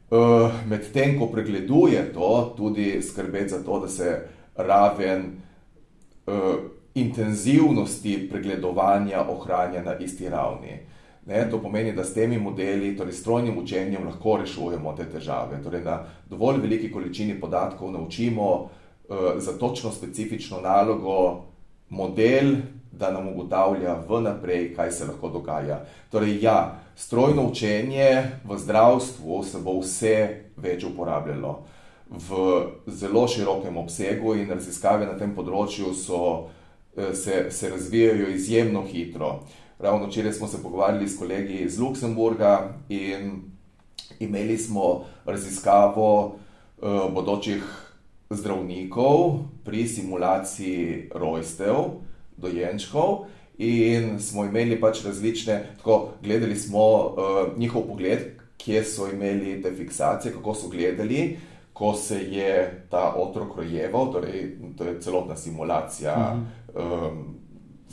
uh, 0.09 0.51
medtem, 0.69 1.19
ko 1.19 1.27
pregleduje 1.27 2.13
to, 2.13 2.53
tudi 2.57 3.01
skrbeti 3.01 3.49
za 3.49 3.63
to, 3.63 3.79
da 3.79 3.87
se 3.87 4.27
raven 4.55 5.25
uh, 6.27 6.33
intenzivnosti 6.95 8.29
pregledovanja 8.31 9.25
ohranja 9.29 9.83
na 9.83 9.97
isti 9.97 10.29
ravni. 10.29 10.79
Ne, 11.27 11.49
to 11.51 11.59
pomeni, 11.59 11.91
da 11.91 12.03
s 12.03 12.13
temi 12.13 12.37
modeli, 12.39 12.93
torej 12.97 13.13
strojnim 13.13 13.57
učenjem, 13.57 14.05
lahko 14.07 14.37
rešujemo 14.37 14.93
te 14.95 15.05
težave. 15.11 15.59
Torej, 15.63 15.83
na 15.83 15.99
dovolj 16.29 16.61
veliki 16.63 16.91
količini 16.91 17.35
podatkov 17.39 17.91
naučimo 17.91 18.51
uh, 18.55 18.69
za 19.37 19.57
točno 19.59 19.91
specifično 19.91 20.61
nalogo 20.63 21.43
model, 21.89 22.55
da 22.91 23.11
nam 23.11 23.27
ugotavlja 23.27 23.97
vnaprej, 24.09 24.73
kaj 24.75 24.91
se 24.91 25.05
lahko 25.05 25.29
dogaja. 25.29 25.81
Torej, 26.11 26.39
ja, 26.41 26.79
strojno 26.95 27.49
učenje 27.51 28.23
v 28.43 28.57
zdravstvu 28.57 29.43
se 29.43 29.59
bo 29.59 29.79
vse 29.81 30.15
več 30.57 30.83
uporabljalo 30.83 31.59
v 32.09 32.61
zelo 32.87 33.27
širokem 33.27 33.77
obsegu, 33.77 34.35
in 34.35 34.49
raziskave 34.49 35.05
na 35.05 35.17
tem 35.19 35.35
področju 35.35 35.93
so 35.93 36.21
se, 36.95 37.47
se 37.51 37.69
razvijajo 37.69 38.29
izjemno 38.31 38.85
hitro. 38.87 39.41
Ravno 39.79 40.07
včeraj 40.07 40.33
smo 40.33 40.47
se 40.47 40.63
pogovarjali 40.63 41.07
s 41.07 41.19
kolegi 41.19 41.53
iz 41.53 41.79
Luksemburga 41.79 42.73
in 42.89 43.41
imeli 44.19 44.57
smo 44.57 45.05
raziskavo 45.25 46.25
uh, 46.25 47.13
bodočih 47.13 47.63
zdravnikov 48.29 49.39
pri 49.65 49.87
simulaciji 49.87 51.09
rojstev, 51.15 51.75
dojenčkov. 52.37 53.25
In 53.57 54.19
smo 54.19 54.45
imeli 54.45 54.79
pač 54.81 55.05
različne, 55.05 55.63
tako 55.77 56.09
gledali 56.23 56.55
smo 56.55 56.97
uh, 56.97 57.13
njihov 57.57 57.87
pogled, 57.87 58.19
kje 58.57 58.83
so 58.83 59.07
imeli 59.13 59.61
te 59.61 59.71
fiksacije, 59.75 60.33
kako 60.33 60.53
so 60.53 60.69
gledali, 60.69 61.39
ko 61.73 61.93
se 61.93 62.21
je 62.21 62.85
ta 62.89 63.13
otrok 63.17 63.57
rojeval, 63.57 64.11
torej 64.13 64.57
to 64.77 64.83
je 64.83 65.01
celotna 65.01 65.35
simulacija. 65.35 66.35
Uh 66.35 66.81
-huh. 66.81 67.09
um, 67.09 67.37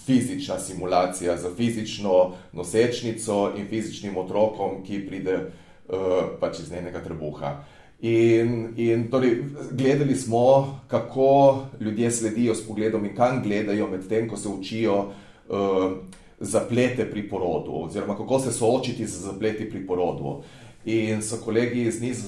Fizična 0.07 0.59
simulacija 0.59 1.37
za 1.37 1.51
fizično 1.57 2.33
nosečnico 2.53 3.53
in 3.57 3.69
fizičnim 3.69 4.17
otrokom, 4.17 4.83
ki 4.85 5.07
pride 5.07 5.37
uh, 5.39 5.97
pač 6.41 6.59
iz 6.59 6.73
njenega 6.73 7.01
trebuha. 7.05 7.55
In, 8.01 8.75
in 8.77 9.07
torej, 9.11 9.39
gledali 9.73 10.17
smo, 10.17 10.81
kako 10.89 11.63
ljudje 11.81 12.11
sledijo 12.11 12.55
s 12.55 12.67
pogledom 12.67 13.05
in 13.05 13.15
kam 13.17 13.43
gledajo, 13.43 13.89
medtem 13.89 14.29
ko 14.29 14.37
se 14.37 14.49
učijo 14.49 14.99
uh, 14.99 15.93
zaplete 16.41 17.11
pri 17.11 17.29
porodu, 17.29 17.73
oziroma 17.75 18.17
kako 18.17 18.39
se 18.39 18.53
soočiti 18.53 19.07
z 19.07 19.25
zapleti 19.25 19.71
pri 19.71 19.87
porodu. 19.87 20.43
In 20.85 21.23
so 21.23 21.37
kolegi 21.45 21.87
iz, 21.89 22.03
iz, 22.03 22.25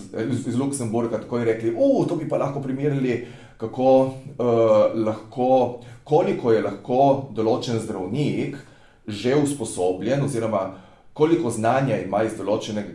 iz 0.46 0.56
Luksemburga 0.56 1.18
tako 1.20 1.44
rekli, 1.44 1.70
da 1.70 2.08
to 2.08 2.16
bi 2.16 2.28
pa 2.28 2.38
lahko 2.40 2.62
primerjali, 2.62 3.26
kako 3.56 4.00
uh, 4.00 4.12
lahko, 4.94 5.80
koliko 6.04 6.52
je 6.52 6.62
lahko 6.62 7.28
določen 7.36 7.80
zdravnik 7.80 8.56
že 9.06 9.36
usposobljen, 9.38 10.24
oziroma 10.24 10.74
koliko 11.12 11.50
znanja 11.50 12.00
ima 12.02 12.24
iz, 12.26 12.32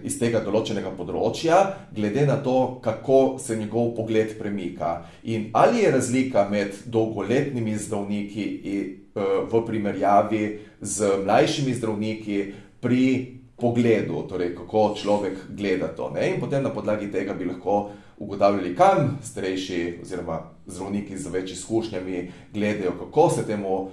iz 0.04 0.18
tega 0.20 0.42
določenega 0.44 0.92
področja, 0.94 1.62
glede 1.96 2.26
na 2.28 2.36
to, 2.44 2.82
kako 2.84 3.38
se 3.40 3.56
njegov 3.58 3.96
pogled 3.96 4.36
premika. 4.38 5.06
In 5.24 5.50
ali 5.54 5.86
je 5.86 5.92
razlika 5.92 6.44
med 6.52 6.84
dolgoletnimi 6.86 7.78
zdravniki 7.78 8.48
in, 8.74 8.92
uh, 9.16 9.46
v 9.50 9.64
primerjavi 9.66 10.44
z 10.82 11.22
mlajšimi 11.24 11.78
zdravniki 11.78 12.42
pri 12.82 13.41
pogledu, 13.62 14.26
torej 14.30 14.56
kako 14.56 14.96
človek 14.98 15.38
gleda 15.50 15.88
to. 15.96 16.10
Ne? 16.16 16.34
In 16.34 16.40
potem 16.42 16.64
na 16.64 16.74
podlagi 16.74 17.12
tega 17.12 17.34
bi 17.34 17.46
lahko 17.46 17.92
ugotavljali, 18.22 18.76
kam 18.76 19.18
starejši 19.24 20.00
oziroma 20.02 20.42
zdravniki 20.68 21.18
z 21.18 21.30
več 21.34 21.52
izkušnjami 21.56 22.32
gledajo, 22.54 22.94
kako 23.00 23.30
se 23.30 23.46
temu 23.48 23.78
uh, 23.78 23.90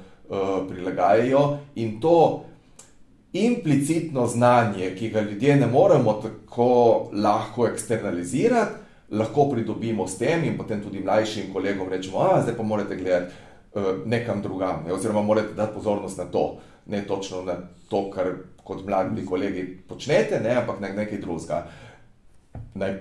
prilagajajo. 0.69 1.59
In 1.75 2.01
to 2.01 2.45
implicitno 3.33 4.27
znanje, 4.27 4.95
ki 4.99 5.11
ga 5.13 5.21
ljudje 5.21 5.57
ne 5.57 5.67
moremo 5.67 6.13
tako 6.23 7.11
lahko 7.13 7.67
eksternalizirati, 7.69 8.85
lahko 9.11 9.49
pridobimo 9.51 10.09
s 10.09 10.19
tem 10.19 10.45
in 10.45 10.57
potem 10.59 10.83
tudi 10.85 11.01
mlajšim 11.01 11.53
kolegom 11.53 11.89
rečemo, 11.89 12.25
da 12.29 12.43
zdaj 12.43 12.57
pa 12.57 12.63
morate 12.63 12.97
gledati 12.97 13.33
uh, 13.75 14.05
nekam 14.05 14.43
drugam, 14.43 14.85
ne? 14.87 14.93
oziroma 14.93 15.23
morate 15.23 15.55
dati 15.57 15.75
pozornost 15.75 16.19
na 16.19 16.25
to, 16.25 16.59
ne 16.89 17.03
točno 17.07 17.43
na 17.43 17.55
to, 17.89 18.11
kar 18.11 18.33
kot 18.65 18.87
mladi 18.87 19.27
kolegi 19.27 19.79
počnete, 19.89 20.41
ne, 20.41 20.55
ampak 20.61 20.81
na 20.81 20.89
nekaj 20.89 21.19
drugega. 21.19 21.67
Naj, 22.75 22.95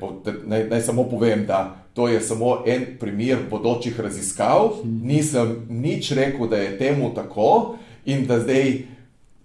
naj, 0.46 0.64
naj 0.70 0.82
samo 0.82 1.04
povem, 1.10 1.46
da 1.46 1.76
to 1.94 2.08
je 2.08 2.22
samo 2.22 2.64
en 2.66 2.86
primer 3.00 3.38
bodočih 3.50 4.00
raziskav. 4.00 4.80
Nisem 4.84 5.66
nič 5.70 6.12
rekel, 6.12 6.48
da 6.48 6.58
je 6.58 6.78
temu 6.78 7.14
tako 7.16 7.78
in 8.06 8.26
da 8.28 8.40
zdaj 8.40 8.78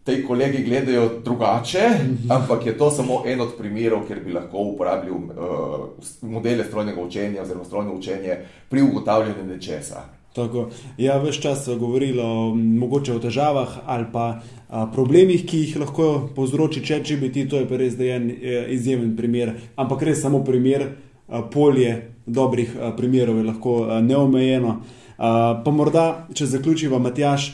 te 0.05 0.19
kolegi 0.27 0.65
gledajo 0.65 1.09
drugače, 1.25 1.89
ampak 2.37 2.67
je 2.67 2.79
to 2.79 2.91
samo 2.91 3.23
en 3.27 3.41
od 3.41 3.55
primerov, 3.59 4.07
kjer 4.07 4.21
bi 4.25 4.33
lahko 4.33 4.59
uporabljal 4.59 5.15
uh, 5.17 5.89
modele 6.23 6.65
strojnega 6.65 7.03
učenja 7.03 7.43
oziroma 7.43 7.65
strojno 7.65 7.95
učenje 7.95 8.37
pri 8.69 8.83
ugotavljanju 8.83 9.45
nečesa. 9.47 10.03
Tako, 10.33 10.71
ja, 10.97 11.19
več 11.21 11.43
časa 11.45 11.75
govorilo 11.77 12.25
mogoče 12.57 13.13
o 13.13 13.21
težavah 13.21 13.83
ali 13.85 14.07
pa 14.13 14.27
a, 14.33 14.87
problemih, 14.89 15.45
ki 15.45 15.61
jih 15.67 15.75
lahko 15.83 16.07
povzroči 16.33 16.81
ChatGPT, 16.81 17.45
to 17.53 17.61
je 17.61 17.69
pa 17.69 17.77
res 17.77 17.99
en 18.01 18.31
e, 18.33 18.63
izjemen 18.73 19.13
primer, 19.17 19.53
ampak 19.77 20.07
res 20.09 20.25
samo 20.25 20.41
primer, 20.45 20.89
a, 21.29 21.45
polje 21.45 21.93
dobrih 22.25 22.73
a, 22.81 22.95
primerov 22.97 23.43
je 23.43 23.47
lahko 23.51 23.77
a, 23.85 24.01
neomejeno. 24.01 24.79
A, 25.21 25.61
pa 25.61 25.71
morda, 25.71 26.27
če 26.33 26.49
zaključiva, 26.57 26.97
Matjaš, 26.97 27.53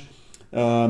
a, 0.55 0.87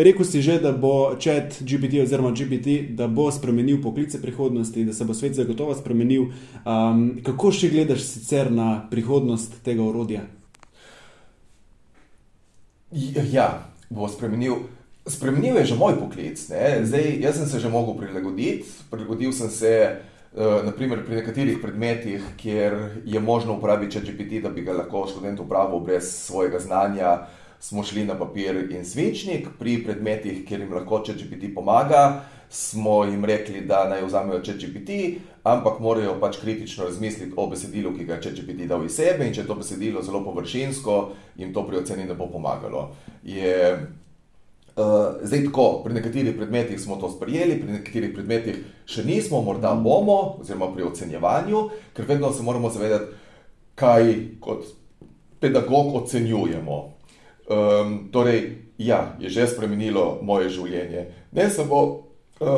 rekel 0.00 0.24
si 0.24 0.40
že, 0.40 0.62
da 0.64 0.72
bo 0.72 1.12
ChatGPT 1.20 2.00
oziroma 2.08 2.32
GPT, 2.32 2.96
da 2.96 3.04
bo 3.04 3.28
spremenil 3.28 3.82
poklice 3.84 4.16
prihodnosti, 4.22 4.88
da 4.88 4.96
se 4.96 5.04
bo 5.04 5.12
svet 5.12 5.36
zagotovo 5.36 5.76
spremenil. 5.76 6.30
A, 6.64 6.94
kako 7.20 7.52
še 7.52 7.68
gledaš 7.68 8.08
sicer 8.14 8.48
na 8.48 8.78
prihodnost 8.88 9.60
tega 9.60 9.84
orodja? 9.84 10.24
Ja, 12.92 13.64
bo 13.90 14.08
spremenil. 14.08 14.68
Spremenil 15.06 15.56
je 15.56 15.72
že 15.72 15.76
moj 15.80 15.96
poklic. 15.96 16.36
Zdaj, 16.38 17.18
jaz 17.20 17.40
sem 17.40 17.46
se 17.48 17.58
že 17.58 17.68
mogel 17.68 17.96
prilagoditi. 17.96 18.68
Prilagodil 18.90 19.32
sem 19.32 19.50
se 19.50 19.96
uh, 20.36 20.60
naprimer, 20.64 21.00
pri 21.04 21.16
nekaterih 21.16 21.58
predmetih, 21.62 22.22
kjer 22.36 23.02
je 23.04 23.20
možno 23.20 23.56
uporabiti 23.56 24.00
GPT, 24.00 24.42
da 24.44 24.50
bi 24.50 24.62
ga 24.62 24.76
lahko 24.76 25.06
študent 25.08 25.40
upravil 25.40 25.80
brez 25.80 26.04
svojega 26.04 26.60
znanja. 26.60 27.26
Smo 27.60 27.82
šli 27.82 28.04
na 28.04 28.18
papir 28.18 28.68
in 28.70 28.84
svečnik, 28.84 29.48
pri 29.58 29.80
predmetih, 29.84 30.44
kjer 30.44 30.60
jim 30.60 30.74
lahko 30.74 31.00
GPT 31.06 31.54
pomaga, 31.54 32.24
smo 32.52 33.04
jim 33.04 33.24
rekli, 33.24 33.60
da 33.60 33.88
naj 33.88 34.04
vzamejo 34.04 34.42
ChatGPT, 34.44 34.90
ampak 35.42 35.80
morajo 35.80 36.18
pač 36.20 36.36
kritično 36.36 36.84
razmisliti 36.84 37.32
o 37.36 37.46
besedilu, 37.48 37.94
ki 37.96 38.04
ga 38.04 38.18
je 38.18 38.22
ChatGPT 38.26 38.66
dal 38.68 38.84
iz 38.84 38.92
sebe, 38.98 39.24
in 39.24 39.32
če 39.32 39.40
je 39.40 39.46
to 39.48 39.56
besedilo 39.56 40.02
zelo 40.04 40.20
površinsko, 40.24 40.96
jim 41.40 41.54
to 41.54 41.64
pri 41.64 41.80
oceni 41.80 42.04
ne 42.04 42.14
bo 42.14 42.26
pomagalo. 42.28 42.90
Je, 43.24 43.56
uh, 44.76 44.84
zdaj 45.22 45.46
tako, 45.48 45.66
pri 45.86 45.96
nekaterih 45.96 46.36
predmetih 46.36 46.80
smo 46.80 47.00
to 47.00 47.08
sprejeli, 47.14 47.56
pri 47.62 47.78
nekaterih 47.78 48.12
predmetih 48.12 48.60
še 48.84 49.06
nismo, 49.08 49.40
morda 49.40 49.72
bomo, 49.72 50.20
oziroma 50.44 50.68
pri 50.76 50.90
ocenjevanju, 50.92 51.64
ker 51.96 52.10
vedno 52.12 52.34
se 52.36 52.44
moramo 52.44 52.68
zavedati, 52.70 53.16
kaj 53.80 54.14
kot 54.44 54.68
pedagog 55.40 55.96
ocenjujemo. 56.04 56.84
Um, 57.48 57.98
torej, 58.12 58.44
ja, 58.78 59.16
je 59.20 59.32
že 59.32 59.48
spremenilo 59.48 60.20
moje 60.22 60.52
življenje. 60.52 61.08
Ne 61.32 61.50
samo 61.50 62.01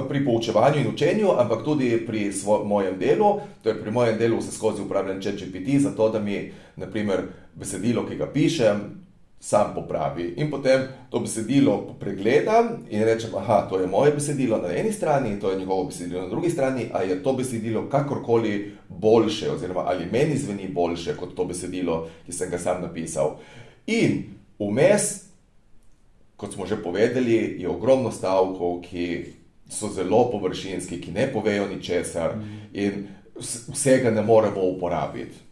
pri 0.09 0.25
poučevanju 0.25 0.81
in 0.81 0.89
učenju, 0.95 1.31
ampak 1.39 1.65
tudi 1.65 2.07
pri 2.07 2.33
svoj, 2.33 2.65
mojem 2.65 2.99
delu. 2.99 3.41
Torej 3.63 3.81
pri 3.83 3.91
mojem 3.91 4.19
delu 4.19 4.43
se 4.43 4.53
skozi 4.53 4.83
uporabljam 4.83 5.23
ChatGPT, 5.23 5.79
zato 5.79 6.09
da 6.11 6.21
mi 6.21 6.53
naprimer, 6.77 7.23
besedilo, 7.55 8.07
ki 8.07 8.17
ga 8.17 8.27
pišem, 8.27 8.81
sam 9.45 9.75
popravi. 9.75 10.35
In 10.37 10.51
potem 10.51 10.87
to 11.11 11.21
besedilo 11.21 11.97
pregledam 12.01 12.69
in 12.91 13.05
rečem, 13.05 13.31
da 13.31 13.67
to 13.69 13.79
je 13.79 13.87
moje 13.87 14.13
besedilo 14.13 14.59
na 14.59 14.73
eni 14.73 14.93
strani, 14.93 15.41
to 15.41 15.51
je 15.51 15.59
njegovo 15.59 15.85
besedilo 15.85 16.23
na 16.23 16.29
drugi 16.29 16.51
strani, 16.51 16.87
ali 16.93 17.11
je 17.11 17.23
to 17.23 17.33
besedilo 17.33 17.89
kakorkoli 17.89 18.73
boljše, 18.89 19.51
oziroma 19.51 19.85
ali 19.87 20.09
meni 20.13 20.37
zveni 20.37 20.69
boljše 20.69 21.17
kot 21.17 21.35
to 21.35 21.45
besedilo, 21.45 22.09
ki 22.27 22.33
sem 22.33 22.51
ga 22.51 22.59
sam 22.59 22.83
napisal. 22.83 23.37
In 23.87 24.23
vmes, 24.59 25.29
kot 26.37 26.55
smo 26.55 26.67
že 26.67 26.83
povedali, 26.83 27.57
je 27.61 27.69
ogromno 27.69 28.13
stavkov, 28.13 28.81
ki 28.81 29.25
so 29.75 29.91
zelo 29.93 30.31
površinski, 30.31 31.01
ki 31.01 31.13
ne 31.13 31.27
povejo 31.33 31.67
ničesar 31.69 32.39
in 32.73 33.09
vsega 33.73 34.11
ne 34.11 34.23
moremo 34.23 34.63
uporabiti. 34.63 35.43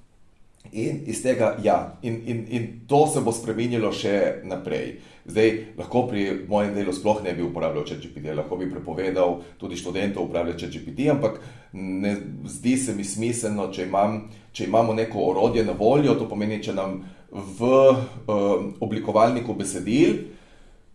In 0.72 1.02
iz 1.06 1.22
tega, 1.22 1.56
ja, 1.62 1.98
in, 2.02 2.22
in, 2.26 2.46
in 2.48 2.68
to 2.88 3.06
se 3.06 3.20
bo 3.20 3.32
spremenilo 3.34 3.90
še 3.92 4.44
naprej. 4.48 4.94
Zdaj, 5.28 5.50
lahko 5.76 6.06
pri 6.08 6.22
mojem 6.48 6.72
delu 6.74 6.94
sploh 6.94 7.20
ne 7.24 7.34
bi 7.36 7.44
uporabljal 7.44 7.84
ChatGPT, 7.90 8.30
lahko 8.32 8.56
bi 8.56 8.70
prepovedal 8.70 9.40
tudi 9.60 9.76
študentov 9.76 10.24
uporabljati 10.24 10.64
ChatGPT, 10.64 11.10
ampak 11.12 11.40
ne 11.76 12.14
zdi 12.48 12.76
se 12.78 12.94
mi 12.96 13.04
smiselno, 13.04 13.68
če, 13.74 13.84
imam, 13.90 14.22
če 14.54 14.70
imamo 14.70 14.94
neko 14.96 15.26
orodje 15.34 15.66
na 15.66 15.74
voljo, 15.78 16.14
to 16.16 16.30
pomeni, 16.30 16.62
če 16.62 16.74
nam 16.78 17.02
v 17.32 17.68
um, 17.68 18.72
oblikovalniku 18.80 19.54
besedil 19.58 20.14
uh, 20.14 20.41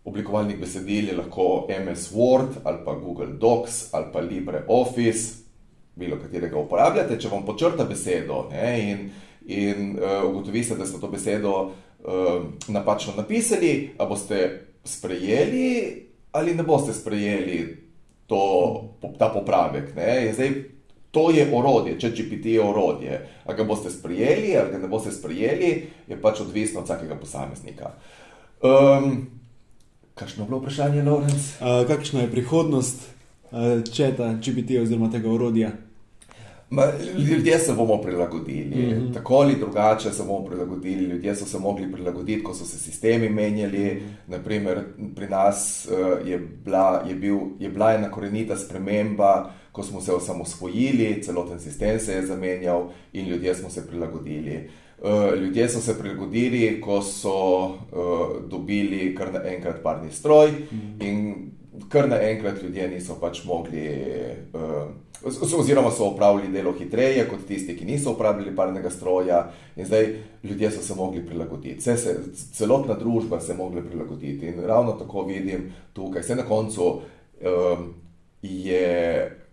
Oblikovalnik 0.07 0.59
besedil 0.61 1.09
je 1.11 1.17
lahko 1.17 1.67
MS 1.67 2.11
Word 2.15 2.61
ali 2.63 2.79
pa 2.85 2.93
Google 2.95 3.33
Docs 3.39 3.93
ali 3.93 4.05
pa 4.13 4.21
LibreOffice, 4.23 5.43
bilo 5.95 6.15
katerega 6.21 6.57
uporabljate. 6.59 7.17
Če 7.19 7.31
vam 7.31 7.43
počrta 7.45 7.83
besedo 7.83 8.45
ne, 8.51 8.69
in, 8.91 9.09
in 9.51 9.97
uh, 9.97 10.23
ugotovite, 10.29 10.77
da 10.79 10.87
ste 10.87 11.01
to 11.01 11.11
besedo 11.11 11.53
uh, 11.67 12.45
napačno 12.71 13.17
napisali, 13.17 13.97
a 13.97 14.05
boste 14.05 14.39
sprejeli 14.83 15.67
ali 16.31 16.55
ne 16.55 16.63
boste 16.63 16.93
sprejeli 16.93 17.59
to, 18.27 18.95
ta 19.19 19.29
popravek. 19.33 19.91
Zdaj, 20.33 20.51
to 21.11 21.31
je 21.31 21.47
orodje, 21.53 21.99
če 21.99 22.11
GPT 22.11 22.53
je 22.55 22.63
orodje. 22.63 23.19
A 23.45 23.53
ga 23.53 23.63
boste 23.63 23.91
sprejeli 23.91 24.55
ali 24.57 24.71
ga 24.71 24.77
ne 24.77 24.87
boste 24.87 25.11
sprejeli, 25.11 25.71
je 26.07 26.21
pač 26.21 26.43
odvisno 26.43 26.83
od 26.83 26.85
vsakega 26.85 27.15
posameznika. 27.15 27.91
Um, 28.61 29.36
kakšno 30.19 30.43
je 30.43 30.47
bilo 30.47 30.59
vprašanje, 30.59 31.03
Lorenz? 31.03 31.51
Uh, 31.61 31.87
kakšna 31.87 32.21
je 32.21 32.31
prihodnost 32.31 33.01
uh, 33.51 33.59
četa 33.93 34.33
GPT 34.33 34.81
oziroma 34.81 35.11
tega 35.11 35.31
orodja? 35.31 35.71
Ma, 36.69 36.83
ljudje 37.17 37.59
se 37.59 37.73
bomo 37.73 38.01
prilagodili, 38.01 38.75
mm 38.75 38.89
-hmm. 38.89 39.13
tako 39.13 39.35
ali 39.35 39.55
drugače 39.55 40.11
se 40.11 40.23
bomo 40.23 40.45
prilagodili. 40.45 41.03
Ljudje 41.03 41.35
so 41.35 41.45
se 41.45 41.59
mogli 41.59 41.91
prilagoditi, 41.91 42.43
ko 42.43 42.53
so 42.53 42.65
se 42.65 42.77
sistemi 42.77 43.29
menjali. 43.29 44.03
Naprimer, 44.27 44.83
pri 45.15 45.27
nas 45.29 45.87
uh, 45.91 46.27
je, 46.27 46.37
bila, 46.65 47.03
je, 47.07 47.15
bil, 47.15 47.37
je 47.59 47.69
bila 47.69 47.93
ena 47.93 48.11
korenita 48.11 48.57
sprememba, 48.57 49.51
ko 49.71 49.83
smo 49.83 50.01
se 50.01 50.13
osamosvojili, 50.13 51.23
celoten 51.23 51.59
sistem 51.59 51.99
se 51.99 52.13
je 52.13 52.25
zamenjal 52.25 52.89
in 53.13 53.27
ljudje 53.27 53.55
smo 53.55 53.69
se 53.69 53.87
prilagodili. 53.87 54.55
Uh, 54.55 54.86
ljudje 55.41 55.69
so 55.69 55.81
se 55.81 55.99
prilagodili, 55.99 56.81
ko 56.81 57.01
so 57.01 57.65
uh, 57.65 58.49
dobili 58.49 59.15
kar 59.15 59.33
naenkrat 59.33 59.83
parni 59.83 60.11
stroj, 60.11 60.51
mm 60.71 61.01
in 61.01 61.51
kar 61.89 62.09
naenkrat 62.09 62.63
ljudje 62.63 62.87
niso 62.89 63.15
pač 63.21 63.43
mogli. 63.45 63.89
Uh, 64.53 64.87
oziroma 65.59 65.91
so 65.91 66.05
opravili 66.05 66.51
delo 66.53 66.73
hitreje 66.73 67.27
kot 67.29 67.45
tisti, 67.47 67.75
ki 67.77 67.85
niso 67.85 68.11
uporabljali 68.11 68.55
parnega 68.55 68.89
stroja, 68.89 69.51
in 69.75 69.85
zdaj 69.85 70.07
ljudje 70.43 70.71
so 70.71 70.81
se 70.81 70.95
mogli 70.95 71.25
prilagoditi. 71.25 71.81
Se, 71.81 71.97
se, 71.97 72.15
celotna 72.53 72.93
družba 72.93 73.39
se 73.39 73.51
je 73.51 73.57
mogla 73.57 73.81
prilagoditi. 73.81 74.47
In 74.47 74.61
ravno 74.65 74.91
tako 74.91 75.23
vidim 75.23 75.73
tukaj, 75.93 76.21
vse 76.21 76.35
na 76.35 76.45
koncu 76.45 76.87
um, 76.91 77.93
je. 78.41 79.43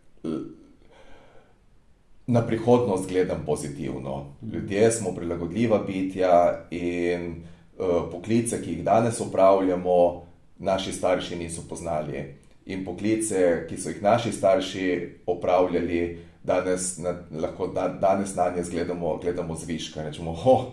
Na 2.27 2.47
prihodnost 2.47 3.09
gledam 3.09 3.43
pozitivno. 3.47 4.27
Ljudje 4.53 4.91
smo 4.91 5.13
prilagodljiva 5.15 5.79
bitja 5.79 6.65
in 6.71 7.35
uh, 7.79 7.87
poklice, 8.13 8.63
ki 8.63 8.71
jih 8.71 8.85
danes 8.85 9.21
upravljamo, 9.21 10.23
naši 10.59 10.93
starši 10.93 11.37
niso 11.37 11.63
poznali 11.69 12.25
in 12.67 12.85
poklice, 12.85 13.67
ki 13.69 13.77
so 13.77 13.93
jih 13.93 14.03
naši 14.03 14.33
starši 14.33 15.09
opravljali, 15.27 16.19
danes 16.45 16.99
na, 16.99 17.15
lahko 17.41 17.67
da, 17.67 17.89
danes 17.89 18.35
na 18.37 18.51
nje 18.57 18.63
gledamo, 18.71 19.17
gledamo 19.23 19.57
zviška. 19.57 20.03
Rečemo, 20.03 20.31
oh, 20.31 20.65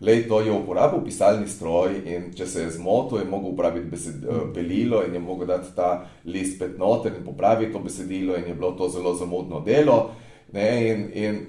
lej, 0.00 0.28
to 0.28 0.40
je 0.40 0.52
uporabil 0.52 1.04
pisalni 1.04 1.48
stroj 1.48 2.00
in 2.06 2.32
če 2.36 2.46
se 2.46 2.62
je 2.62 2.70
zmotil, 2.70 3.18
je 3.18 3.28
mogel 3.28 3.52
uporabiti 3.52 3.90
besed, 3.90 4.24
eh, 4.24 4.44
belilo 4.54 5.04
in 5.04 5.14
je 5.14 5.20
mogel 5.20 5.46
dati 5.46 5.76
ta 5.76 6.06
list 6.24 6.58
pet 6.58 6.78
noter 6.78 7.12
in 7.12 7.24
popraviti 7.24 7.72
to 7.72 7.78
besedilo 7.78 8.36
in 8.36 8.48
je 8.48 8.54
bilo 8.54 8.72
to 8.72 8.88
zelo 8.88 9.14
zamudno 9.14 9.60
delo. 9.60 10.10
Ne, 10.54 10.88
in, 10.88 11.10
in, 11.14 11.46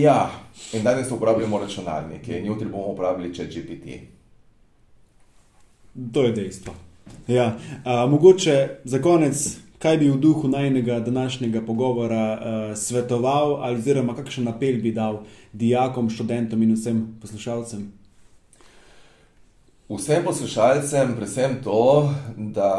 ja, 0.00 0.30
in 0.72 0.82
danes 0.82 1.10
uporabljamo 1.10 1.58
računalnike 1.58 2.38
in 2.38 2.46
jutri 2.46 2.68
bomo 2.68 2.86
uporabljali 2.94 3.34
če 3.34 3.44
GPT. 3.44 3.98
To 6.12 6.24
je 6.24 6.32
dejstvo. 6.32 6.74
Ja, 7.28 7.58
a, 7.84 8.06
mogoče 8.06 8.68
za 8.84 9.02
konec, 9.02 9.58
kaj 9.78 9.98
bi 9.98 10.08
v 10.10 10.16
duhu 10.16 10.48
najnega 10.48 11.00
današnjega 11.00 11.60
pogovora 11.66 12.16
a, 12.16 12.76
svetoval, 12.76 13.58
ali 13.60 13.76
oziroma 13.76 14.16
kakšen 14.16 14.48
apel 14.48 14.80
bi 14.80 14.94
dal 14.96 15.24
dijakom, 15.52 16.10
študentom 16.10 16.62
in 16.62 16.72
vsem 16.72 17.06
poslušalcem? 17.20 17.90
Vsem 19.92 20.24
poslušalcem, 20.24 21.16
predvsem 21.16 21.58
to, 21.64 22.14
da 22.36 22.72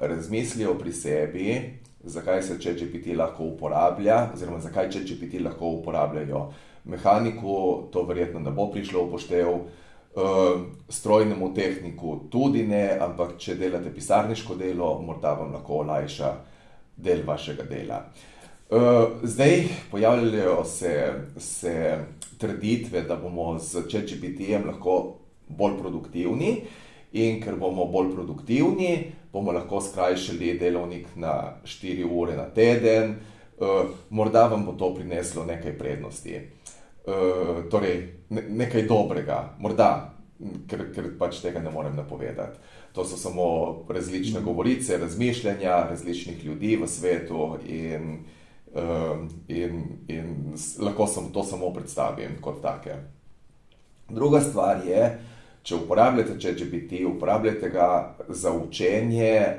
razmislijo 0.00 0.78
pri 0.78 0.92
sebi, 0.92 1.60
zakaj 2.06 2.42
se 2.42 2.58
ChatGPT 2.58 3.16
lahko 3.16 3.44
uporablja, 3.44 4.30
oziroma 4.34 4.60
zakaj 4.60 4.90
ChatGPT 4.90 5.40
lahko 5.44 5.68
uporabljajo. 5.80 6.52
Mehaniku 6.84 7.88
to 7.92 8.02
verjetno 8.06 8.40
ne 8.40 8.50
bo 8.50 8.70
prišlo 8.70 9.04
v 9.06 9.10
poštev. 9.10 9.58
Uh, 10.16 10.22
strojnemu 10.88 11.50
tehniku 11.54 12.14
tudi 12.32 12.62
ne, 12.64 12.96
ampak 13.00 13.34
če 13.36 13.58
delate 13.60 13.90
pisarniško 13.92 14.54
delo, 14.56 14.94
morda 15.04 15.34
vam 15.36 15.52
lahko 15.52 15.82
olajša 15.82 16.30
del 16.96 17.20
vašega 17.26 17.66
dela. 17.68 17.98
Uh, 18.70 19.20
zdaj 19.22 19.66
pojavljajo 19.90 20.64
se, 20.64 20.94
se 21.36 21.98
trditve, 22.38 23.02
da 23.02 23.18
bomo 23.20 23.58
z 23.58 23.84
ChatGPT-jem 23.90 24.64
lahko 24.70 24.96
bolj 25.48 25.76
produktivni 25.82 26.54
in 27.16 27.40
ker 27.40 27.56
bomo 27.60 27.86
bolj 27.92 28.12
produktivni, 28.14 28.92
bomo 29.32 29.52
lahko 29.56 29.80
skrajšali 29.80 30.56
delovnik 30.60 31.16
na 31.16 31.60
4 31.64 32.04
ure 32.10 32.36
na 32.36 32.48
teden, 32.52 33.16
uh, 33.58 33.90
morda 34.10 34.46
vam 34.52 34.66
bo 34.66 34.76
to 34.76 34.94
prineslo 34.94 35.44
nekaj 35.48 35.78
prednosti. 35.78 36.40
Eh, 37.06 37.70
torej 37.70 38.14
ne, 38.28 38.42
nekaj 38.50 38.82
dobrega, 38.82 39.36
morda, 39.62 39.90
ker, 40.66 40.88
ker 40.90 41.12
pač 41.18 41.38
tega 41.38 41.60
ne 41.62 41.70
morem 41.70 41.94
napovedati. 41.94 42.58
To 42.98 43.04
so 43.06 43.14
samo 43.14 43.44
različne 43.88 44.40
govorice, 44.42 44.98
razmišljanja 44.98 45.76
različnih 45.90 46.42
ljudi 46.44 46.74
v 46.80 46.88
svetu, 46.90 47.58
in, 47.70 48.24
um, 48.74 49.28
in, 49.46 49.84
in 50.08 50.56
lahko 50.82 51.06
sem 51.06 51.30
to 51.30 51.44
samo 51.46 51.70
predstavim 51.70 52.40
kot 52.42 52.58
take. 52.64 52.98
Druga 54.10 54.40
stvar 54.40 54.82
je, 54.86 55.06
če 55.66 55.74
uporabljate 55.74 56.36
ChatGPT, 56.38 57.00
uporabljate 57.08 57.68
ga 57.70 58.14
za 58.28 58.52
učenje, 58.52 59.56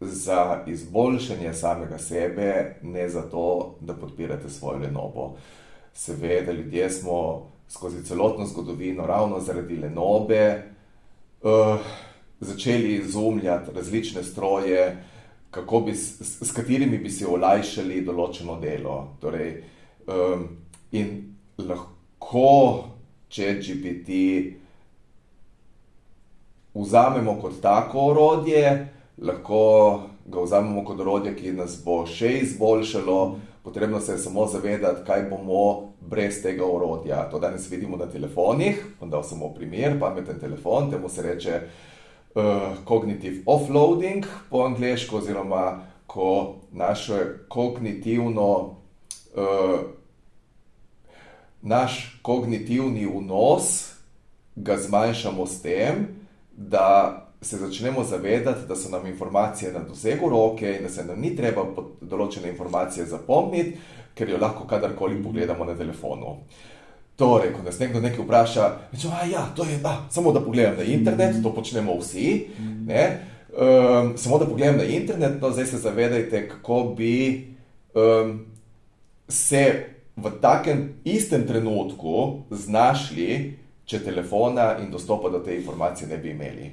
za 0.00 0.64
izboljšanje 0.66 1.52
samega 1.54 1.98
sebe, 1.98 2.76
ne 2.82 3.08
za 3.08 3.22
to, 3.28 3.76
da 3.80 3.94
podpirate 3.94 4.48
svojo 4.48 4.78
lenobo. 4.78 5.34
Seveda, 5.92 6.52
ljudje 6.52 6.90
smo 6.90 7.50
skozi 7.68 8.04
celotno 8.04 8.46
zgodovino, 8.46 9.06
ravno 9.06 9.40
zaradi 9.40 9.76
lenobe, 9.76 10.62
uh, 11.42 11.76
začeli 12.40 12.94
izumljati 12.94 13.70
različne 13.74 14.22
stroje, 14.22 14.96
bi, 15.86 15.94
s, 15.94 16.40
s 16.40 16.52
katerimi 16.52 16.98
bi 16.98 17.10
si 17.10 17.26
olajšali 17.28 18.00
določeno 18.06 18.56
delo. 18.60 19.18
Torej, 19.20 19.52
um, 20.08 20.48
in 20.96 21.12
lahko, 21.58 22.88
če 23.28 23.52
GPT 23.60 24.16
vzamemo 26.74 27.40
kot 27.40 27.60
tako 27.62 28.06
orodje, 28.10 28.88
lahko 29.18 30.00
ga 30.26 30.40
vzamemo 30.40 30.84
kot 30.84 31.00
orodje, 31.00 31.34
ki 31.36 31.52
nas 31.52 31.78
bo 31.84 32.04
še 32.06 32.38
izboljšalo. 32.38 33.20
Potrebno 33.62 34.00
se 34.00 34.12
je 34.12 34.18
samo 34.18 34.46
zavedati, 34.46 35.04
kaj 35.06 35.26
bomo 35.30 35.92
brez 36.00 36.42
tega 36.42 36.64
orodja. 36.64 37.26
To 37.30 37.38
danes 37.38 37.70
vidimo 37.70 37.96
na 37.96 38.06
telefonih. 38.06 38.84
Bom 39.00 39.10
dal 39.10 39.22
samo 39.22 39.52
primer, 39.54 39.98
pameten 40.00 40.40
telefon, 40.40 40.90
temu 40.90 41.08
se 41.08 41.22
reče 41.22 41.60
uh, 41.60 42.42
cognitive 42.88 43.42
offloading 43.46 44.26
po 44.50 44.64
angliško, 44.64 45.16
oziroma 45.16 45.80
ko 46.06 46.54
naše 46.72 47.20
kognitivno, 47.48 48.76
uh, 49.36 49.80
naš 51.62 52.18
kognitivni 52.22 53.06
vnos 53.06 53.92
ga 54.56 54.76
zmanjšamo 54.76 55.46
s 55.46 55.62
tem, 55.62 56.19
da 56.68 57.26
se 57.42 57.56
začnemo 57.56 58.04
zavedati, 58.04 58.68
da 58.68 58.76
so 58.76 58.88
nam 58.88 59.06
informacije 59.06 59.72
na 59.72 59.78
dosegu 59.78 60.28
roke 60.28 60.76
in 60.76 60.82
da 60.82 60.88
se 60.88 61.04
nam 61.04 61.20
ni 61.20 61.36
treba 61.36 61.64
določene 62.00 62.50
informacije 62.52 63.06
zapomniti, 63.06 63.78
ker 64.14 64.28
jo 64.28 64.40
lahko 64.40 64.66
kadarkoli 64.68 65.22
pogledamo 65.22 65.64
na 65.64 65.76
telefonu. 65.76 66.36
Torej, 67.16 67.54
ko 67.56 67.64
nas 67.64 67.78
nekdo 67.80 68.00
nekaj 68.00 68.24
vpraša, 68.24 68.66
rečemo, 68.92 69.14
da 69.16 69.26
ja, 69.28 69.46
je 69.70 69.78
da, 69.80 69.94
samo 70.10 70.32
da 70.32 70.40
pogledam 70.44 70.76
na 70.76 70.84
internet, 70.84 71.40
to 71.42 71.52
počnemo 71.54 71.96
vsi. 72.00 72.28
Um, 73.50 74.12
samo 74.16 74.38
da 74.38 74.46
pogledam 74.46 74.76
na 74.76 74.84
internet, 74.84 75.40
no 75.40 75.50
zdaj 75.50 75.66
se 75.66 75.78
zavedajte, 75.78 76.48
kako 76.48 76.94
bi 76.96 77.14
um, 77.94 78.44
se 79.28 79.64
v 80.16 80.32
takem 80.40 80.88
istem 81.04 81.46
trenutku 81.46 82.42
znašli, 82.50 83.56
če 83.90 84.04
telefona 84.04 84.76
in 84.82 84.90
dostopa 84.92 85.30
do 85.30 85.42
te 85.44 85.56
informacije 85.58 86.08
ne 86.08 86.18
bi 86.22 86.30
imeli. 86.30 86.70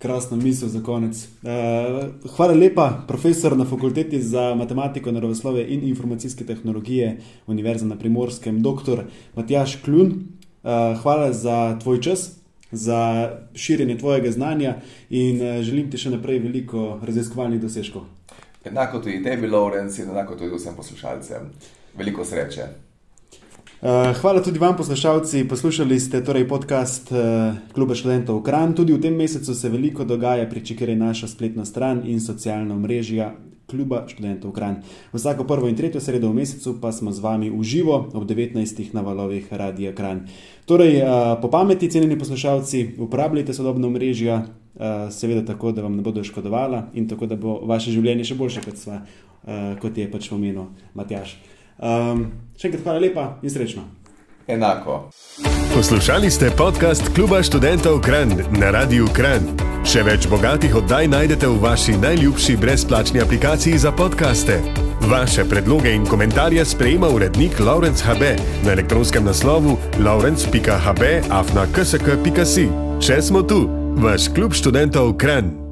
Krasna 0.00 0.36
misel 0.40 0.68
za 0.72 0.80
konec. 0.80 1.16
Uh, 1.44 2.30
hvala 2.36 2.54
lepa, 2.56 2.86
profesor 3.08 3.56
na 3.56 3.66
fakulteti 3.68 4.20
za 4.22 4.54
matematiko, 4.56 5.12
naravoslovje 5.12 5.66
in 5.74 5.84
informacijske 5.88 6.46
tehnologije 6.46 7.18
Univerze 7.46 7.86
na 7.86 7.98
Primorskem, 7.98 8.62
dr. 8.64 9.02
Matjaš 9.36 9.76
Kljun. 9.84 10.14
Uh, 10.62 10.96
hvala 11.02 11.32
za 11.32 11.78
tvoj 11.82 12.00
čas, 12.00 12.30
za 12.70 13.30
širjenje 13.54 13.98
tvojega 13.98 14.30
znanja 14.30 14.74
in 15.10 15.36
uh, 15.36 15.62
želim 15.62 15.90
ti 15.90 16.00
še 16.00 16.16
naprej 16.16 16.40
veliko 16.48 16.98
raziskovalnih 17.04 17.60
dosežkov. 17.60 18.08
Enako 18.64 19.00
tudi 19.04 19.22
tebi, 19.24 19.48
Lorenz, 19.48 19.98
in 19.98 20.08
enako 20.12 20.36
tudi 20.36 20.56
vsem 20.56 20.76
poslušalcem. 20.76 21.52
Veliko 21.96 22.24
sreče. 22.24 22.89
Eh, 23.82 24.14
hvala 24.20 24.42
tudi 24.42 24.58
vam, 24.58 24.76
poslušalci. 24.76 25.48
Poslušali 25.48 26.00
ste 26.00 26.20
torej 26.24 26.44
podcast 26.48 27.08
uh, 27.12 27.56
Kluba 27.72 27.96
študentov 27.96 28.42
Kran. 28.44 28.76
Tudi 28.76 28.92
v 28.92 29.00
tem 29.00 29.16
mesecu 29.16 29.54
se 29.56 29.68
veliko 29.72 30.04
dogaja, 30.04 30.44
pri 30.44 30.60
čemer 30.60 30.88
je 30.88 30.96
naša 30.96 31.28
spletna 31.28 31.64
stran 31.64 32.02
in 32.04 32.20
socialna 32.20 32.76
mreža 32.76 33.32
kluba 33.64 34.04
študentov 34.04 34.52
Kran. 34.52 34.84
Vsako 35.16 35.48
prvo 35.48 35.64
in 35.64 35.80
tretjo 35.80 35.96
sredo 36.00 36.28
v 36.28 36.44
mesecu 36.44 36.76
pa 36.76 36.92
smo 36.92 37.08
z 37.08 37.24
vami 37.24 37.48
v 37.48 37.62
živo 37.64 38.12
ob 38.12 38.28
19. 38.28 38.92
na 38.92 39.00
valovih 39.00 39.48
Radia 39.48 39.96
Kran. 39.96 40.28
Torej, 40.68 41.00
po 41.40 41.48
pameti, 41.48 41.88
cenjeni 41.88 42.18
poslušalci, 42.20 43.00
uporabljajte 43.00 43.56
sodobno 43.56 43.88
mrežje, 43.88 44.44
seveda 45.08 45.46
tako, 45.54 45.72
da 45.72 45.88
vam 45.88 45.96
ne 45.96 46.02
bodo 46.02 46.20
škodovala 46.20 46.92
in 46.92 47.08
tako, 47.08 47.26
da 47.26 47.36
bo 47.36 47.62
vaše 47.64 47.94
življenje 47.96 48.28
še 48.28 48.36
boljše, 48.36 48.60
kot, 48.60 48.76
sva, 48.76 49.00
kot 49.80 49.96
je 49.96 50.10
pač 50.10 50.28
pomenil 50.28 50.68
Matjaš. 50.92 51.38
Um, 51.80 52.26
še 52.60 52.68
enkrat 52.68 52.84
hvala 52.84 53.00
lepa 53.00 53.26
in 53.42 53.50
srečno. 53.50 53.86
Enako. 54.50 55.10
Poslušali 55.74 56.30
ste 56.30 56.50
podcast 56.50 57.14
Kluba 57.14 57.42
študentov 57.42 58.00
Kran 58.02 58.34
na 58.58 58.70
Radiu 58.74 59.06
Kran. 59.14 59.46
Še 59.86 60.02
več 60.04 60.26
bogatih 60.28 60.74
oddaj 60.76 61.06
najdete 61.08 61.46
v 61.48 61.60
vaši 61.62 61.94
najljubši 62.02 62.56
brezplačni 62.60 63.22
aplikaciji 63.22 63.78
za 63.78 63.94
podkaste. 63.94 64.58
Vaše 65.06 65.46
predloge 65.48 65.94
in 65.94 66.04
komentarje 66.06 66.64
sprejema 66.64 67.08
urednik 67.08 67.60
Laurence 67.62 68.04
HB 68.04 68.34
na 68.66 68.74
elektronskem 68.74 69.24
naslovu 69.24 69.78
laurence.hb 70.02 71.02
afna 71.30 71.66
ksk.si. 71.72 72.68
Če 73.00 73.22
smo 73.22 73.46
tu, 73.46 73.64
vaš 74.02 74.28
klub 74.34 74.52
študentov 74.52 75.14
Kran. 75.16 75.69